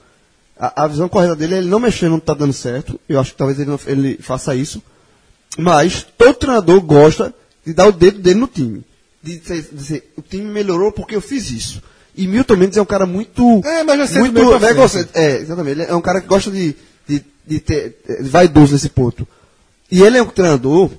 [0.58, 2.98] a, a visão correta dele é ele não mexer, não tá dando certo.
[3.06, 4.82] Eu acho que talvez ele, não- ele faça isso.
[5.58, 7.34] Mas todo treinador gosta
[7.64, 8.82] de dar o dedo dele no time.
[9.22, 9.38] De
[9.72, 11.82] dizer, o time melhorou porque eu fiz isso.
[12.16, 13.60] E Milton Mendes é um cara muito.
[13.64, 15.10] É, mas ser do muito negocente.
[15.14, 15.80] É, exatamente.
[15.80, 16.74] Ele é um cara que gosta de,
[17.06, 17.98] de, de ter.
[18.08, 19.26] é, vaidoso nesse ponto.
[19.90, 20.90] E ele é um treinador.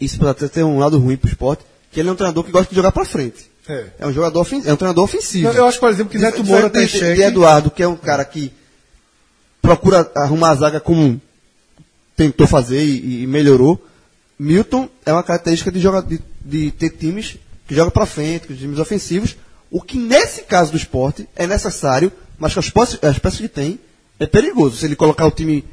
[0.00, 1.64] Isso pode até ter um lado ruim pro esporte.
[1.90, 3.50] Que ele é um treinador que gosta de jogar pra frente.
[3.68, 3.86] É.
[3.98, 5.48] É um jogador ofen- é um treinador ofensivo.
[5.50, 7.22] Eu, acho, por exemplo, que Neto Moura tem Diferente de, cheque.
[7.30, 8.52] Eduardo, que é um cara que
[9.60, 11.20] procura arrumar a zaga como
[12.16, 13.82] tentou fazer e, e melhorou.
[14.38, 17.36] Milton é uma característica de, joga, de, de ter times
[17.66, 19.36] que jogam para frente, que times ofensivos,
[19.70, 22.70] o que nesse caso do esporte é necessário, mas com as
[23.18, 23.78] peças que tem,
[24.18, 25.64] é perigoso se ele colocar o time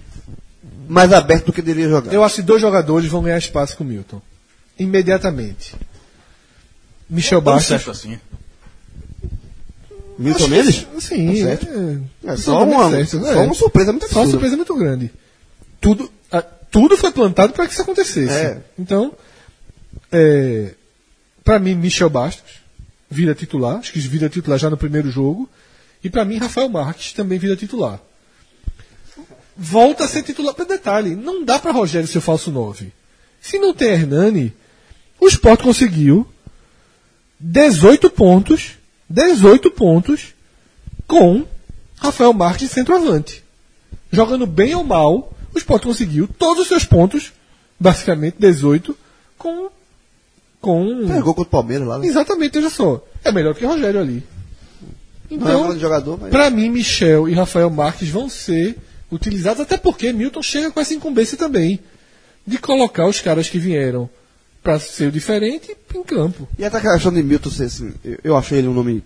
[0.88, 2.14] mais aberto do que deveria jogar.
[2.14, 4.22] Eu acho que dois jogadores vão ganhar espaço com o Milton.
[4.78, 5.76] Imediatamente.
[7.10, 7.68] Michel Tão Bastos.
[7.68, 8.20] certo assim.
[10.18, 10.88] Milton Mendes?
[11.00, 11.68] Sim, Tá certo.
[12.24, 13.46] é, É só totalmente uma, certo, só é.
[13.46, 15.12] uma surpresa muito Só uma surpresa muito grande.
[15.82, 18.34] Tudo, ah, tudo foi plantado para que isso acontecesse.
[18.34, 18.62] É.
[18.80, 19.14] Então,
[20.12, 20.74] é,
[21.44, 22.62] para mim, Michel Bastos
[23.10, 23.78] vira titular.
[23.78, 25.50] Acho que vira titular já no primeiro jogo.
[26.04, 28.00] E para mim, Rafael Marques também vira titular.
[29.58, 30.54] Volta a ser titular.
[30.54, 32.92] Para detalhe, não dá para Rogério ser falso 9.
[33.42, 34.54] Se não tem Hernani,
[35.20, 36.28] o Sport conseguiu
[37.40, 38.72] 18 pontos,
[39.10, 40.34] 18 pontos
[41.08, 41.46] com
[41.98, 43.44] Rafael Marques centroavante.
[44.12, 47.32] Jogando bem ou mal, o Sport conseguiu todos os seus pontos,
[47.80, 48.98] basicamente 18,
[49.38, 49.70] com.
[50.60, 52.00] com Pegou contra o Palmeiras lá.
[52.00, 52.08] Né?
[52.08, 53.04] Exatamente, veja só.
[53.24, 54.24] É melhor que Rogério ali.
[55.30, 56.30] Não é um Então, jogador, mas...
[56.30, 58.78] Pra mim, Michel e Rafael Marques vão ser
[59.12, 61.80] utilizados, até porque Milton chega com essa incumbência também
[62.46, 64.10] de colocar os caras que vieram
[64.64, 66.48] pra ser o diferente em campo.
[66.58, 69.04] E até a questão de Milton ser assim, eu, eu achei ele um nome.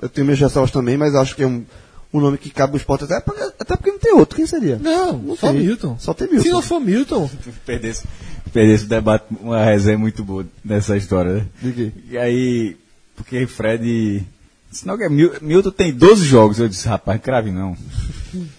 [0.00, 1.64] Eu tenho minhas ressalvas também, mas acho que é um,
[2.12, 4.36] um nome que cabe o esporte até, porque- até porque não tem outro.
[4.36, 4.78] Quem seria?
[4.78, 5.60] Não, só sei.
[5.60, 5.96] Milton.
[5.98, 6.42] Só tem Milton.
[6.44, 7.30] Se não for Milton,
[7.66, 8.04] Perdesse,
[8.52, 11.46] perdesse o debate, uma resenha muito boa nessa história, né?
[11.62, 11.92] De quê?
[12.10, 12.76] E aí,
[13.14, 14.22] porque Fred.
[14.70, 16.58] Senão que Mil- Milton tem 12 jogos.
[16.58, 17.76] Eu disse, rapaz, crave não.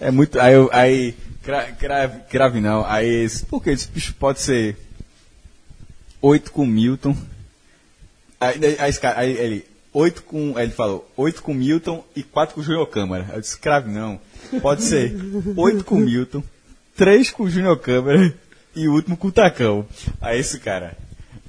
[0.00, 0.40] É muito.
[0.40, 2.84] Aí, aí cra- crave, crave não.
[2.86, 3.70] Aí, esse- por que?
[3.70, 4.76] Esse bicho pode ser
[6.20, 7.16] 8 com Milton.
[8.40, 10.56] Aí, aí, aí ele, 8 com.
[10.56, 13.26] Aí ele falou, 8 com Milton e 4 com Júnior Câmara.
[13.34, 14.20] Eu disse, crave não.
[14.62, 15.14] Pode ser
[15.56, 16.42] 8 com Milton,
[16.96, 18.32] 3 com Júnior Câmara
[18.74, 19.86] e o último com o Tacão.
[20.20, 20.96] Aí esse cara.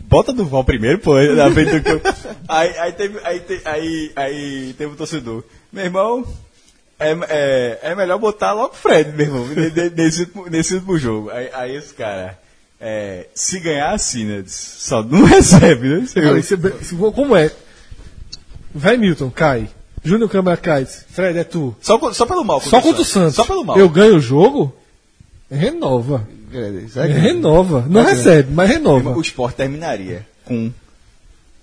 [0.01, 2.07] Bota Duval primeiro, pô, na frente do campo.
[2.47, 5.43] Aí, aí, teve, aí, te- aí, aí teve um torcedor.
[5.71, 6.25] Meu irmão,
[6.99, 10.73] é, é, é melhor botar logo o Fred, meu irmão, ne- ne- nesse, último- nesse
[10.75, 11.29] último jogo.
[11.29, 12.37] Aí, aí esse cara,
[12.79, 14.43] é, se ganhar, assina.
[14.43, 16.05] Diz, Só não recebe, né?
[16.17, 17.51] Olha, se- se- como é?
[18.73, 19.69] Vai Milton, cai.
[20.03, 20.85] Júnior Câmara cai.
[20.85, 21.75] Fred, é tu.
[21.81, 22.61] Só, só pelo mal.
[22.61, 23.35] Só contra o Santos.
[23.35, 23.77] Só pelo mal.
[23.77, 24.73] Eu ganho o jogo,
[25.49, 26.27] renova.
[26.85, 27.85] Isso é renova.
[27.87, 29.11] Não Vai recebe, mas renova.
[29.15, 30.71] O Sport terminaria com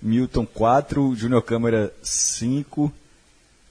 [0.01, 2.91] Milton 4, Júnior Câmara 5,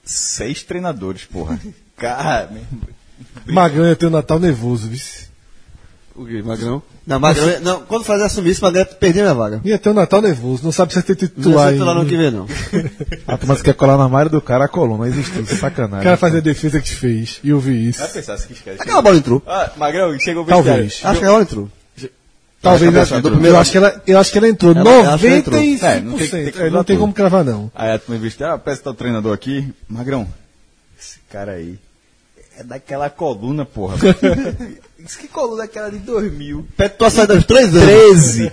[0.07, 1.59] 6 treinadores, porra.
[1.97, 2.49] Cara.
[3.45, 5.27] Magrão ia ter o Natal nervoso, vice.
[6.15, 6.81] O quê, Magrão?
[7.05, 7.59] Não, Magrão.
[7.61, 9.61] Não, quando fazer assumir isso, Magrão perdeu minha vaga.
[9.63, 12.03] Ia ter o Natal nervoso, não sabe se vai ter Não titular é titular ainda.
[12.03, 12.47] não que vê, não.
[13.27, 16.03] A turma quer colar na malha do cara a coluna, não existe isso, O sacanagem.
[16.03, 17.99] cara fazia a defesa que fez, e eu vi isso.
[17.99, 18.81] Vai pensar se que esquece.
[18.81, 19.43] Aquela bola entrou.
[19.45, 21.01] Ah, Magrão, chegou o Talvez.
[21.03, 21.69] Acho que a bola entrou.
[22.69, 25.09] Talvez ela, do primeiro- eu, acho que ela, eu acho que ela entrou Ela- eu
[25.09, 25.59] acho que ela entrou.
[25.61, 25.83] 95%.
[25.83, 27.71] É, não tem- tem que É, não tem como cravar, não.
[27.75, 29.73] Aí a turma vestiário, ah, peça tá o treinador aqui.
[29.89, 30.27] Magrão,
[30.99, 31.77] esse cara aí
[32.57, 33.97] é daquela coluna, porra.
[34.99, 36.65] Isso que coluna é aquela de 2000?
[36.75, 37.85] Pede tua saída dos três anos.
[37.85, 38.51] 13.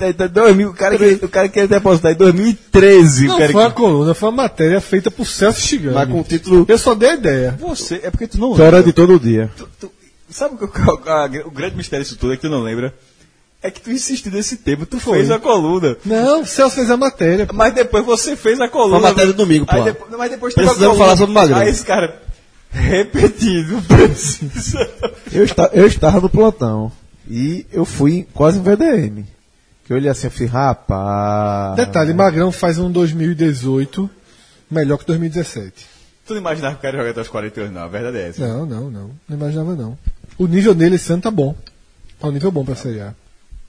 [0.00, 3.24] É, 2000, o, cara que, o cara quer depositar em 2013.
[3.26, 5.94] o Não cara foi que- uma coluna, foi uma matéria feita por Celso Chigami.
[5.94, 6.66] Mas com o título.
[6.68, 7.56] Eu só dei a ideia.
[7.60, 8.82] Você, é porque tu não Tu era lembra.
[8.82, 9.48] de todo dia.
[9.56, 9.92] Tu- tu-
[10.28, 12.92] sabe o, que- o- a- o grande mistério disso tudo é que tu não lembra?
[13.66, 15.96] É que tu insistiu nesse tema, tu fez a coluna.
[16.04, 17.48] Não, Celso fez a matéria.
[17.52, 19.00] Mas depois você fez a coluna.
[19.00, 19.84] Foi a matéria do domingo, Aí pô.
[19.84, 21.16] depois, mas depois teve a Precisamos coluna.
[21.16, 21.58] falar sobre Magrão.
[21.58, 22.22] Aí esse cara,
[22.70, 24.88] repetindo, precisa.
[25.32, 26.92] Eu, esta- eu estava no plantão.
[27.28, 29.24] E eu fui quase em VDM.
[29.84, 31.76] Que eu olhei assim e falei, rapaz.
[31.76, 34.08] Detalhe, Magrão faz um 2018
[34.70, 35.72] melhor que 2017.
[36.26, 37.82] Tu não imaginava que o cara ia jogar até os 42, não.
[37.82, 38.46] A verdade é essa.
[38.46, 39.10] Não, não, não.
[39.28, 39.96] Não imaginava não.
[40.38, 41.54] O nível dele esse ano tá bom.
[42.20, 43.14] Tá um nível bom pra Série A.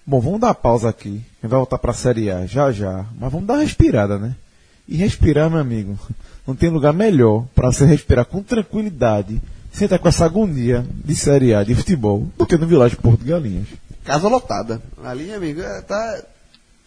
[0.10, 1.10] Bom, vamos dar uma pausa aqui.
[1.10, 3.06] A gente vai voltar pra Série A já já.
[3.20, 4.38] Mas vamos dar uma respirada, né?
[4.88, 6.00] E respirar, meu amigo.
[6.48, 9.42] Não tem lugar melhor pra você respirar com tranquilidade,
[9.74, 13.20] sem estar com essa agonia de Série A de futebol, do que no Vilagem Porto
[13.20, 13.68] de Galinhas.
[14.06, 14.82] Casa lotada.
[15.04, 16.24] Ali, amigo, é, tá,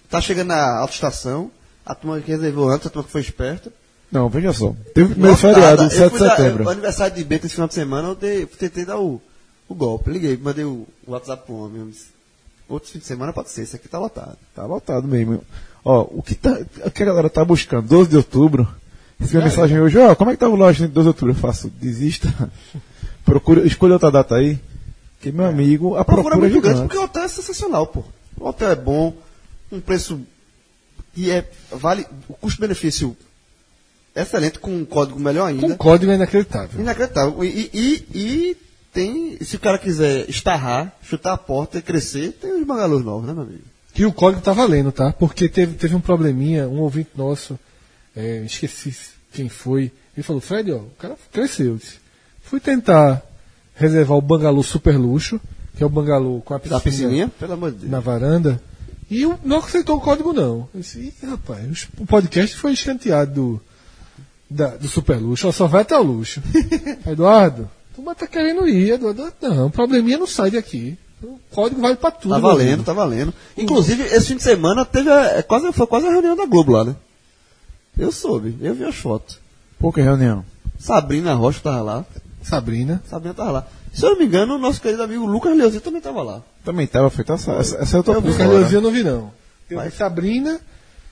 [0.08, 1.50] tá chegando na autoestação.
[1.84, 3.70] A turma que reservou antes, a turma que foi esperta.
[4.10, 4.74] Não, veja só.
[4.94, 5.54] Teve o primeiro Lotada.
[5.54, 6.64] feriado, Eu 7 de setembro.
[6.64, 9.20] O aniversário de Bento esse final de semana, eu dei, tentei dar o,
[9.68, 10.10] o golpe.
[10.10, 11.80] Liguei, mandei o, o WhatsApp pro homem.
[11.82, 12.06] eu disse,
[12.70, 14.38] Outro fim de semana pode ser, esse aqui tá lotado.
[14.54, 15.42] Tá lotado mesmo.
[15.84, 17.88] Ó, o que, tá, o que a galera tá buscando?
[17.88, 18.66] 12 de outubro.
[19.18, 21.34] Recebi uma mensagem hoje, ó, como é que tá o loja de 12 de outubro?
[21.34, 22.28] Eu faço, desista.
[23.26, 24.56] Procura, escolha outra data aí.
[25.20, 28.04] Que, meu amigo, a Procura procura, é muito grande porque o hotel é sensacional, pô.
[28.38, 29.14] O hotel é bom,
[29.70, 30.20] um preço
[31.16, 33.16] e é vale o custo-benefício
[34.14, 35.76] excelente com um código melhor Com ainda.
[35.76, 36.80] código é inacreditável.
[36.80, 37.44] Inacreditável.
[37.44, 38.56] E, e, e
[38.92, 43.26] tem, se o cara quiser estarrar, chutar a porta e crescer, tem os bangalôs novos,
[43.26, 43.62] né, meu amigo?
[43.96, 45.12] E o código tá valendo, tá?
[45.12, 47.58] Porque teve, teve um probleminha, um ouvinte nosso,
[48.16, 48.94] é, esqueci
[49.32, 51.76] quem foi, ele falou, Fred, ó, o cara cresceu.
[51.76, 51.98] Disse,
[52.42, 53.22] Fui tentar
[53.76, 55.40] reservar o bangalô super luxo,
[55.76, 57.90] que é o bangalô com a piscina, piscininha, pelo amor de Deus.
[57.90, 58.60] na varanda,
[59.10, 60.68] e não aceitou o código não.
[60.74, 63.60] Eu disse, "Ih, rapaz, o podcast foi escanteado do,
[64.50, 66.42] da- do super luxo, ó, só vai até o luxo.
[67.06, 69.32] Eduardo, tu tá querendo ir, Eduardo.
[69.40, 70.98] Não, o probleminha não sai daqui.
[71.22, 72.34] O código vale pra tudo.
[72.34, 73.34] Tá valendo, tá valendo.
[73.56, 76.72] Inclusive, esse fim de semana teve a, é quase, foi quase a reunião da Globo
[76.72, 76.96] lá, né?
[77.98, 79.38] Eu soube, eu vi as fotos.
[79.94, 80.44] Que reunião.
[80.78, 82.04] Sabrina Rocha tava lá,
[82.42, 83.02] Sabrina.
[83.08, 83.66] Sabrina tava lá.
[83.92, 86.42] Se eu não me engano, o nosso querido amigo Lucas Leozinho também tava lá.
[86.64, 88.28] Também tava feita essa, essa, essa eu tô Eu vi.
[88.30, 89.30] Lucas eu não vi, não.
[89.68, 89.90] Tem Vai.
[89.90, 90.60] Sabrina,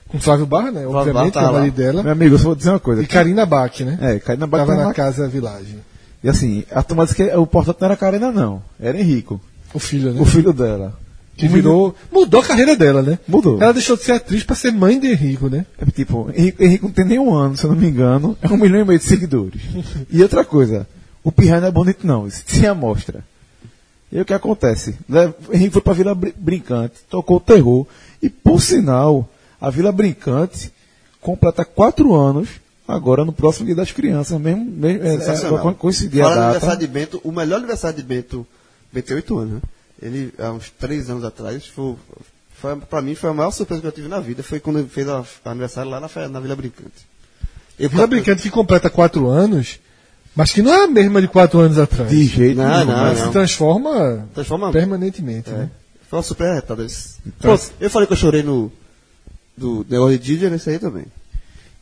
[0.08, 0.82] com Flávio Barra, né?
[0.82, 2.02] Flávio Obviamente, Barra que é o tá marido dela.
[2.02, 3.02] Meu amigo, eu só vou dizer uma coisa.
[3.02, 3.98] E Karina Bach, né?
[4.00, 4.88] É, Karina Tava Bacana.
[4.88, 5.78] na casa Village.
[6.22, 8.62] E assim, a turma disse que o importante não era a Karina, não.
[8.80, 9.40] Era Henrico,
[9.72, 10.20] O filho, né?
[10.20, 10.98] o filho dela.
[11.36, 11.94] que virou.
[12.10, 13.18] Mudou a carreira dela, né?
[13.28, 13.62] Mudou.
[13.62, 15.64] Ela deixou de ser atriz pra ser mãe de Henrico, né?
[15.78, 18.48] É tipo, Henrico, Henrico não tem nem um ano, se eu não me engano, é
[18.48, 19.62] um milhão e meio de seguidores.
[20.10, 20.86] e outra coisa,
[21.22, 23.22] o Pirra não é bonito não, isso se amostra.
[24.10, 24.96] E aí o que acontece?
[25.08, 27.86] Né, Henrique foi pra Vila Bri- Brincante, tocou o terror,
[28.20, 29.28] e por sinal,
[29.60, 30.72] a Vila Brincante
[31.20, 32.48] completa quatro anos,
[32.88, 36.44] agora no próximo dia das crianças, mesmo, mesmo é, coincidir a do data.
[36.46, 38.46] aniversário de Bento, o melhor aniversário de Bento,
[38.92, 39.60] Bento tem 8 anos, né?
[40.00, 41.94] Ele, há uns 3 anos atrás, foi,
[42.60, 44.88] foi, pra mim foi a maior surpresa que eu tive na vida, foi quando ele
[44.88, 47.06] fez o aniversário lá na, na Vila Brincante.
[47.78, 49.78] Eu, Vila Brincante que completa quatro anos,
[50.34, 52.08] mas que não é a mesma de quatro anos atrás.
[52.10, 52.86] De jeito Não, nenhum.
[52.86, 55.70] não, Mas mas- se transforma Transforma permanentemente, né?
[56.08, 56.84] Foi uma surpresa arretada.
[56.84, 58.72] Esse- Então- eu falei que eu chorei no
[59.56, 61.04] do negócio de Didier, nesse aí também.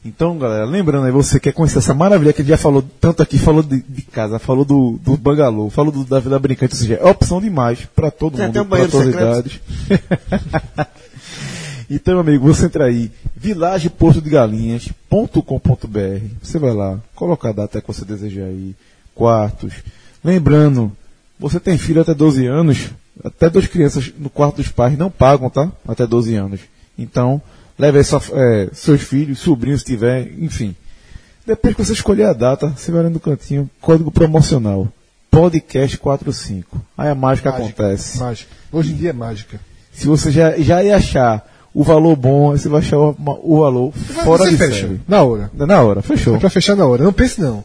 [0.06, 3.36] Então, galera, lembrando aí, você quer conhecer essa maravilha que ele já falou tanto aqui,
[3.38, 6.94] falou de, de casa, falou do, do Bangalô, falou do, da Vila Brincante, ou seja,
[6.94, 9.60] é opção demais para todo Tem mundo, um para todas as idades.
[11.90, 18.44] então, amigo, você entra aí, vilageportodegalinhas.com.br, você vai lá, coloca a data que você desejar
[18.44, 18.76] aí,
[19.12, 19.74] quartos.
[20.22, 20.92] Lembrando,
[21.36, 22.90] você tem filho até 12 anos,
[23.24, 25.68] até duas crianças no quarto dos pais não pagam, tá?
[25.88, 26.60] Até 12 anos.
[26.96, 27.42] Então,
[27.78, 30.74] leve aí sua- é, seus filhos, sobrinhos, se tiver, enfim.
[31.47, 34.89] Depois que você escolher a data, você vai no cantinho, código promocional.
[35.31, 36.81] Podcast 45.
[36.97, 38.19] Aí a mágica, acontece.
[38.19, 38.51] Mágica.
[38.73, 39.61] Hoje em dia é mágica.
[39.93, 43.93] Se você já, já ia achar o valor bom, você vai achar o, o valor
[43.93, 44.81] fora Você de fecha.
[44.89, 45.01] série.
[45.07, 45.51] Na hora.
[45.55, 46.36] Na hora, fechou.
[46.36, 47.05] É pra fechar na hora.
[47.05, 47.62] Não pense não.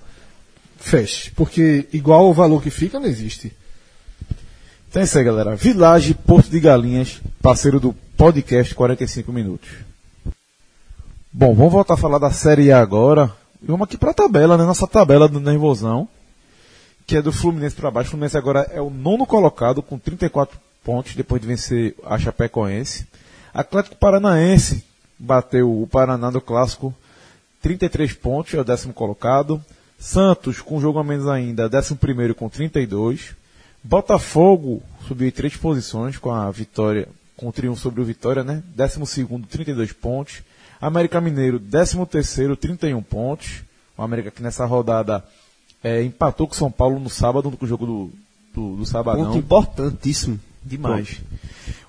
[0.77, 1.31] Feche.
[1.31, 3.53] Porque igual o valor que fica não existe.
[4.89, 5.55] Então é isso aí, galera.
[5.55, 9.69] Village Porto de Galinhas, parceiro do podcast 45 Minutos.
[11.33, 13.33] Bom, vamos voltar a falar da Série A agora.
[13.63, 14.65] E vamos aqui para a tabela, né?
[14.65, 16.05] Nossa tabela do Nervosão,
[17.07, 18.09] que é do Fluminense para baixo.
[18.09, 23.07] O Fluminense agora é o nono colocado, com 34 pontos, depois de vencer a Chapecoense.
[23.53, 24.83] Atlético Paranaense
[25.17, 26.93] bateu o Paraná no clássico,
[27.61, 29.63] 33 pontos, é o décimo colocado.
[29.97, 33.35] Santos, com um jogo a menos ainda, décimo primeiro com 32.
[33.81, 38.61] Botafogo subiu três posições com a vitória, com o triunfo sobre o Vitória, né?
[38.75, 40.43] 12 32 pontos.
[40.81, 43.61] América Mineiro, 13 terceiro 31 pontos.
[43.97, 45.23] O América que nessa rodada
[45.83, 48.11] é, empatou com São Paulo no sábado, no jogo do,
[48.53, 49.25] do, do sabadão.
[49.25, 50.39] Ponto importantíssimo.
[50.63, 51.21] Demais.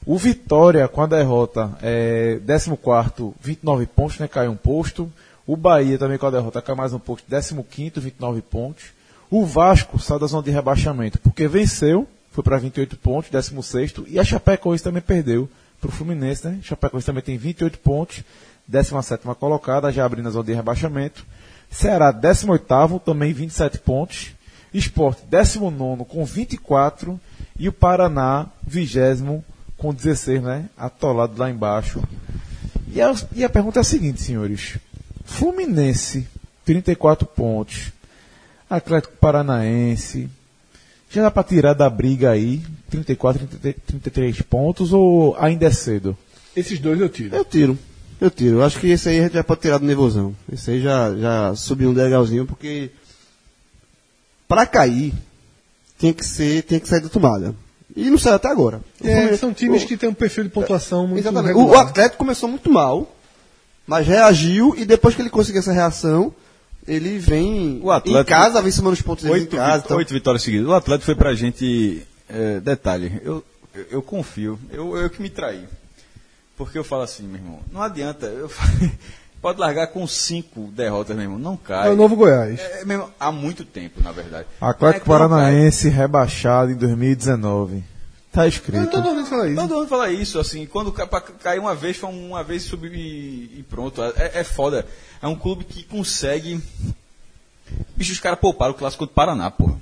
[0.04, 4.26] O Vitória, com a derrota, é 14, 29 pontos, né?
[4.26, 5.12] Caiu um posto.
[5.46, 8.84] O Bahia também com a derrota cai mais um posto, 15, 29 pontos.
[9.30, 13.94] O Vasco saiu da zona de rebaixamento, porque venceu, foi para 28 pontos, 16.
[14.08, 15.48] E a Chapecoense também perdeu
[15.80, 16.58] para o Fluminense, né?
[16.62, 18.22] Chapecoense também tem 28 pontos,
[18.66, 21.24] 17 colocada, já abrindo a zona de rebaixamento.
[21.70, 24.32] Ceará, 18, também 27 pontos.
[24.72, 27.20] Esporte, 19 com 24.
[27.58, 29.42] E o Paraná, 20
[29.76, 30.68] com 16, né?
[30.76, 32.02] Atolado lá embaixo.
[32.88, 34.78] E a, e a pergunta é a seguinte, senhores.
[35.24, 36.28] Fluminense,
[36.64, 37.92] 34 pontos.
[38.68, 40.30] Atlético Paranaense.
[41.10, 43.46] Já dá para tirar da briga aí 34,
[43.86, 46.16] 33 pontos ou ainda é cedo?
[46.56, 47.34] Esses dois eu tiro.
[47.34, 47.78] Eu tiro.
[48.22, 48.56] Eu tiro.
[48.58, 50.34] Eu acho que esse aí a gente já pode tirar do nervosão.
[50.52, 52.90] Esse aí já, já subiu um legalzinho, porque
[54.46, 55.12] para cair
[55.98, 57.54] tem que ser, tem que sair da tomada.
[57.96, 58.80] E não saiu até agora.
[59.02, 61.54] É, são times o- que têm um perfil de pontuação muito Exatamente.
[61.54, 61.84] O, regular.
[61.84, 63.14] o Atlético começou muito mal,
[63.86, 66.32] mas reagiu e depois que ele conseguiu essa reação,
[66.86, 69.82] ele vem O Atlético- em casa, vem somando os pontos dele em Oito, casa.
[69.84, 70.68] então- oito vitórias seguidas.
[70.68, 72.06] O Atlético foi pra gente.
[72.28, 73.44] é, detalhe, eu,
[73.74, 75.64] eu, eu confio, eu, eu que me traí.
[76.64, 78.26] Porque eu falo assim, meu irmão, não adianta.
[78.26, 78.90] eu falo-
[79.42, 81.38] pode largar com cinco derrotas, meu irmão.
[81.38, 81.88] Não cai.
[81.88, 82.60] É o novo Goiás.
[82.60, 84.46] É, mesmo, há muito tempo, na verdade.
[84.60, 85.28] Atlético Não é que não cai.
[85.28, 87.82] Paranaense rebaixado em 2019.
[88.30, 88.90] Tá Eu escrito.
[88.90, 89.56] todo mundo fala isso.
[89.60, 92.68] Todo mundo fala isso, assim, quando ca- pra cair uma vez, foi uma vez e
[92.68, 94.02] subir e, e pronto.
[94.02, 94.86] É, é foda.
[95.20, 96.58] É um clube que consegue.
[97.96, 99.76] Bicho, os caras pouparam o clássico do Paraná, porra.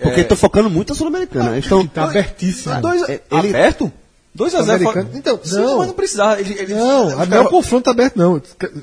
[0.00, 1.52] Porque É, estão focando muito na Sul-Americana.
[1.52, 2.80] Eles estão- Tá abertíssimo.
[2.80, 3.92] dois, É, ele- aberto?
[4.36, 5.78] 2 a 0 Americano- Então, Sim, não.
[5.78, 6.40] mas não precisava.
[6.40, 8.40] Ele, ele, Não, os a caras- não é o confronto aberto, não.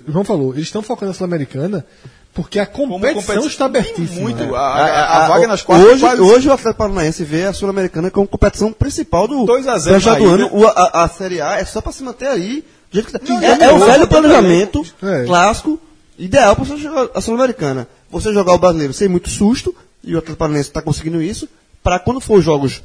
[0.08, 1.86] João falou, eles estão focando na Sul-Americana
[2.34, 4.22] porque a competição competição está abertíssima.
[4.22, 4.42] Muito.
[4.44, 4.48] É.
[4.58, 8.10] A, a- a vaga nas quartas hoje, quase- hoje o Atlético Paranaense vê a Sul-Americana
[8.10, 10.68] como competição principal do 2 a 0 campeonato na do ano.
[10.76, 12.66] a, a Série A é só para se manter aí.
[12.92, 13.20] jeito que tá.
[13.28, 15.26] Não, é, não, é o velho planejamento É.
[15.26, 15.80] clássico,
[16.18, 17.88] ideal para você jogar a Sul-Americana.
[18.12, 21.48] Você jogar o brasileiro sem muito susto, e o Atlético Paranaense está conseguindo isso,
[21.84, 22.82] para quando for os jogos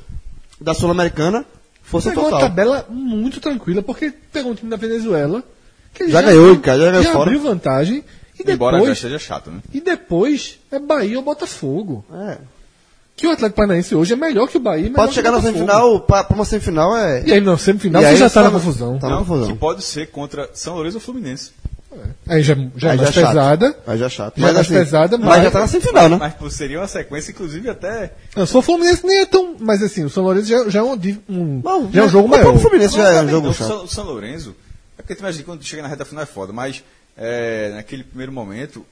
[0.60, 1.44] da Sul-Americana,
[1.88, 2.48] força Pegou uma total.
[2.48, 5.42] tabela muito tranquila, porque pegou um time da Venezuela
[5.94, 7.22] que ele Já ganhou, abriu- cara, já ganhou fora.
[7.30, 8.04] abriu vantagem
[8.38, 9.60] e Embora já depois, seja chato, né?
[9.72, 12.04] e depois é Bahia ou Botafogo.
[12.12, 12.38] É.
[13.16, 14.88] Que o Atlético Paranaense hoje é melhor que o Bahia.
[14.92, 17.24] Pode chegar na semifinal, para uma semifinal é.
[17.26, 18.96] E aí na semifinal E você aí já tá na tá- confusão.
[18.96, 19.48] tá na Não, confusão.
[19.48, 21.50] que pode ser contra São Lourenço ou Fluminense.
[22.26, 23.28] Aí já, já é Aí mais já é chato.
[23.28, 23.76] pesada.
[23.86, 24.40] Aí já é chato.
[24.40, 26.16] Já é mais pesada, mas, mas- já tá na semifinal, né?
[26.20, 28.12] Mas pô, seria uma sequência, inclusive, até.
[28.36, 29.56] Não, se for Fluminense nem é tão.
[29.58, 30.92] Mas assim, o São Lourenço já, já é um,
[31.28, 32.42] um- Não, já é um jogo o maior.
[32.42, 33.68] próprio Fluminense já é um jogo não, chato.
[33.68, 34.54] São, São Lourenço.
[34.98, 36.84] É porque tu imagina quando chega na reta final é foda, mas
[37.16, 38.84] é, naquele primeiro momento,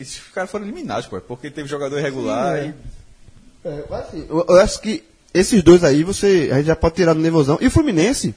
[0.00, 2.66] esses caras foram eliminados, pô, porque teve jogador irregular Sim, é.
[2.66, 3.68] e.
[3.68, 6.96] É, mas assim, eu, eu acho que esses dois aí você a gente já pode
[6.96, 7.56] tirar do nervosão.
[7.60, 8.34] E o Fluminense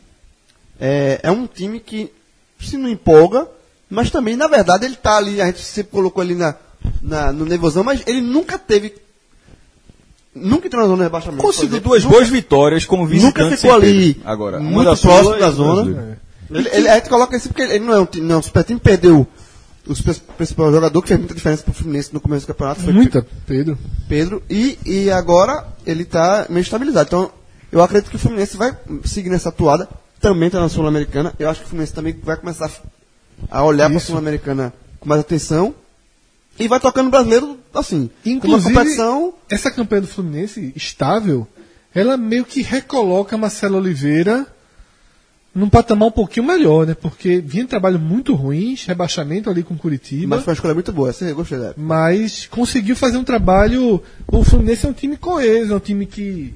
[0.80, 2.12] é, é um time que
[2.60, 3.48] se não empolga,
[3.94, 6.56] mas também, na verdade, ele tá ali, a gente sempre colocou ali na,
[7.02, 8.94] na- no nervosão, mas ele nunca teve.
[10.36, 11.44] Nunca entrou na zona de rebaixamento.
[11.44, 13.44] Conseguiu duas Nunca- boas vitórias como visitante.
[13.44, 14.20] Nunca ficou ali.
[14.26, 16.18] Agora, muito da próximo e da zona.
[16.49, 18.64] Ele, ele- a gente coloca isso porque ele não é um, time- não, o super
[18.64, 19.28] time perdeu
[19.88, 22.82] o super- principal jogador que fez muita diferença pro Fluminense no começo do campeonato.
[22.82, 23.78] Foi Muita, Pedro.
[24.10, 27.07] Pedro, e, e agora ele está meio estabilizado.
[27.07, 27.32] Então,
[27.72, 28.76] eu acredito que o Fluminense vai
[29.06, 29.88] seguir nessa atuada,
[30.20, 31.34] também está na Sul-Americana.
[31.38, 32.70] Eu acho que o Fluminense também vai começar a
[33.64, 33.99] olhar para a.
[33.99, 35.76] Sul-Americana com mais atenção.
[36.60, 38.10] E vai tocando o brasileiro assim.
[38.24, 39.34] com uma Inclusive, competição.
[39.49, 41.48] essa campanha do Fluminense estável,
[41.94, 44.48] ela meio que recoloca Marcelo Oliveira
[45.53, 46.95] num patamar um pouquinho melhor, né?
[46.95, 50.91] Porque vinha trabalho muito ruins, rebaixamento ali com Curitiba, Mas mas, foi uma escolha muito
[50.91, 51.14] boa.
[51.22, 51.76] Eu gostei dela.
[52.49, 54.02] conseguiu fazer um trabalho.
[54.28, 56.53] O Fluminense é um time coeso, é um time que.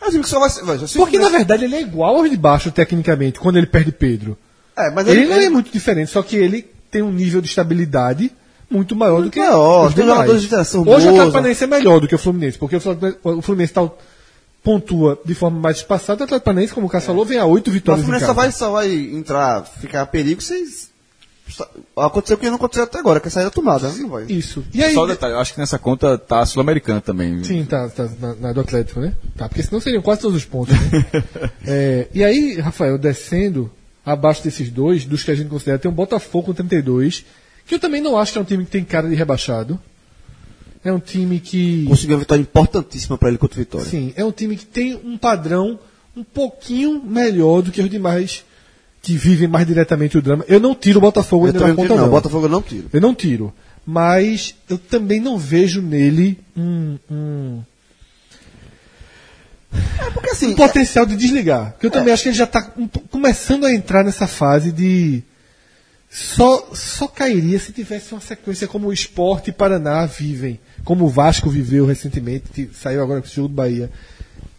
[0.00, 0.62] É um time que só vai ser.
[0.96, 4.38] Porque na verdade ele é igual aos de baixo, tecnicamente, quando ele perde Pedro.
[4.76, 8.32] É, mas Ele, não é muito diferente, só que ele tem um nível de estabilidade
[8.70, 10.28] muito maior do que maior, os tem demais.
[10.28, 13.72] jogadores de Hoje o Atlético Paranaense é melhor do que o Fluminense, porque o Fluminense,
[13.72, 13.88] tá,
[14.62, 17.70] pontua de forma mais espaçada, o Atlético Paranaense, como o Cássio falou, vem a oito
[17.70, 20.92] Mas o vitórias Fluminense só vai, só vai entrar, ficar a perigo se.
[21.94, 23.92] Aconteceu o que não aconteceu até agora, que é sair da tomada.
[23.92, 24.24] Não vai.
[24.24, 24.64] Isso.
[24.72, 27.44] E aí, Só um detalhe, eu acho que nessa conta tá a Sul-Americana também.
[27.44, 29.12] Sim, tá, tá na, na do Atlético, né?
[29.36, 30.74] Tá, porque senão seriam quase todos os pontos.
[30.74, 31.04] Né?
[31.66, 33.70] É, e aí, Rafael, descendo
[34.04, 37.24] abaixo desses dois, dos que a gente considera, tem um Botafogo com 32,
[37.66, 39.78] que eu também não acho que é um time que tem cara de rebaixado.
[40.84, 41.86] É um time que.
[41.86, 43.86] Conseguiu uma vitória importantíssima para ele contra o Vitória.
[43.86, 45.78] Sim, é um time que tem um padrão
[46.14, 48.44] um pouquinho melhor do que os demais
[49.00, 50.44] que vivem mais diretamente o drama.
[50.46, 52.04] Eu não tiro o Botafogo Eu ainda na conta, tiro, não.
[52.04, 52.10] não.
[52.10, 52.88] Botafogo eu não tiro.
[52.92, 53.52] Eu não tiro.
[53.86, 57.60] Mas eu também não vejo nele um, um,
[60.12, 61.72] Porque assim, um potencial de desligar.
[61.72, 62.62] Porque eu também acho que ele já está
[63.10, 65.22] começando a entrar nessa fase de.
[66.10, 71.08] Só, só cairia se tivesse uma sequência como o Esporte e Paraná vivem, como o
[71.08, 73.90] Vasco viveu recentemente, que saiu agora com o jogo do Bahia.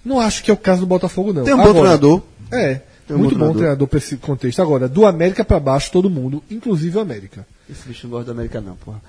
[0.04, 1.46] Não acho que é o caso do Botafogo, não.
[1.46, 2.22] tem um bom Agora, treinador.
[2.52, 3.56] É, Tem um muito bom bom treinador.
[3.56, 4.62] treinador para esse contexto.
[4.62, 7.48] Agora, do América para baixo, todo mundo, inclusive o América.
[7.70, 9.02] Esse bicho não gosta da América, não, porra.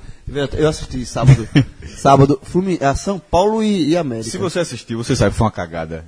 [0.54, 1.46] Eu assisti sábado.
[1.98, 4.30] sábado, Flumi, a São Paulo e, e América.
[4.30, 6.04] Se você assistiu, você sabe que foi uma cagada.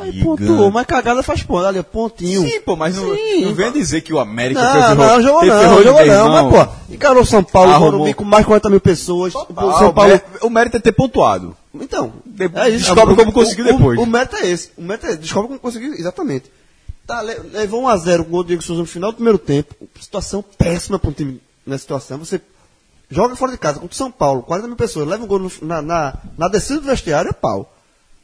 [0.00, 1.66] Aí pontuou, mas cagada faz ponto.
[1.66, 2.48] Ali, pontinho.
[2.48, 5.44] Sim, pô, mas não, Sim, não vem dizer que o América Não, ferrou- não, jogou
[5.44, 7.78] não, jogou não, mas pô, encarou São Paulo.
[7.80, 9.34] Morumbi com mais de 40 mil pessoas.
[9.34, 10.20] o Ah, São Paulo.
[10.42, 11.56] O mérito é ter pontuado.
[11.74, 12.86] Então, De- é isso.
[12.86, 13.98] descobre O- como conseguiu o- o- depois.
[13.98, 14.70] O, mérito é esse.
[14.76, 15.18] O mérito é esse.
[15.18, 16.44] Descobre como conseguiu, exatamente.
[17.04, 19.74] Tá, le- levou 1x0 com o gol do Diego Souza no final do primeiro tempo.
[20.00, 22.18] Situação péssima para um time nessa situação.
[22.18, 22.40] Você
[23.10, 25.50] joga fora de casa contra o São Paulo, 40 mil pessoas, leva um gol no-
[25.62, 27.72] na, na, na descida do vestiário, é pau.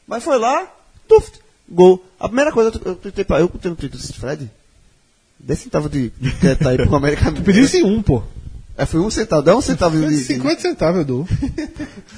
[0.07, 0.67] Mas foi lá,
[1.07, 1.31] tuf,
[1.69, 2.03] gol.
[2.19, 4.49] A primeira coisa, eu tuitei pra eu, eu tenho no Twitter, Fred,
[5.39, 7.31] 10 centavos de, de crédito aí pro América.
[7.31, 8.21] Tu pedisse um, pô.
[8.77, 10.07] É, foi um centavo, dá um centavo de...
[10.07, 11.27] de 50 centavos eu dou.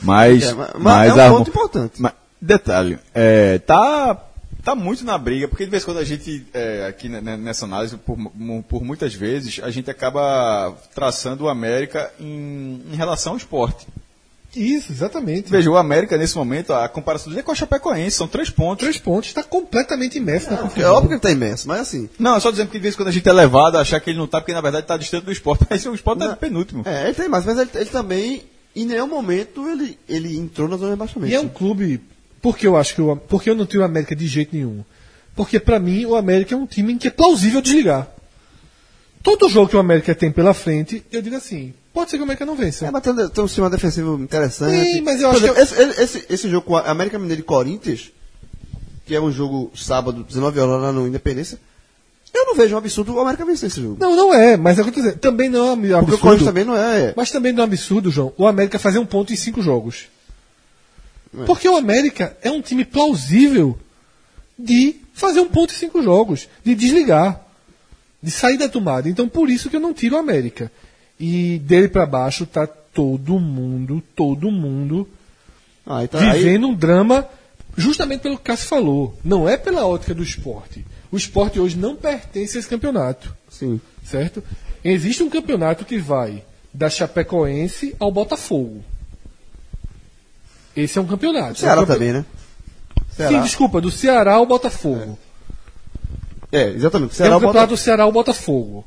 [0.02, 1.94] Mas, É, mas- mas é um ponto importante.
[2.02, 4.16] Mas, detalhe, é, tá,
[4.64, 7.38] tá muito na briga, porque de vez em quando a gente, é, aqui ne- ne-
[7.38, 8.18] nessa análise, por,
[8.70, 13.86] por muitas vezes, a gente acaba traçando o América em, em relação ao esporte.
[14.56, 15.50] Isso, exatamente.
[15.50, 18.84] Veja, o América, nesse momento, a comparação dele é com a Chapecoense, são três pontos.
[18.84, 20.94] Três pontos, está completamente imerso na É confusão.
[20.94, 22.08] óbvio que ele tá imenso, mas assim...
[22.20, 24.12] Não, só dizendo que de vez em quando a gente é levado a achar que
[24.12, 25.66] ele não tá, porque na verdade tá distante do esporte.
[25.70, 26.84] Mas o esporte tá no penúltimo.
[26.86, 28.44] É, ele tem mais, mas ele, ele também,
[28.76, 31.32] em nenhum momento, ele, ele entrou na zona de rebaixamento.
[31.32, 32.00] E é um clube.
[32.44, 34.84] Porque eu acho que o, porque eu não tiro o América de jeito nenhum.
[35.36, 38.08] Porque pra mim o América é um time em que é plausível desligar.
[39.24, 42.26] Todo jogo que o América tem pela frente, eu digo assim, pode ser que o
[42.26, 42.86] América não vença.
[42.86, 44.76] É, mas tem, tem um sistema defensivo interessante.
[44.84, 47.18] Sim, mas eu Por acho exemplo, que esse, ele- esse, esse jogo com a América
[47.18, 48.12] Mineiro e Corinthians,
[49.06, 51.58] que é um jogo sábado, 19 horas lá no Independência,
[52.34, 53.96] eu não vejo um absurdo o América vencer esse jogo.
[54.00, 55.20] Não, não é, mas é o que eu tô dizendo.
[55.20, 56.20] Também não é um Porque o absurdo.
[56.22, 57.14] Corinthians também não é.
[57.16, 60.08] Mas também não é um absurdo, João, o América fazer um ponto em cinco jogos.
[61.46, 63.78] Porque o América é um time plausível
[64.58, 67.42] de fazer um ponto em cinco jogos, de desligar,
[68.22, 69.10] de sair da tomada.
[69.10, 70.72] Então por isso que eu não tiro o América.
[71.20, 75.08] E dele pra baixo tá todo mundo, todo mundo
[75.86, 77.28] Ah, então, aí, vivendo um drama
[77.76, 79.18] justamente pelo que o Cássio falou.
[79.24, 80.86] Não é pela ótica do esporte.
[81.12, 83.80] O esporte hoje não pertence a esse campeonato sim.
[84.04, 84.44] certo?
[84.84, 86.44] Existe um campeonato que vai
[86.74, 88.84] da Chapecoense ao Botafogo.
[90.76, 91.60] Esse é um campeonato.
[91.60, 92.26] Ceará é um campe- também, né?
[93.10, 93.40] Sim, Ceará.
[93.42, 95.18] desculpa, do Ceará ao Botafogo.
[96.52, 97.12] É, exatamente.
[97.12, 97.68] É Ceará um campeonato bota...
[97.68, 98.86] do Ceará ao Botafogo.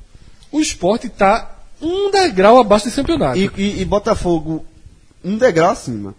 [0.53, 1.51] O esporte está
[1.81, 3.39] um degrau abaixo desse campeonato.
[3.39, 4.65] e, e, e Botafogo
[5.25, 6.15] um degrau acima.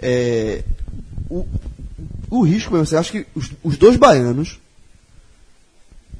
[0.00, 0.62] É,
[1.28, 1.46] o,
[2.30, 4.58] o risco, você acha que os, os dois baianos,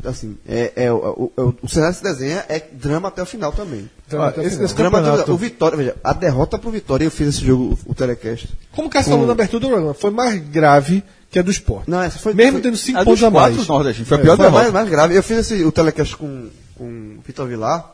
[0.05, 3.89] assim, é, é, o, o, o cenário se desenha é drama até o final também.
[4.07, 4.65] Então, até o esse- final.
[4.66, 7.45] esse Drama até o, campeonato- o Vitória, veja, a derrota pro Vitória, eu fiz esse
[7.45, 8.49] jogo, o, telecast.
[8.73, 11.91] Como o Cássio falou na abertura do programa, foi mais grave que a do esporte.
[11.91, 13.57] Não, essa foi Mesmo foi- tendo cinco A pontos dos a mais.
[13.57, 14.62] quatro nordestinos, foi a pior Foi derrota.
[14.62, 15.16] mais, mais grave.
[15.16, 16.85] Eu fiz esse, o telecast com, com
[17.19, 17.91] o Vitor Vilar.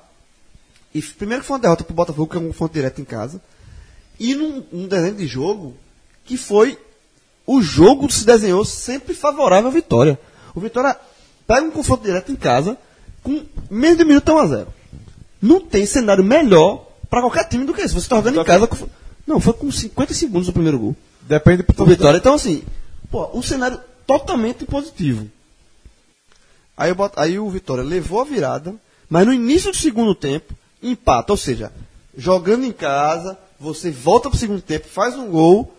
[0.94, 3.40] E primeiro que foi uma derrota pro Botafogo, que é um confronto direto em casa.
[4.18, 5.74] E num, num desenho de jogo
[6.24, 6.78] que foi.
[7.46, 10.18] O jogo se desenhou sempre favorável à vitória.
[10.54, 10.96] O Vitória
[11.48, 12.78] pega um confronto direto em casa
[13.24, 14.68] com menos de um minuto 1 a 0
[15.42, 17.94] Não tem cenário melhor para qualquer time do que esse.
[17.94, 18.66] Você está jogando em casa.
[18.68, 18.86] Com,
[19.26, 20.96] não, foi com 50 segundos o primeiro gol.
[21.22, 22.18] Depende O Vitória.
[22.18, 22.62] Então, assim,
[23.10, 25.28] pô, um cenário totalmente positivo.
[26.76, 28.74] Aí, boto- aí o Vitória levou a virada,
[29.10, 31.32] mas no início do segundo tempo, empata.
[31.32, 31.72] Ou seja,
[32.16, 35.74] jogando em casa, você volta para o segundo tempo, faz um gol,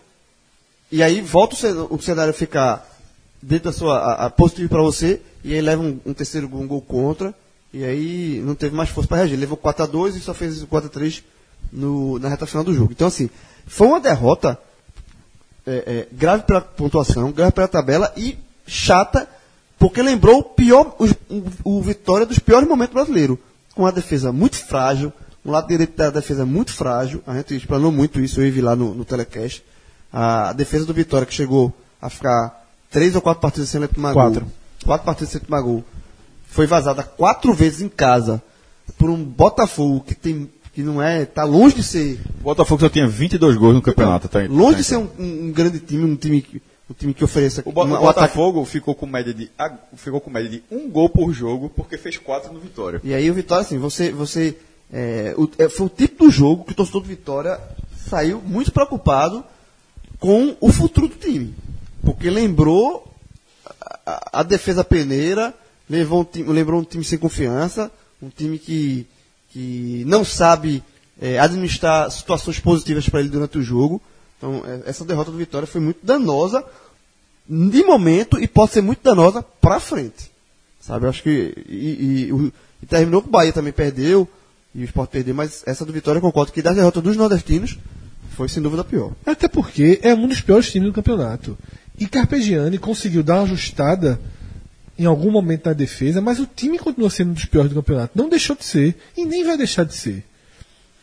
[0.92, 2.86] e aí volta o cen- o cenário a ficar
[3.42, 3.98] dentro da sua.
[3.98, 7.34] A, a positivo para você, e aí leva um, um terceiro gol, um gol contra,
[7.74, 9.38] e aí não teve mais força para reagir.
[9.38, 11.24] Levou 4 a 2 e só fez 4 a 3
[11.72, 12.92] no, na reta final do jogo.
[12.92, 13.30] Então, assim,
[13.68, 14.58] foi uma derrota
[15.66, 19.28] é, é, grave pela pontuação, grave pela tabela e chata,
[19.78, 23.38] porque lembrou o pior, o, o- Vitória dos piores momentos brasileiros.
[23.76, 25.14] Com a defesa muito frágil,
[25.46, 28.76] um lado direito da defesa muito frágil, a gente explanou muito isso, eu vi lá
[28.76, 29.64] no, no telecast.
[30.12, 31.72] A defesa do Vitória que chegou
[32.02, 34.42] a ficar três ou quatro partidas sem tomar Quatro.
[34.42, 34.50] gol.
[34.86, 35.84] Quatro partidas sem tomar gol.
[36.48, 38.42] Foi vazada quatro vezes em casa
[38.98, 42.90] por um Botafogo que tem que não é, tá longe de ser O Botafogo só
[42.90, 44.28] tinha 22 gols no campeonato.
[44.30, 47.24] Tá, longe tá de ser um, um- grande time, um time que- um time que
[47.24, 48.36] ofereça O, Bo- uma- o um ataque.
[48.36, 49.50] Botafogo ficou com média de
[49.96, 53.02] ficou com média de um gol por jogo porque fez quatro no Vitória.
[53.04, 54.12] E aí o Vitória, assim, você.
[54.12, 54.56] você
[54.92, 57.60] é, o- é, foi o tipo do jogo que o torcedor do Vitória
[58.08, 59.44] saiu muito preocupado
[60.20, 61.54] com o futuro do time.
[62.04, 63.06] Porque lembrou
[64.34, 65.54] a, a- defesa peneira,
[65.90, 67.92] levou um time, lembrou um time sem confiança,
[68.22, 69.06] um time que,
[69.52, 70.84] que não sabe
[71.22, 74.02] é, administrar situações positivas para ele durante o jogo.
[74.38, 76.64] Então, é, essa derrota do Vitória foi muito danosa
[77.48, 80.32] de momento e pode ser muito danosa para frente.
[80.80, 81.54] Sabe, eu acho que.
[81.68, 84.28] E, e, e terminou com o Bahia também perdeu,
[84.74, 87.78] e o Sport perdeu, mas essa do Vitória eu concordo que das derrotas dos nordestinos
[88.38, 89.12] foi sem dúvida a pior.
[89.26, 91.58] Até porque é um dos piores times do campeonato.
[92.00, 94.20] E Carpegiani conseguiu dar uma ajustada
[94.98, 98.18] em algum momento na defesa, mas o time continua sendo um dos piores do campeonato.
[98.18, 100.26] Não deixou de ser e nem vai deixar de ser.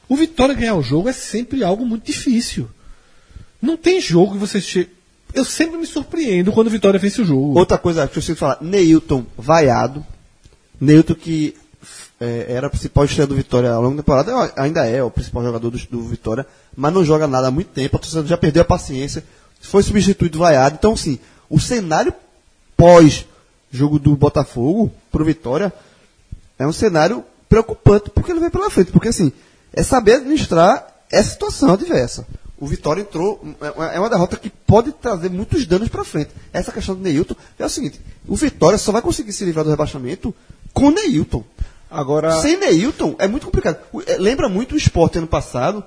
[0.09, 2.68] O Vitória ganhar o jogo é sempre algo muito difícil.
[3.60, 4.90] Não tem jogo que você chega.
[5.35, 7.59] Eu sempre me surpreendo quando o Vitória vence o jogo.
[7.59, 10.05] Outra coisa que eu preciso falar, Neilton vaiado.
[10.81, 11.55] Neilton que
[12.20, 15.43] é, era a principal estrela do Vitória ao longo da temporada, ainda é o principal
[15.43, 18.62] jogador do, do Vitória, mas não joga nada há muito tempo, a torcida já perdeu
[18.62, 19.23] a paciência,
[19.66, 20.76] foi substituído vaiado.
[20.78, 21.18] Então, assim,
[21.51, 22.12] o cenário
[22.76, 25.72] pós-jogo do Botafogo pro Vitória
[26.59, 28.90] é um cenário preocupante porque ele vem pela frente.
[28.93, 29.32] Porque, assim,
[29.72, 32.26] é saber administrar essa situação adversa.
[32.59, 33.43] O Vitória entrou.
[33.60, 36.30] É é uma derrota que pode trazer muitos danos para frente.
[36.52, 39.70] Essa questão do Neilton é o seguinte: o Vitória só vai conseguir se livrar do
[39.70, 40.34] rebaixamento
[40.72, 41.44] com Neilton.
[41.90, 43.78] Agora, Sem Neilton é muito complicado.
[43.93, 45.84] O- é, Lembra muito o esporte ano passado,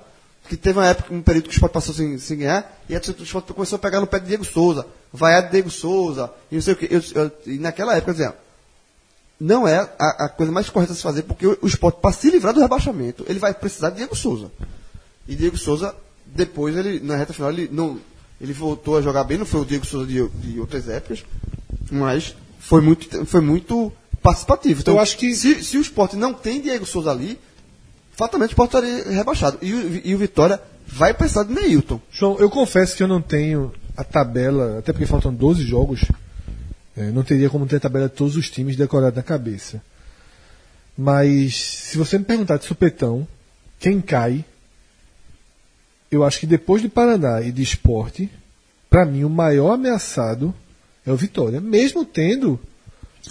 [0.50, 2.98] que teve uma época, um período que o esporte passou sem, sem ganhar, e a
[3.00, 6.30] torcida do esporte começou a pegar no pé de Diego Souza, vaiar de Diego Souza,
[6.50, 6.88] e não sei o quê.
[6.90, 8.34] Eu- eu- e naquela época, dizendo,
[9.40, 12.12] não é a, a coisa mais correta a se fazer, porque o, o esporte, para
[12.12, 14.50] se livrar do rebaixamento, ele vai precisar de Diego Souza.
[15.26, 15.94] E Diego Souza,
[16.26, 17.98] depois, ele, na reta final, ele, não,
[18.40, 21.24] ele voltou a jogar bem, não foi o Diego Souza de, de outras épocas,
[21.90, 24.80] mas foi muito, foi muito participativo.
[24.82, 27.38] Então, Eu acho que- se, se o esporte não tem Diego Souza ali,
[28.20, 29.58] fatalmente o esporte estaria rebaixado.
[29.62, 31.98] E o, e o Vitória vai precisar de Neilton.
[32.12, 36.04] João, eu confesso que eu não tenho a tabela, até porque faltam 12 jogos,
[36.96, 39.82] eh, não teria como ter a tabela de todos os times decorada na cabeça.
[40.96, 43.26] Mas se você me perguntar de supetão,
[43.78, 44.44] quem cai,
[46.10, 48.30] eu acho que depois de Paraná e de esporte,
[48.90, 50.54] para mim o maior ameaçado
[51.06, 52.60] é o Vitória, mesmo tendo.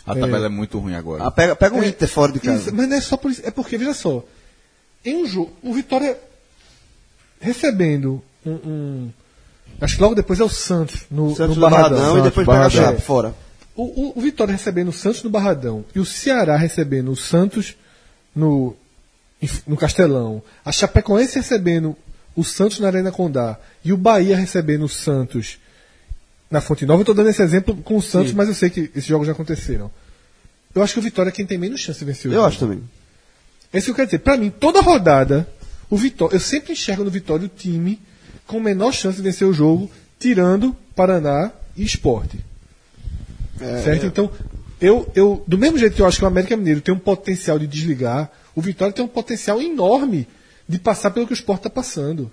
[0.06, 1.26] A tabela é, muito ruim agora.
[1.26, 2.72] Ah, pega, pega um É, Inter fora de Isso, casa.
[2.72, 3.42] mas não é só por isso.
[3.44, 4.24] É porque, veja só,
[5.06, 6.18] em um jogo, o Vitória
[7.40, 8.52] recebendo um.
[8.52, 9.10] um-
[9.82, 11.98] acho que logo depois é o Santos no, Santos no Barradão.
[11.98, 12.70] Barradão e depois Barradão.
[12.72, 13.36] pega a Chape fora.
[13.76, 17.76] O, o- o Vitória recebendo o Santos no Barradão e o Ceará recebendo o Santos
[18.36, 18.76] no,
[19.66, 21.96] no Castelão, a Chapecoense recebendo
[22.36, 25.58] o Santos na Arena Condá e o Bahia recebendo o Santos
[26.52, 27.00] na Fonte Nova.
[27.00, 28.36] Eu estou dando esse exemplo com o Santos, Sim.
[28.36, 29.90] mas eu sei que esses jogos já aconteceram.
[30.76, 32.48] Eu acho que o Vitória é quem tem menos chance de vencer o Eu jogo.
[32.48, 32.82] acho também.
[33.72, 34.20] É isso que eu quero dizer.
[34.20, 35.48] Pra mim, toda rodada,
[35.90, 38.00] o Vitória, eu sempre enxergo no Vitória o time
[38.48, 39.90] com menor chance de vencer o jogo,
[40.20, 42.44] tirando Paraná e Esporte.
[43.84, 44.06] certo?
[44.06, 44.32] Então,
[44.82, 47.60] eu, eu, do mesmo jeito que eu acho que o América Mineiro tem um potencial
[47.60, 50.28] de desligar, o Vitória tem um potencial enorme
[50.68, 52.32] de passar pelo que o Esporte está passando.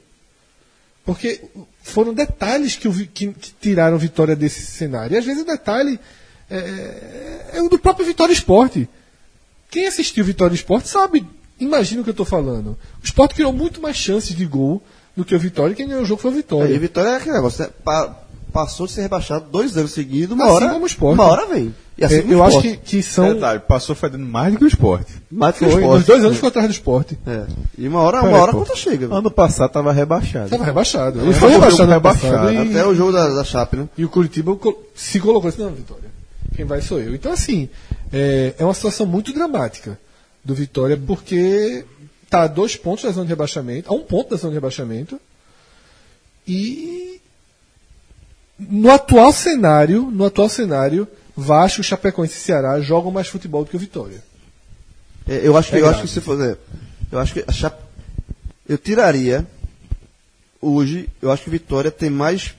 [1.05, 1.41] Porque
[1.83, 5.15] foram detalhes que, o que- que tiraram Vitória desse cenário.
[5.15, 6.01] E às vezes o detalhe
[6.51, 8.89] é, é o do próprio Vitória Esporte.
[9.71, 11.27] Quem assistiu Vitória Esporte sabe,
[11.61, 12.69] imagina o que eu estou falando.
[13.03, 14.83] O Esporte criou muito mais chances de gol
[15.17, 16.79] do que o Vitória, e quem ganhou o jogo foi o Vitória.
[16.79, 17.71] Vitória é aquele negócio, né?
[17.85, 18.23] Pa-
[18.53, 20.69] passou de ser rebaixado dois anos seguidos, uma Assim hora.
[20.71, 21.15] como o Sport.
[21.15, 21.75] Uma hora vem.
[21.99, 22.79] E assim É, eu acho Sport.
[22.81, 23.35] que, que são.
[23.35, 25.13] Detalhe, passou fedendo mais do que o esporte.
[25.31, 25.97] Mais que o Foi, Sport.
[25.99, 27.19] nos dois anos ficou atrás do Esporte.
[27.27, 27.47] É.
[27.79, 28.61] E uma hora, uma hora a pô.
[28.61, 29.15] conta chega.
[29.15, 30.45] ano passado estava rebaixado.
[30.47, 31.21] Estava rebaixado.
[31.21, 32.53] Ele É, foi rebaixado ano rebaixado.
[32.53, 33.89] e- Até o jogo da, da Chape, né?
[33.97, 34.57] E o Curitiba
[34.95, 36.11] se colocou assim, não, Vitória,
[36.55, 37.15] quem vai sou eu.
[37.15, 37.69] Então, assim,
[38.13, 39.99] é, é uma situação muito dramática
[40.45, 41.85] do Vitória, porque
[42.25, 45.21] está a dois pontos da zona de rebaixamento, a um ponto da zona de rebaixamento,
[46.47, 47.21] e
[48.59, 51.07] no atual cenário, no atual cenário,
[51.37, 54.23] Vasco, Chapecoense e Ceará jogam mais futebol do que o Vitória.
[55.29, 56.57] É, Eu acho que, É eu acho que se fosse.
[57.11, 57.83] Eu acho que a Chape,
[58.69, 59.47] eu tiraria
[60.61, 62.55] hoje, eu acho que Vitória tem mais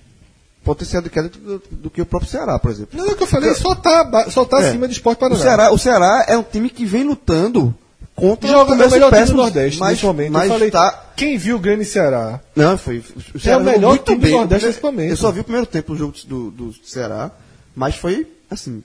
[0.67, 2.97] potencial de queda do, do que o próprio Ceará, por exemplo.
[2.97, 4.69] Não é o que eu falei, só está só tá É.
[4.69, 5.39] acima de Esporte O Paraná.
[5.41, 7.73] Ceará, o Ceará é um time que vem lutando
[8.15, 10.31] contra joga o melhor time do Nordeste mas, nesse momento.
[10.33, 12.39] Mas eu falei, tá, quem viu o Grêmio e Ceará?
[12.55, 13.03] Não, foi.
[13.33, 14.31] O Ceará o jogou melhor muito time do bem.
[14.31, 15.09] Nordeste Eu- nesse momento.
[15.11, 17.31] Eu só vi o primeiro tempo do jogo do, do Ceará,
[17.75, 18.83] mas foi assim.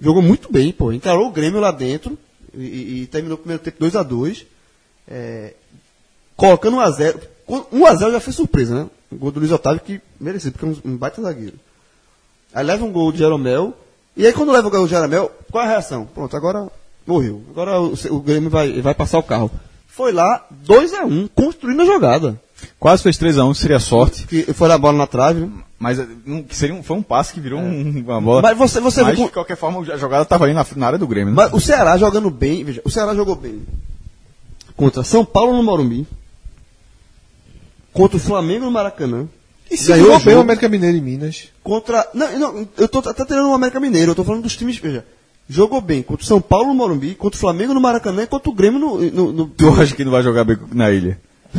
[0.00, 0.92] Jogou muito bem, pô.
[0.92, 2.18] Encarou o Grêmio lá dentro
[2.54, 4.44] e, e- terminou o primeiro tempo 2x2.
[5.08, 5.52] É,
[6.36, 7.16] colocando 1x0.
[7.48, 8.86] 1x0 já foi surpresa, né?
[9.12, 11.54] O gol do Luiz Otávio que merecia, porque é um, um baita zagueiro.
[12.54, 13.72] Aí leva um gol de Jeromel.
[14.16, 16.06] E aí quando leva o gol de Jeromel, qual é a reação?
[16.06, 16.68] Pronto, agora
[17.06, 17.42] morreu.
[17.50, 19.50] Agora o, o Grêmio vai, vai passar o carro.
[19.86, 22.40] Foi lá, 2x1, construindo a jogada.
[22.80, 24.26] Quase fez 3x1, seria sorte.
[24.26, 25.40] Que foi a bola na trave.
[25.40, 25.50] né?
[25.78, 26.06] Mas eh,
[26.50, 28.42] seria um, foi um passe que virou um- uma bola.
[28.42, 30.98] Mas você- você Mas, com- de qualquer forma, a jogada estava aí na, na área
[30.98, 31.34] do Grêmio.
[31.34, 31.36] Né?
[31.36, 33.62] Mas o Ceará jogando bem, veja, o Ceará jogou bem
[34.74, 36.06] contra São Paulo no Morumbi,
[37.96, 39.26] contra o Flamengo no Maracanã,
[39.70, 40.40] E se Ganhou bem o.
[40.40, 41.48] América Mineiro em Minas.
[41.64, 42.06] contra.
[42.14, 45.04] Não, não, eu tô até tirando o América Mineiro, eu tô falando dos times, veja.
[45.48, 48.50] Jogou bem contra o São Paulo no Morumbi, contra o Flamengo no Maracanã e contra
[48.50, 48.98] o Grêmio no.
[49.10, 51.18] no, no- Tu acha que não vai jogar bem na ilha?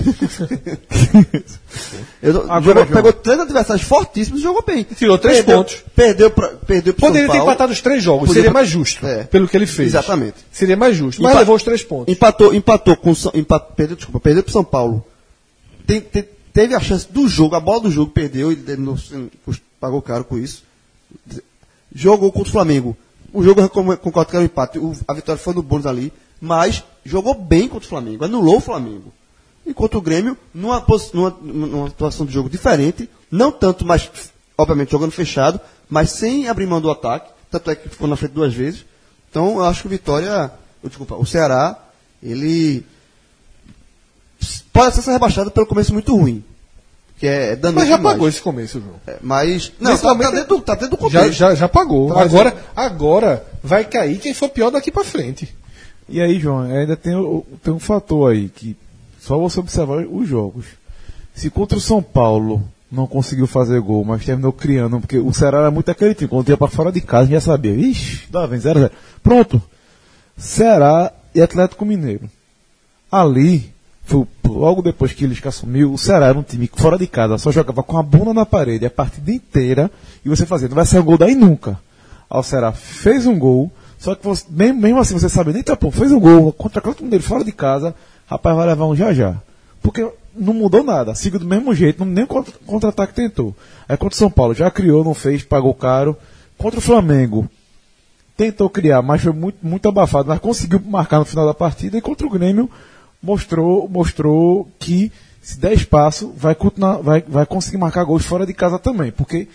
[2.21, 4.83] Eu tô- Agora, jogou- pegou três adversários fortíssimos e jogou bem.
[4.83, 5.83] Tirou três Perdeu- pontos.
[5.95, 7.51] Perdeu pra, perdeu pro Poderia São ter Paulo.
[7.51, 9.23] empatado os três jogos, Poderia- seria mais justo, É.
[9.23, 9.89] pelo que ele fez.
[9.89, 10.35] Exatamente.
[10.51, 12.13] Seria mais justo, mas Empa- levou os três pontos.
[12.13, 15.03] Empatou, empatou com o São- empa- perdeu, desculpa, perdeu pro São Paulo.
[15.87, 18.63] Tem- te- teve a chance do jogo, a bola do jogo perdeu, ele
[19.79, 20.63] pagou caro com isso.
[21.93, 22.95] Jogou contra o Flamengo.
[23.33, 24.77] O jogo concordo que era um empate.
[24.77, 26.11] O- a vitória foi no bônus ali,
[26.41, 29.13] mas jogou bem contra o Flamengo, anulou o Flamengo.
[29.65, 30.83] E contra o Grêmio, numa,
[31.13, 34.09] numa, numa situação de jogo diferente, não tanto, mas
[34.57, 35.59] obviamente jogando fechado,
[35.89, 38.85] mas sem abrir mão do ataque, tanto é que ficou na frente duas vezes.
[39.29, 40.51] Então eu acho que o Vitória,
[40.83, 41.77] desculpa, o Ceará,
[42.23, 42.85] ele
[44.73, 46.43] pode ser rebaixado pelo começo muito ruim.
[47.19, 49.17] Que é Mas já pagou esse começo, João.
[49.23, 51.39] Mas, não, Nesse tá, momento- tá dentro, do- tá dentro do Já, contexto.
[51.39, 52.13] já, já pagou.
[52.13, 55.55] Tá, agora, agora vai cair quem for pior daqui pra frente.
[56.07, 57.13] E aí, João, ainda tem,
[57.63, 58.77] tem um fator aí que
[59.19, 60.65] só você observar os jogos.
[61.33, 65.57] Se contra o São Paulo não conseguiu fazer gol, mas terminou criando, porque o Ceará
[65.57, 68.27] era muito aquele time, quando ia pra fora de casa, a gente já sabia, ixi,
[68.29, 68.91] dá, vem 0 0
[69.23, 69.61] Pronto.
[70.37, 72.29] Ceará e Atlético Mineiro.
[73.11, 73.73] Ali,
[74.07, 77.37] foi logo depois que eles assumiu, o Ceará era um time que fora de casa
[77.37, 79.91] só jogava com a bunda na parede a partida inteira
[80.23, 81.77] e você fazia, não vai ser um gol daí nunca.
[82.29, 83.69] Aí o Ceará fez um gol,
[83.99, 86.79] só que você, mesmo, mesmo assim você sabe, nem tá, fez um gol contra o
[86.79, 87.93] Atlético Mineiro fora de casa,
[88.25, 89.35] rapaz vai levar um já já.
[89.81, 93.53] Porque não mudou nada, siga do mesmo jeito, nem contra- contra-ataque tentou.
[93.89, 96.15] Aí contra o São Paulo já criou, não fez, pagou caro.
[96.57, 97.47] Contra o Flamengo,
[98.37, 102.01] tentou criar, mas foi muito, muito abafado, mas conseguiu marcar no final da partida e
[102.01, 102.69] contra o Grêmio
[103.21, 105.11] mostrou, mostrou que
[105.41, 109.47] se der espaço vai, continuar, vai, vai conseguir marcar gols fora de casa também, porque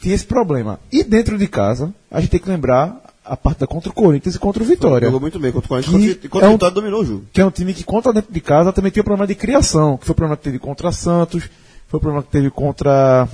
[0.00, 0.80] tinha esse problema.
[0.90, 4.38] E dentro de casa, a gente tem que lembrar a partida contra o Corinthians e
[4.38, 5.06] contra o Vitória.
[5.06, 6.14] Jogou muito bem contra o Corinthians.
[6.16, 7.24] Que Contra, contra é o um- Vitória dominou o jogo.
[7.32, 10.06] que é um time que contra dentro de casa também tinha problema de criação, que
[10.06, 11.44] foi o problema que teve contra Santos,
[11.88, 13.28] foi o problema que teve contra.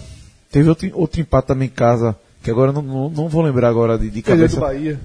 [0.51, 3.97] Teve outro, outro empate também em casa, que agora não, não, não vou lembrar agora
[3.99, 4.57] de, de Perdeu cabeça.
[4.57, 5.01] do Bahia.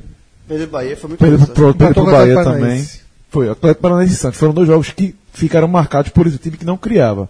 [0.48, 2.86] Perdeu o Bahia, foi muito Perdeu pro, perdeu pro o Bahia também.
[3.32, 4.38] Foi, Atlético Paranaense e Santos.
[4.38, 7.30] Foram dois jogos que ficaram marcados por esse time que não criava.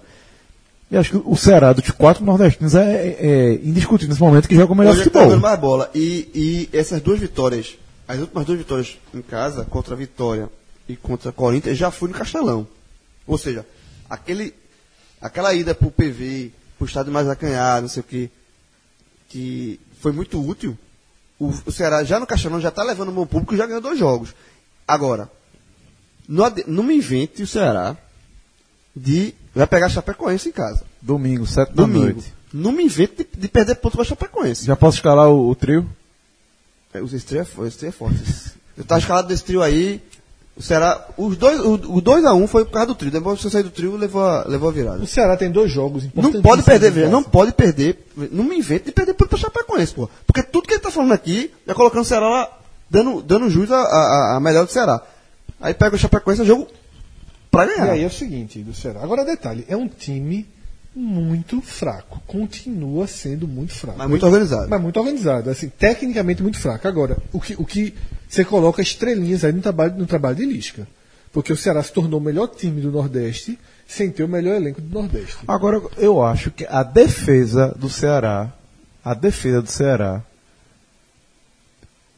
[0.89, 4.55] E acho que o Ceará, dos quatro nordestinos, é, é, é indiscutível nesse momento que
[4.55, 5.23] joga o melhor Hoje tá futebol.
[5.25, 5.91] jogando mais bola.
[5.93, 6.27] E,
[6.73, 10.49] e essas duas vitórias, as últimas duas vitórias em casa, contra a Vitória
[10.89, 12.67] e contra a Corinthians, já fui no Castelão.
[13.27, 13.63] Ou seja,
[14.09, 14.55] aquele,
[15.21, 18.29] aquela ida pro PV, pro estádio mais acanhado, não sei o quê,
[19.29, 20.75] que foi muito útil.
[21.39, 23.81] O, o Ceará já no Castelão já tá levando o bom público e já ganhou
[23.81, 24.33] dois jogos.
[24.87, 25.29] Agora,
[26.31, 27.97] não, não me invente o Ceará
[28.95, 29.33] de.
[29.53, 30.83] Vai pegar a Chapecoense em casa.
[31.01, 32.05] Domingo, sete da Domingo.
[32.05, 32.33] noite.
[32.53, 34.65] Não me invente de, de perder ponto para a Chapecoense.
[34.65, 35.87] Já posso escalar o, o trio?
[36.93, 38.19] É, Os estreia é, os trio é forte.
[38.77, 40.01] Eu tava escalado desse trio aí.
[40.55, 41.05] O Ceará.
[41.17, 43.11] Os dois, o, o 2x1 foi por causa do trio.
[43.11, 45.03] Depois que você sair do trio, levou a, levou a virada.
[45.03, 46.35] O Ceará tem dois jogos importantes.
[46.35, 47.09] Não pode perder, velho.
[47.09, 48.05] Não pode perder.
[48.31, 50.09] Não me invente de perder para Chapecoense, pô.
[50.25, 52.57] Porque tudo que ele tá falando aqui é colocando o Ceará lá,
[52.89, 55.01] dando, dando jus a, a, a melhor do Ceará.
[55.61, 56.67] Aí pega o Chapecoense, é jogo
[57.51, 57.91] pra E ganhar.
[57.91, 59.01] aí é o seguinte, do Ceará.
[59.03, 60.47] Agora, detalhe: é um time
[60.95, 62.21] muito fraco.
[62.27, 63.97] Continua sendo muito fraco.
[63.97, 64.67] Mas muito organizado.
[64.69, 65.49] Mas muito organizado.
[65.49, 66.87] Assim, tecnicamente muito fraco.
[66.87, 67.93] Agora, o que, o que
[68.27, 70.87] você coloca estrelinhas aí no trabalho, no trabalho de Lisca.
[71.31, 73.57] Porque o Ceará se tornou o melhor time do Nordeste
[73.87, 75.37] sem ter o melhor elenco do Nordeste.
[75.47, 78.51] Agora, eu acho que a defesa do Ceará,
[79.03, 80.21] a defesa do Ceará,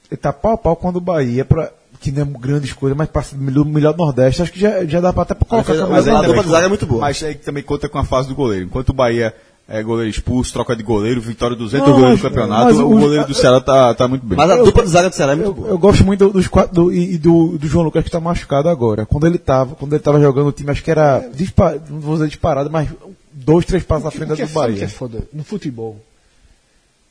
[0.09, 3.35] está pau a pau quando o Bahia, pra, que não é grandes coisas, mas passa
[3.35, 6.05] do melhor, melhor do Nordeste, acho que já, já dá para até pra colocar mas
[6.05, 7.01] melhor a do dupla de zaga é muito boa.
[7.01, 8.65] Mas aí também conta com a fase do goleiro.
[8.65, 9.33] Enquanto o Bahia
[9.67, 12.85] é goleiro expulso, troca de goleiro, vitória 200 Não, goleiros mas- do campeonato, mas o
[12.85, 14.37] o- goleiro do Ceará tá, tá muito bem.
[14.37, 15.69] Mas a dupla de zaga do Ceará é muito Eu, boa.
[15.69, 18.67] eu gosto muito do- dos quatro do, e do, do João Lucas que está machucado
[18.67, 19.05] agora.
[19.05, 22.15] Quando ele tava, quando ele tava jogando o time, acho que era dispa- não vou
[22.15, 22.89] dizer disparado, mas
[23.31, 24.89] dois, três passos à frente O que do é, sabe o que é Bahia.
[24.89, 25.97] foda no futebol?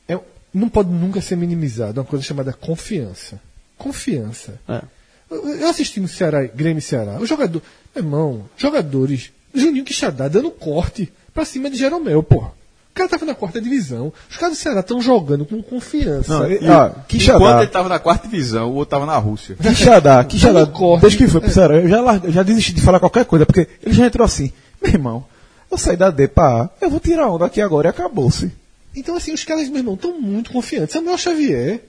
[0.07, 0.19] É,
[0.53, 3.39] não pode nunca ser minimizado uma coisa chamada confiança.
[3.83, 4.59] Confiança.
[4.67, 4.81] É.
[5.29, 7.17] Eu, eu assisti no Ceará, Grêmio e Ceará.
[7.19, 7.61] O jogador,
[7.95, 12.47] meu irmão, jogadores, Juninho Quixadá dando corte pra cima de Jeromel, porra.
[12.91, 14.13] O cara tava na quarta divisão.
[14.29, 16.31] Os caras do Ceará estão jogando com confiança.
[16.41, 16.93] Não, E- ah,
[17.37, 19.55] Enquanto ele tava na quarta divisão, o outro tava na Rússia.
[19.55, 20.65] Quixadá, Quixadá,
[21.01, 23.67] desde que foi pro Ceará, eu já, larguei- já desisti de falar qualquer coisa, porque
[23.83, 24.51] ele já entrou assim,
[24.81, 25.25] meu irmão,
[25.71, 28.51] eu saí da D pra A, eu vou tirar onda aqui agora e acabou-se.
[28.95, 30.93] Então, assim, os caras, meu irmão, estão muito confiantes.
[30.93, 31.81] Samuel Xavier,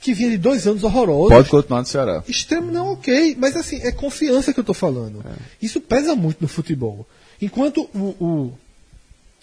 [0.00, 1.30] que vinha de dois anos horrorosos.
[1.32, 2.22] Pode continuar no Ceará.
[2.28, 3.36] Extremo não, ok.
[3.38, 5.24] Mas assim, é confiança que eu tô falando.
[5.60, 7.06] Isso pesa muito no futebol.
[7.40, 8.52] Enquanto o, o,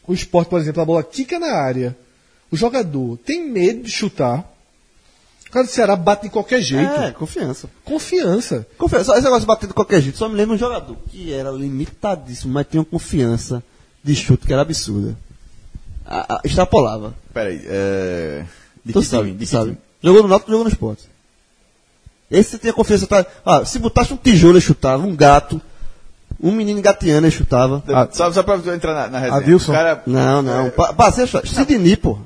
[0.07, 1.95] o esporte, por exemplo, a bola quica na área,
[2.51, 4.49] o jogador tem medo de chutar,
[5.47, 6.91] o cara do Ceará bate de qualquer jeito.
[6.91, 7.69] É, confiança.
[7.83, 8.67] Confiança.
[8.77, 9.05] Confiança.
[9.05, 10.17] Só esse negócio de bater de qualquer jeito.
[10.17, 13.61] Só me lembro um jogador que era limitadíssimo, mas tinha uma confiança
[14.03, 15.15] de chute que era absurda.
[16.05, 17.13] A- a- extrapolava.
[17.33, 18.45] Peraí, é...
[18.83, 19.37] De Tu que sabe, time?
[19.37, 19.77] De que sabe.
[20.03, 21.03] Jogou no Náutico, jogou no esporte.
[22.29, 23.07] Esse você tinha confiança.
[23.07, 23.25] Tá?
[23.45, 25.03] Ah, se botasse um tijolo, ele chutava.
[25.05, 25.61] Um gato.
[26.41, 27.81] Um menino gateando, ele chutava.
[27.87, 29.39] Ah, só, só pra eu entrar na, na resenha.
[29.39, 29.71] Adilson.
[29.71, 30.67] O cara, Não, não.
[30.67, 31.47] É, Pa- Passei a chutar.
[31.47, 32.17] Sidney, pô.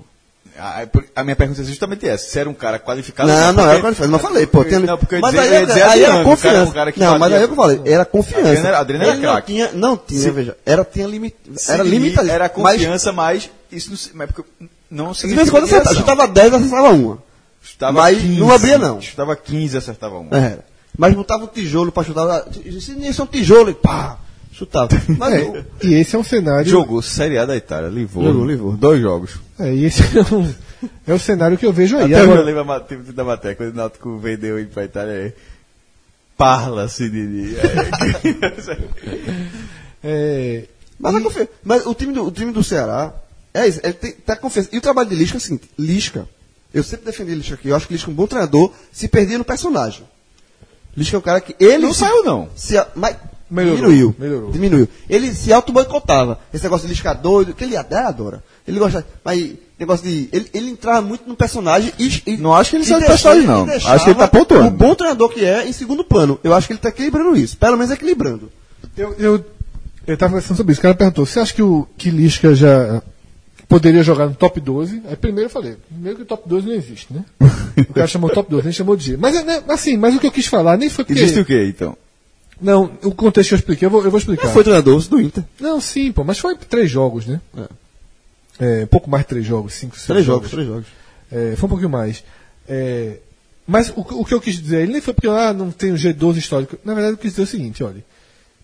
[0.58, 0.88] a,
[1.18, 2.28] a minha pergunta é justamente essa.
[2.28, 3.30] Se era um cara qualificado...
[3.30, 4.12] Não, não, porque- era qualificado.
[4.12, 4.64] Não falei, pô.
[4.66, 4.80] Tinha...
[4.80, 6.72] Não, porque mas dizer- aí, ia dizer aí era o cara- confiança.
[6.72, 7.82] o cara não, mas aí é o que eu falei.
[7.86, 8.68] Era confiança.
[8.68, 9.54] Era- Adriano era Ele não craque.
[9.54, 10.58] tinha, não tinha, Se- veja.
[10.66, 11.36] Era, tinha limit,
[11.68, 12.30] era limitado.
[12.30, 13.52] Era mas, confiança, mas...
[13.72, 14.50] Isso não, se- mas porque
[14.90, 15.96] não de vez em quando significa acertava.
[15.96, 16.16] direção.
[16.16, 17.27] Chutava 10, acertava uma.
[17.72, 19.02] Chutava mas não abria, não.
[19.02, 20.28] Chutava 15, acertava um.
[20.32, 20.66] Era.
[20.98, 22.46] Mas botava um tijolo pra chutar.
[22.66, 23.70] Isso é um tijolo.
[23.70, 24.18] E pá,
[24.52, 24.90] chutava.
[25.18, 26.70] Mas É, e esse é um cenário.
[26.70, 28.32] Jogou Série A da Itália, Livorno.
[28.32, 28.78] Jogou, Livorno.
[28.78, 29.40] Dois jogos.
[29.60, 30.54] É, e esse é, um,
[31.06, 32.06] é o cenário que eu vejo aí.
[32.14, 35.34] Até Agora, eu lembro tipo da matéria, quando o Náutico vendeu ele pra Itália, é
[36.38, 37.56] Parla, Sidney.
[37.58, 38.78] É,
[40.04, 40.64] é,
[41.00, 43.14] Mas, a confi- mas o, time do, o time do Ceará
[43.54, 44.70] é isso, ele tem, tá confiança.
[44.72, 46.28] E o trabalho de Lisca é o seguinte: Lisca,
[46.74, 49.38] eu sempre defendi Lisca aqui, eu acho que Lisca é um bom treinador, se perdia
[49.38, 50.04] no personagem.
[50.96, 51.56] Lisca é um cara que.
[51.60, 52.50] Ele Não se- saiu, não.
[52.56, 53.16] Se, mas
[53.50, 54.16] Melhorou, diminuiu.
[54.20, 54.52] melhorou.
[54.52, 54.88] Diminuiu.
[55.10, 56.40] Ele se auto-boicotava.
[56.54, 58.08] Esse negócio de Lisca doido, que ele adora.
[58.08, 58.44] adora.
[58.68, 59.06] Ele gosta.
[59.24, 60.28] Mas negócio de.
[60.34, 62.24] Ele, ele entrava muito no personagem e.
[62.26, 63.64] e Não acho que ele saiu do personagem, não.
[63.70, 64.68] Acho que ele tá pontuando.
[64.68, 66.38] O bom treinador que é em segundo plano.
[66.44, 67.56] Eu acho que ele está equilibrando isso.
[67.58, 68.52] Pelo menos equilibrando.
[68.98, 69.46] Eu, eu,
[70.08, 70.80] eu tava conversando sobre isso.
[70.80, 73.02] O cara perguntou: você acha que o que Lisca já
[73.68, 75.02] poderia jogar no top 12?
[75.06, 77.24] Aí primeiro eu falei: primeiro que o top 12 não existe, né?
[77.90, 79.18] O cara chamou top 12, nem chamou de G.
[79.18, 81.22] Mas, né, assim, mas o que eu quis falar nem foi porque.
[81.22, 81.96] Existe o quê, então?
[82.60, 84.50] Não, o contexto que eu expliquei, eu vou, eu vou explicar.
[84.50, 85.44] Foi treinador do Inter.
[85.60, 87.40] Não, sim, pô, mas foi três jogos, né?
[88.60, 90.88] É, um pouco mais de três jogos, cinco, seis Três jogos, três jogos.
[91.32, 92.24] É, foi um pouquinho mais.
[92.68, 93.18] É,
[93.68, 95.96] mas o, o que eu quis dizer, ele nem foi porque ah, não tem o
[95.96, 96.78] G12 histórico.
[96.84, 98.04] Na verdade, eu quis dizer o seguinte, olha.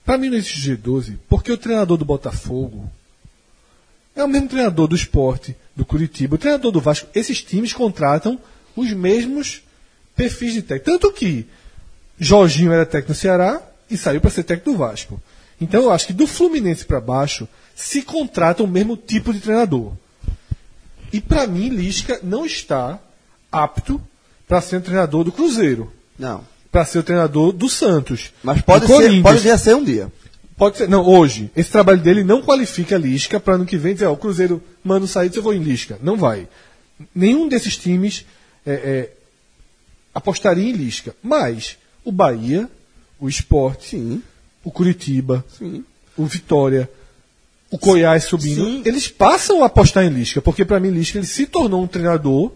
[0.05, 2.89] Para mim não existe G12, porque o treinador do Botafogo
[4.15, 7.07] é o mesmo treinador do esporte, do Curitiba, o treinador do Vasco.
[7.15, 8.40] Esses times contratam
[8.76, 9.61] os mesmos
[10.15, 10.91] perfis de técnico.
[10.91, 11.45] Tanto que
[12.19, 15.22] Jorginho era técnico do Ceará e saiu para ser técnico do Vasco.
[15.60, 19.94] Então eu acho que do Fluminense para baixo se contrata o mesmo tipo de treinador.
[21.11, 22.99] E para mim, Lisca não está
[23.52, 24.02] apto
[24.48, 26.44] para ser um treinador do Cruzeiro, Não.
[26.72, 28.31] para ser o treinador do Santos.
[28.44, 30.11] Mas pode ser, pode vir a ser um dia.
[30.57, 30.89] Pode ser.
[30.89, 31.49] Não, hoje.
[31.55, 35.07] Esse trabalho dele não qualifica Lisca para ano que vem dizer, ó, o Cruzeiro manda
[35.07, 35.97] sair, eu vou em Lisca.
[36.01, 36.47] Não vai.
[37.13, 38.25] Nenhum desses times
[38.65, 39.09] é, é,
[40.13, 41.15] apostaria em Lisca.
[41.21, 42.69] Mas o Bahia,
[43.19, 43.93] o Sport,
[44.63, 45.43] o Curitiba,
[46.15, 46.89] o Vitória,
[47.71, 48.81] o Goiás subindo, Sim.
[48.85, 52.51] eles passam a apostar em Lisca, porque para mim Lisca ele se tornou um treinador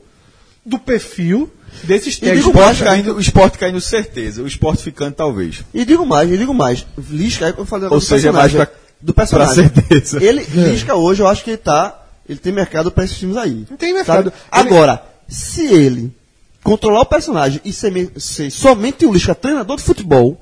[0.68, 1.50] do perfil
[1.84, 2.46] desses E técnicos.
[2.46, 5.64] digo O mais, esporte, caindo, o esporte caindo certeza, o esporte ficando talvez.
[5.74, 6.86] E digo mais, e digo mais.
[7.10, 9.70] Lisca, aí eu falei Ou do seja, personagem, mais pra- do personagem.
[9.70, 10.24] pra certeza.
[10.24, 12.04] Ele, Lisca hoje, eu acho que ele tá.
[12.28, 13.66] Ele tem mercado para esses times aí.
[13.78, 14.26] Tem mercado.
[14.32, 14.36] Sabe?
[14.52, 16.12] Agora, se ele
[16.64, 20.42] controlar o personagem e ser, ser somente o Lisca treinador de futebol,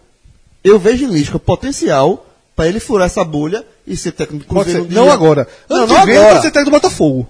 [0.63, 2.25] eu vejo em Lisca potencial
[2.55, 4.87] para ele furar essa bolha e ser técnico do Cruzeiro.
[4.89, 5.13] Não dia.
[5.13, 5.47] agora.
[5.69, 6.41] Não, não ele agora.
[6.41, 7.27] ser técnico do Botafogo.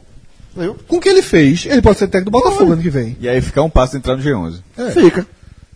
[0.88, 3.18] Com o que ele fez, ele pode ser técnico do Botafogo ano que vem.
[3.20, 4.60] E aí ficar um passo de entrar no G11.
[4.78, 4.92] É.
[4.92, 5.26] Fica.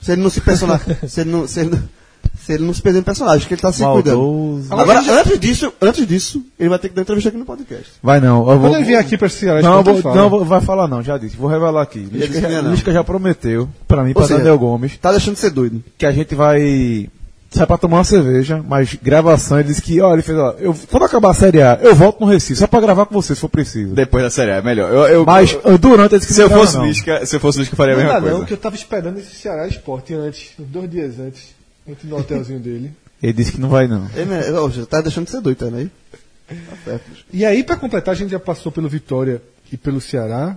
[0.01, 0.79] Se ele não se persona...
[1.07, 1.79] se, ele não, se, ele não,
[2.39, 4.63] se ele não se perder no personagem, que ele tá se Maldoso.
[4.63, 4.81] cuidando.
[4.81, 7.85] Agora, antes disso, antes disso, ele vai ter que dar entrevista aqui no podcast.
[8.01, 8.39] Vai não.
[8.49, 10.15] Eu vou, Quando ele vier aqui para esse Ceará, não, vou, fala.
[10.15, 11.35] não, vou- vai falar não, já disse.
[11.35, 11.99] Vou revelar aqui.
[11.99, 12.71] Lisca, não.
[12.71, 15.83] Lisca já prometeu, pra mim, Ou pra seja, Daniel Gomes, Tá deixando de ser doido.
[15.97, 17.09] que a gente vai
[17.51, 20.75] sair pra tomar uma cerveja, mas gravação, ele disse que, ó, ele fez, ó, eu,
[20.89, 23.41] quando acabar a Série A, eu volto no Recife, só pra gravar com você, se
[23.41, 23.93] for preciso.
[23.95, 24.91] Depois da Série A, é melhor.
[24.93, 26.85] Eu, eu, Mas eu- durante ele disse que se eu não fosse não.
[26.85, 28.45] Lisca, se eu fosse Lisca, eu faria a Não mesma dá não, coisa.
[28.45, 31.55] que eu tava esperando esse Ceará Esporte antes, dois dias antes,
[31.87, 32.91] entre no hotelzinho dele.
[33.21, 34.07] Ele disse que não vai não.
[34.15, 35.89] Ele né, ó, já tá deixando de ser doido, tá aí?
[36.85, 36.99] Tá.
[37.33, 40.55] E aí, para completar, a gente já passou pelo Vitória e pelo Ceará.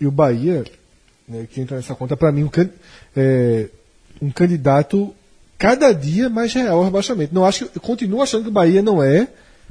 [0.00, 0.64] E o Bahia,
[1.28, 2.68] né, que entra nessa conta, para mim, um, can-
[3.16, 3.66] é,
[4.20, 5.14] um candidato
[5.58, 7.34] cada dia mais real ao rebaixamento.
[7.34, 9.28] Não acho, que- eu continuo achando que o Bahia não é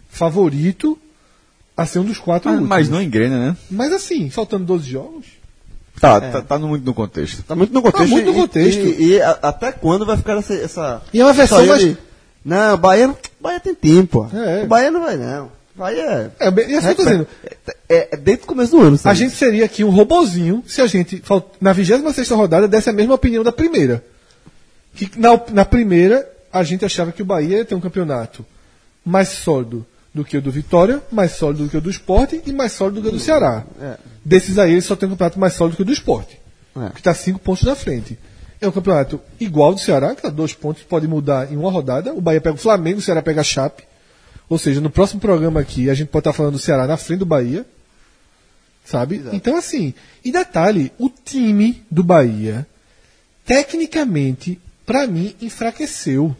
[0.09, 0.97] favorito
[1.75, 2.69] a ser um dos quatro Mas, últimos.
[2.69, 3.57] mas não engrena, né?
[3.69, 5.25] Mas assim, faltando 12 jogos,
[5.99, 7.41] Tá, tá, tá no, muito no contexto.
[7.43, 8.09] Tá muito no contexto.
[8.11, 8.79] muito no e- contexto.
[8.81, 10.53] E, e a- até quando vai ficar essa.
[10.53, 11.97] essa E é uma versão mais- de-
[12.43, 14.27] Não, o Bahia, o Bahia tem tempo.
[14.29, 14.37] pô.
[14.37, 14.63] É.
[14.63, 15.45] O Bahia não vai, não.
[15.73, 17.55] O Bahia é, bem- e assim eu tô dizendo, é,
[17.89, 18.95] é, é desde o começo do ano.
[18.95, 19.19] a sabe?
[19.19, 21.23] gente seria aqui um robozinho se a gente,
[21.61, 24.03] na 26 rodada, desse a mesma opinião da primeira.
[24.95, 28.45] Que na, na primeira, a gente achava que o Bahia ia ter um campeonato
[29.03, 32.53] mais sólido do que o do Vitória, mais sólido do que o do Esporte e
[32.53, 33.65] mais sólido do que o do Ceará.
[33.81, 33.97] É.
[34.23, 36.39] Desses aí, ele só tem um campeonato mais sólido que o do Esporte,
[36.76, 36.89] É.
[36.91, 38.17] que está cinco pontos na frente.
[38.61, 42.13] É um campeonato igual do Ceará, que tá dois pontos, pode mudar em uma rodada.
[42.13, 43.84] O Bahia pega o Flamengo, o Ceará pega a Chape.
[44.47, 47.19] Ou seja, no próximo programa aqui, a gente pode estar falando do Ceará na frente
[47.19, 47.65] do Bahia.
[48.85, 49.22] Sabe?
[49.34, 49.93] Então, assim.
[50.23, 52.65] E detalhe: o time do Bahia,
[53.45, 56.35] tecnicamente, para mim, enfraqueceu.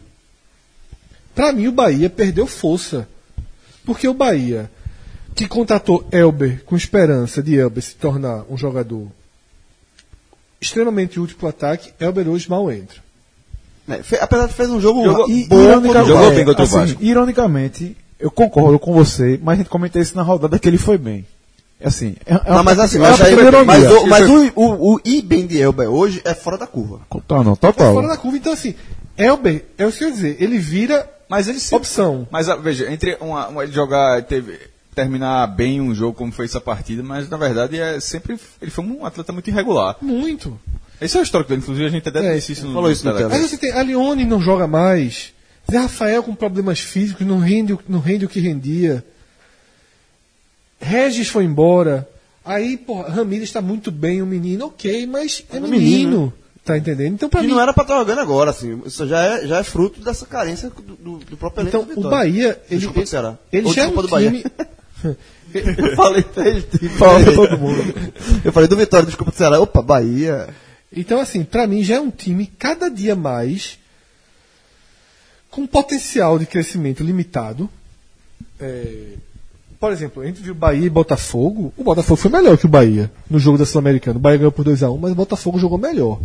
[1.34, 3.08] Para mim, o Bahia perdeu força.
[3.84, 4.70] Porque o Bahia,
[5.34, 9.06] que contratou Elber com esperança de Elber se tornar um jogador
[10.60, 12.98] extremamente útil para o ataque, Elber hoje mal entra.
[13.88, 16.44] É, fe- apesar de fez um jogo Jogou- E, bom ironica- contra o Jogou bem
[16.44, 17.04] contra o assim, Vasco.
[17.04, 20.98] Ironicamente, eu concordo com você, mas a gente comenta isso na rodada que ele foi
[20.98, 21.24] bem.
[21.84, 23.36] Assim, é, é Não, mas assim, é mas, aí,
[23.66, 27.00] mas, o, mas o, o, o de Elber hoje é fora da curva.
[27.10, 27.94] Total, não, Tá total.
[27.94, 28.36] fora da curva.
[28.38, 28.74] Então, assim,
[29.16, 32.26] Elber, é o que eu ia dizer, ele vira Mas ele sempre- opção.
[32.30, 34.58] Mas ah, veja, entre uma, uma- ele jogar, teve,
[34.94, 38.38] terminar bem um jogo como foi essa partida, mas na verdade é sempre.
[38.62, 39.96] Ele foi um atleta muito irregular.
[40.00, 40.58] Muito.
[40.98, 43.04] Esse é o histórico dele, inclusive a gente até É, disse isso no falou isso
[43.06, 43.28] no.
[43.28, 45.34] Mas você tem, a Lione não joga mais.
[45.70, 49.04] Zé Rafael com problemas físicos, não rende, não rende o que rendia.
[50.80, 52.08] Regis foi embora.
[52.44, 55.80] Aí, porra, Ramírez está muito bem, o menino, ok, mas é É um menino.
[55.80, 56.32] menino,
[56.64, 57.14] Tá entendendo?
[57.14, 57.52] Então, pra Que mim.
[57.52, 58.82] não era pra estar jogando agora, assim.
[58.84, 62.10] Isso já é, já é fruto dessa carência do, do, do próprio elenco Então, o.
[62.10, 63.38] Bahia, ele, Desculpa do Ceará.
[63.52, 64.30] ele Ou já é um do Bahia.
[64.30, 64.44] time.
[65.54, 66.92] Eu falei três times.
[66.98, 67.94] Falei todo mundo.
[68.44, 69.60] Eu falei do Vitória, desculpa do Ceará.
[69.60, 70.48] Opa, Bahia.
[70.92, 73.78] Então, assim, pra mim já é um time cada dia mais
[75.50, 77.70] com potencial de crescimento limitado.
[78.58, 79.12] É,
[79.78, 81.72] por exemplo, gente viu Bahia e Botafogo.
[81.76, 84.16] O Botafogo foi melhor que o Bahia no jogo da Sul-Americana.
[84.16, 86.20] O Bahia ganhou por 2x1, mas o Botafogo jogou melhor.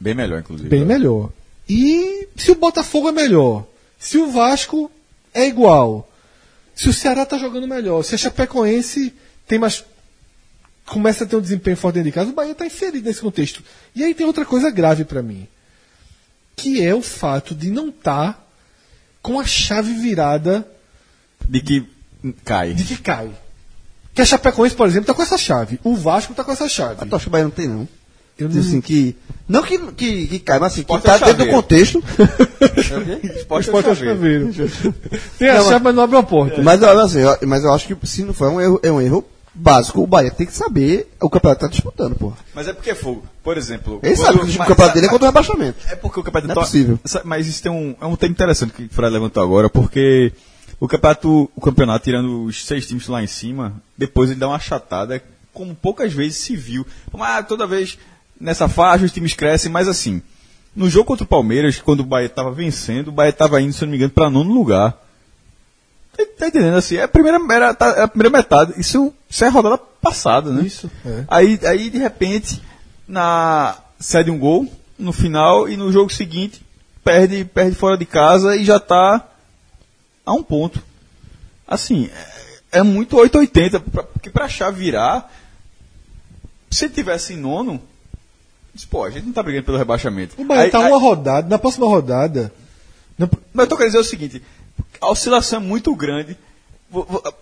[0.00, 0.68] Bem melhor, inclusive.
[0.68, 1.30] Bem melhor.
[1.68, 3.64] E se o Botafogo é melhor,
[3.98, 4.90] se o Vasco
[5.32, 6.10] é igual,
[6.74, 9.14] se o Ceará tá jogando melhor, se a Chapecoense
[9.46, 9.84] tem mais.
[10.84, 13.62] começa a ter um desempenho forte dentro de casa, o Bahia tá inserido nesse contexto.
[13.94, 15.46] E aí tem outra coisa grave para mim,
[16.56, 18.44] que é o fato de não estar
[19.22, 20.68] com a chave virada
[21.48, 21.93] De que
[22.32, 22.72] cai.
[22.74, 23.30] de que cai.
[24.14, 25.80] Que a Chapecoense, por exemplo, tá com essa chave.
[25.82, 26.96] O Vasco tá com essa chave.
[27.00, 27.88] Acha que o Bahia não tem, não?
[28.38, 29.16] Eu não- assim, que.
[29.48, 32.02] Não que, que, que cai, mas assim, que Esporte tá é dentro do contexto.
[33.36, 34.50] Esporte Esporte é é chaveiro.
[35.38, 36.62] Tem a Não, chave, mas não abre a porta.
[36.62, 38.90] Mas, eu- assim, eu, mas eu acho que se não for é um erro, é
[38.92, 39.24] um erro
[39.54, 40.02] básico.
[40.02, 42.36] O Bahia tem que saber o campeonato que tá disputando, porra.
[42.54, 43.24] Mas é porque é fogo.
[43.42, 44.00] Por exemplo.
[44.02, 45.78] Ele sabe que o mas- campeonato dele é contra o rebaixamento.
[45.90, 46.98] É porque o campeonato Não é possível.
[47.24, 50.32] Mas isso tem um, é um tema interessante que o Fred levantou agora, porque
[50.80, 54.56] o campeonato, o campeonato, tirando os seis times lá em cima, depois ele dá uma
[54.56, 55.22] achatada,
[55.52, 56.86] como poucas vezes se viu.
[57.12, 57.98] Mas toda vez
[58.40, 60.20] nessa faixa os times crescem, mas assim,
[60.74, 63.82] no jogo contra o Palmeiras, quando o Bahia estava vencendo, o Bahia estava indo, se
[63.82, 64.92] não me engano, para nono lugar.
[66.16, 66.96] Tá, tá entendendo assim?
[66.96, 68.74] É a primeira, era, tá- é a primeira metade.
[68.76, 70.62] Isso, isso é a rodada passada, né?
[70.64, 71.24] Isso, é.
[71.28, 72.60] Aí, aí, de repente,
[73.06, 74.66] na cede um gol
[74.98, 76.64] no final e no jogo seguinte
[77.02, 79.24] perde, perde fora de casa e já está
[80.24, 80.82] a um ponto.
[81.66, 82.10] Assim,
[82.72, 85.32] é, é muito 880, pra- porque para a chave virar,
[86.70, 87.80] se ele tivesse em nono,
[88.74, 90.34] diz, pô, a gente não tá brigando pelo rebaixamento.
[90.40, 92.52] O Bahia Aí- tá aí- uma rodada, na próxima rodada.
[93.18, 94.42] na- mas eu tô querendo dizer o seguinte:
[95.00, 96.36] a oscilação é muito grande.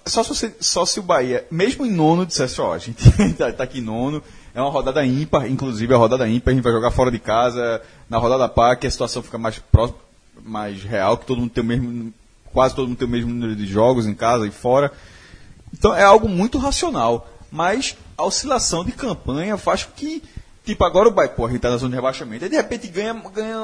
[0.06, 3.02] Só se, você- só se o Bahia, mesmo em nono, dissesse: Ó, a gente
[3.36, 4.22] tá, tá aqui em nono,
[4.54, 7.82] é uma rodada ímpar, inclusive a rodada ímpar, a gente vai jogar fora de casa,
[8.08, 9.98] na rodada par, que a situação fica mais próxima,
[10.44, 12.12] mais real, que todo mundo tem o mesmo,
[12.52, 14.92] quase todo mundo tem o mesmo número de jogos em casa e fora.
[15.72, 17.28] Então é algo muito racional.
[17.50, 20.22] Mas a oscilação de campanha faz com que,
[20.64, 22.44] tipo, agora o Bahia, pô, a gente tá na zona de rebaixamento.
[22.44, 23.58] Aí de repente ganha, ganha,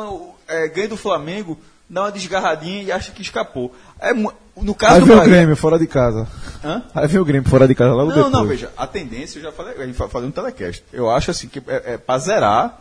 [0.46, 1.58] é, ganha do Flamengo,
[1.88, 3.74] dá uma desgarradinha e acha que escapou.
[3.98, 5.32] É, no caso Aí vem o Bahia.
[5.32, 6.28] Grêmio fora de casa.
[6.62, 6.82] Hã?
[6.94, 8.32] Aí vem o Grêmio fora de casa logo Não, depois.
[8.32, 10.84] não, veja, a tendência, eu já falei, a gente vai fazer um telecast.
[10.92, 12.78] Eu acho assim que é, é pra zerar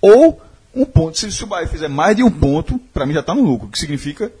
[0.00, 0.40] ou
[0.74, 1.18] um ponto.
[1.18, 3.68] Se, se o Bahia fizer mais de um ponto, pra mim já tá no lucro,
[3.68, 4.32] que significa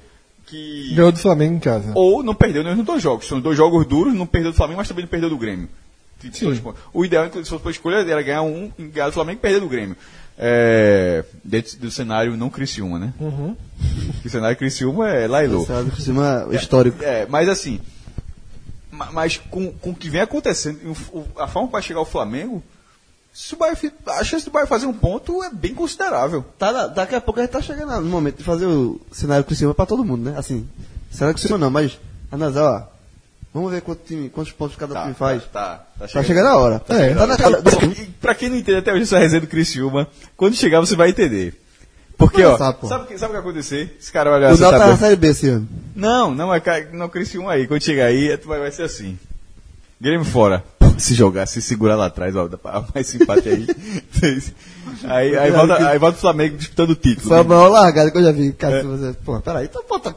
[0.48, 0.92] que.
[0.94, 1.92] Ganhou do Flamengo em casa.
[1.94, 3.26] Ou não perdeu nos dois jogos.
[3.26, 5.68] São dois jogos duros, não perdeu do Flamengo, mas também não perdeu do Grêmio.
[6.32, 6.60] Sim.
[6.92, 9.60] O ideal, inclusive, se fosse por escolha, era ganhar um, ganhar do Flamengo e perder
[9.60, 9.96] do Grêmio.
[10.36, 13.12] É, dentro do cenário não Criciúma, né?
[13.20, 13.56] Uhum.
[14.24, 15.64] O cenário Criciúma é Lailô.
[15.64, 17.02] Sabe, por cima histórico.
[17.04, 17.80] É, mas assim.
[18.90, 20.80] Ma- Mas com, com o que vem acontecendo,
[21.38, 22.62] a forma que vai chegar o Flamengo,
[23.40, 23.76] se o Bahia,
[24.18, 26.44] a chance do Bahia fazer um ponto é bem considerável.
[26.58, 29.44] Tá, na- daqui a pouco a gente tá chegando no momento de fazer o cenário
[29.44, 30.36] Criciúma pra todo mundo, né?
[30.36, 30.68] Assim,
[31.08, 31.96] cenário Criciúma não, mas
[32.32, 32.82] analisar, ó.
[33.54, 35.44] Vamos ver quanto time, quantos pontos cada time faz.
[35.44, 36.78] Tá, tá, Tá chegando a hora.
[36.80, 37.14] Tá, É.
[37.14, 37.62] tá na cara.
[38.20, 41.54] Pra quem não entende até hoje essa resenha do Criciúma, quando chegar você vai entender.
[42.16, 43.96] Porque, ó, sabe o que, sabe que vai acontecer?
[44.00, 44.96] Esse cara vai olhar O Náutico tá na.
[44.96, 45.68] Série B esse ano.
[45.94, 46.60] Não, não, é
[46.92, 47.68] não Criciúma aí.
[47.68, 49.16] Quando chegar aí, tu vai, vai ser assim.
[50.00, 50.64] Grêmio fora.
[50.98, 52.48] Se jogar, se segurar lá atrás, ó,
[52.94, 53.66] mais simpate aí.
[55.04, 57.28] aí, aí, volta, aí volta o Flamengo disputando o título.
[57.28, 58.52] Foi a maior largada que eu já vi.
[58.52, 60.14] Cara, você, pô, peraí, então bota.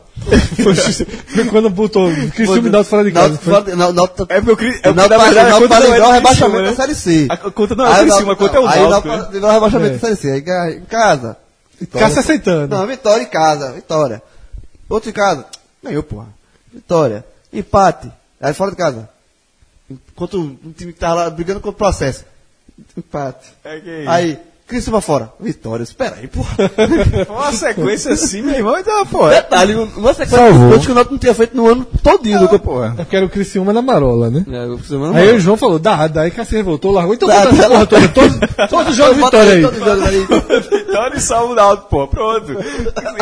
[1.33, 3.37] Foi quando botou Cristiano Náutico fora de casa.
[3.37, 5.79] Fora de- Náutico- Náutico- É porque o Cri- é O porque, na verdade, Náutico conta
[5.79, 6.75] não é o do rebaixamento Criciúma, da né?
[6.75, 7.27] Série C.
[7.29, 9.07] A conta não é Aí o o Criciúma, a conta é o Aí o Náutico.
[9.07, 9.33] Náutico né?
[9.33, 9.97] livrar o rebaixamento É.
[9.97, 10.31] da Série C.
[10.31, 11.37] Aí em casa.
[11.79, 12.09] Vitória.
[12.09, 12.75] Se aceitando.
[12.75, 13.71] Não, vitória em casa.
[13.71, 14.21] Vitória.
[14.89, 15.45] Outro em casa.
[15.83, 16.27] Ganhou, porra.
[16.73, 17.25] Vitória.
[17.51, 18.11] Empate.
[18.39, 19.09] Aí fora de casa.
[20.21, 22.23] Contra um time que tava lá brigando contra o processo.
[22.95, 23.53] Empate.
[23.63, 24.05] É que-
[24.71, 25.33] Aí, Criciúma fora.
[25.39, 25.83] Vitória.
[25.83, 26.55] Espera aí, porra.
[27.29, 29.29] Uma sequência assim, meu irmão, então, pô.
[29.29, 30.53] É, Detalhe, uma sequência Salvou.
[30.67, 32.47] de pontos que o Náutico não tinha feito no ano todinho.
[32.47, 32.93] Do porra.
[32.97, 34.45] É porque era o Criciúma na marola, né?
[34.49, 35.35] É, o Criciúma não Aí vai.
[35.35, 37.13] o João falou, dá, daí que se revoltou, largou.
[37.13, 37.67] Então essa dá.
[37.67, 38.37] porra toda, todos,
[38.69, 39.61] todos os jogos vitória aí.
[39.61, 40.21] todos os jogos aí.
[40.91, 42.07] Vitória e salvo da alto, pô.
[42.07, 42.55] Pronto.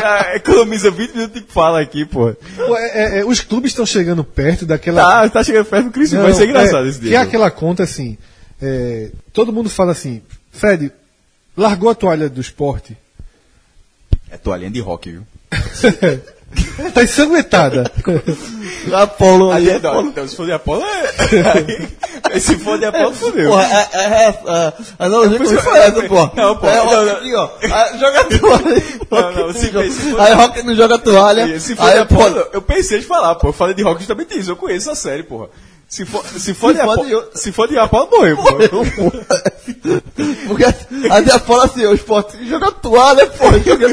[0.04, 2.34] Ah, Economiza 20 minutos de fala aqui, pô.
[2.56, 5.02] Pô, é- é- é, os clubes estão chegando perto daquela...
[5.24, 6.24] Tá, tá chegando perto do Criciúma.
[6.26, 7.22] Vai ser engraçado é, esse Que é dia.
[7.22, 8.18] aquela conta assim,
[8.62, 10.22] é, todo mundo fala assim,
[10.52, 10.92] Fred,
[11.60, 12.98] largou a toalha do esporte?
[14.32, 15.24] É toalhinha de rock, viu?
[16.94, 17.92] tá ensanguentada.
[18.94, 19.76] Apolo Ali aí.
[19.78, 21.90] é não, então, se for de Apolo, é.
[22.32, 23.50] Aí, se for de Apolo, fodeu.
[23.52, 26.32] Porra, é, é, é, é, a analogia que eu- essa, porra.
[26.36, 27.44] Não, pô, É, não, ó, não.
[27.44, 27.50] ó.
[27.72, 28.84] Ah, Joga a toalha.
[29.12, 31.60] Não, não, se- Rock se for- Aí Rock não joga a toalha.
[31.60, 33.50] Se for Aí de Apolo, eu pensei de falar, pô.
[33.50, 34.52] Eu falei de rock justamente isso.
[34.52, 35.50] Eu conheço a série, porra.
[35.90, 39.12] Se for, se for, Se de, for Apolo, se for de Apolo, morreu, pô.
[40.48, 40.64] Porque
[41.12, 43.60] a de Apolo assim, o esporte joga toalha, porra.
[43.66, 43.88] Joga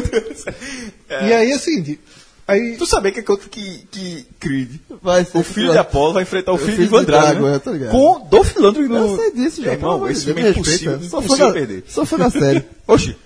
[1.27, 1.99] E aí é seguinte,
[2.47, 2.77] aí...
[2.77, 6.59] Tu sabia que, que, que Creed, Vai ser o filho de Apolo, vai enfrentar o
[6.59, 7.57] filho de Van de Drago, Drago, né?
[7.57, 7.91] é, tô ligado.
[7.93, 8.97] Com Dolph Lundgren no...
[8.97, 9.71] Eu sei disso já.
[9.77, 11.85] Pelo irmão, esse filme é impossível, impossível da- perder.
[11.89, 12.63] Sou fã da série.
[12.87, 13.17] Oxi.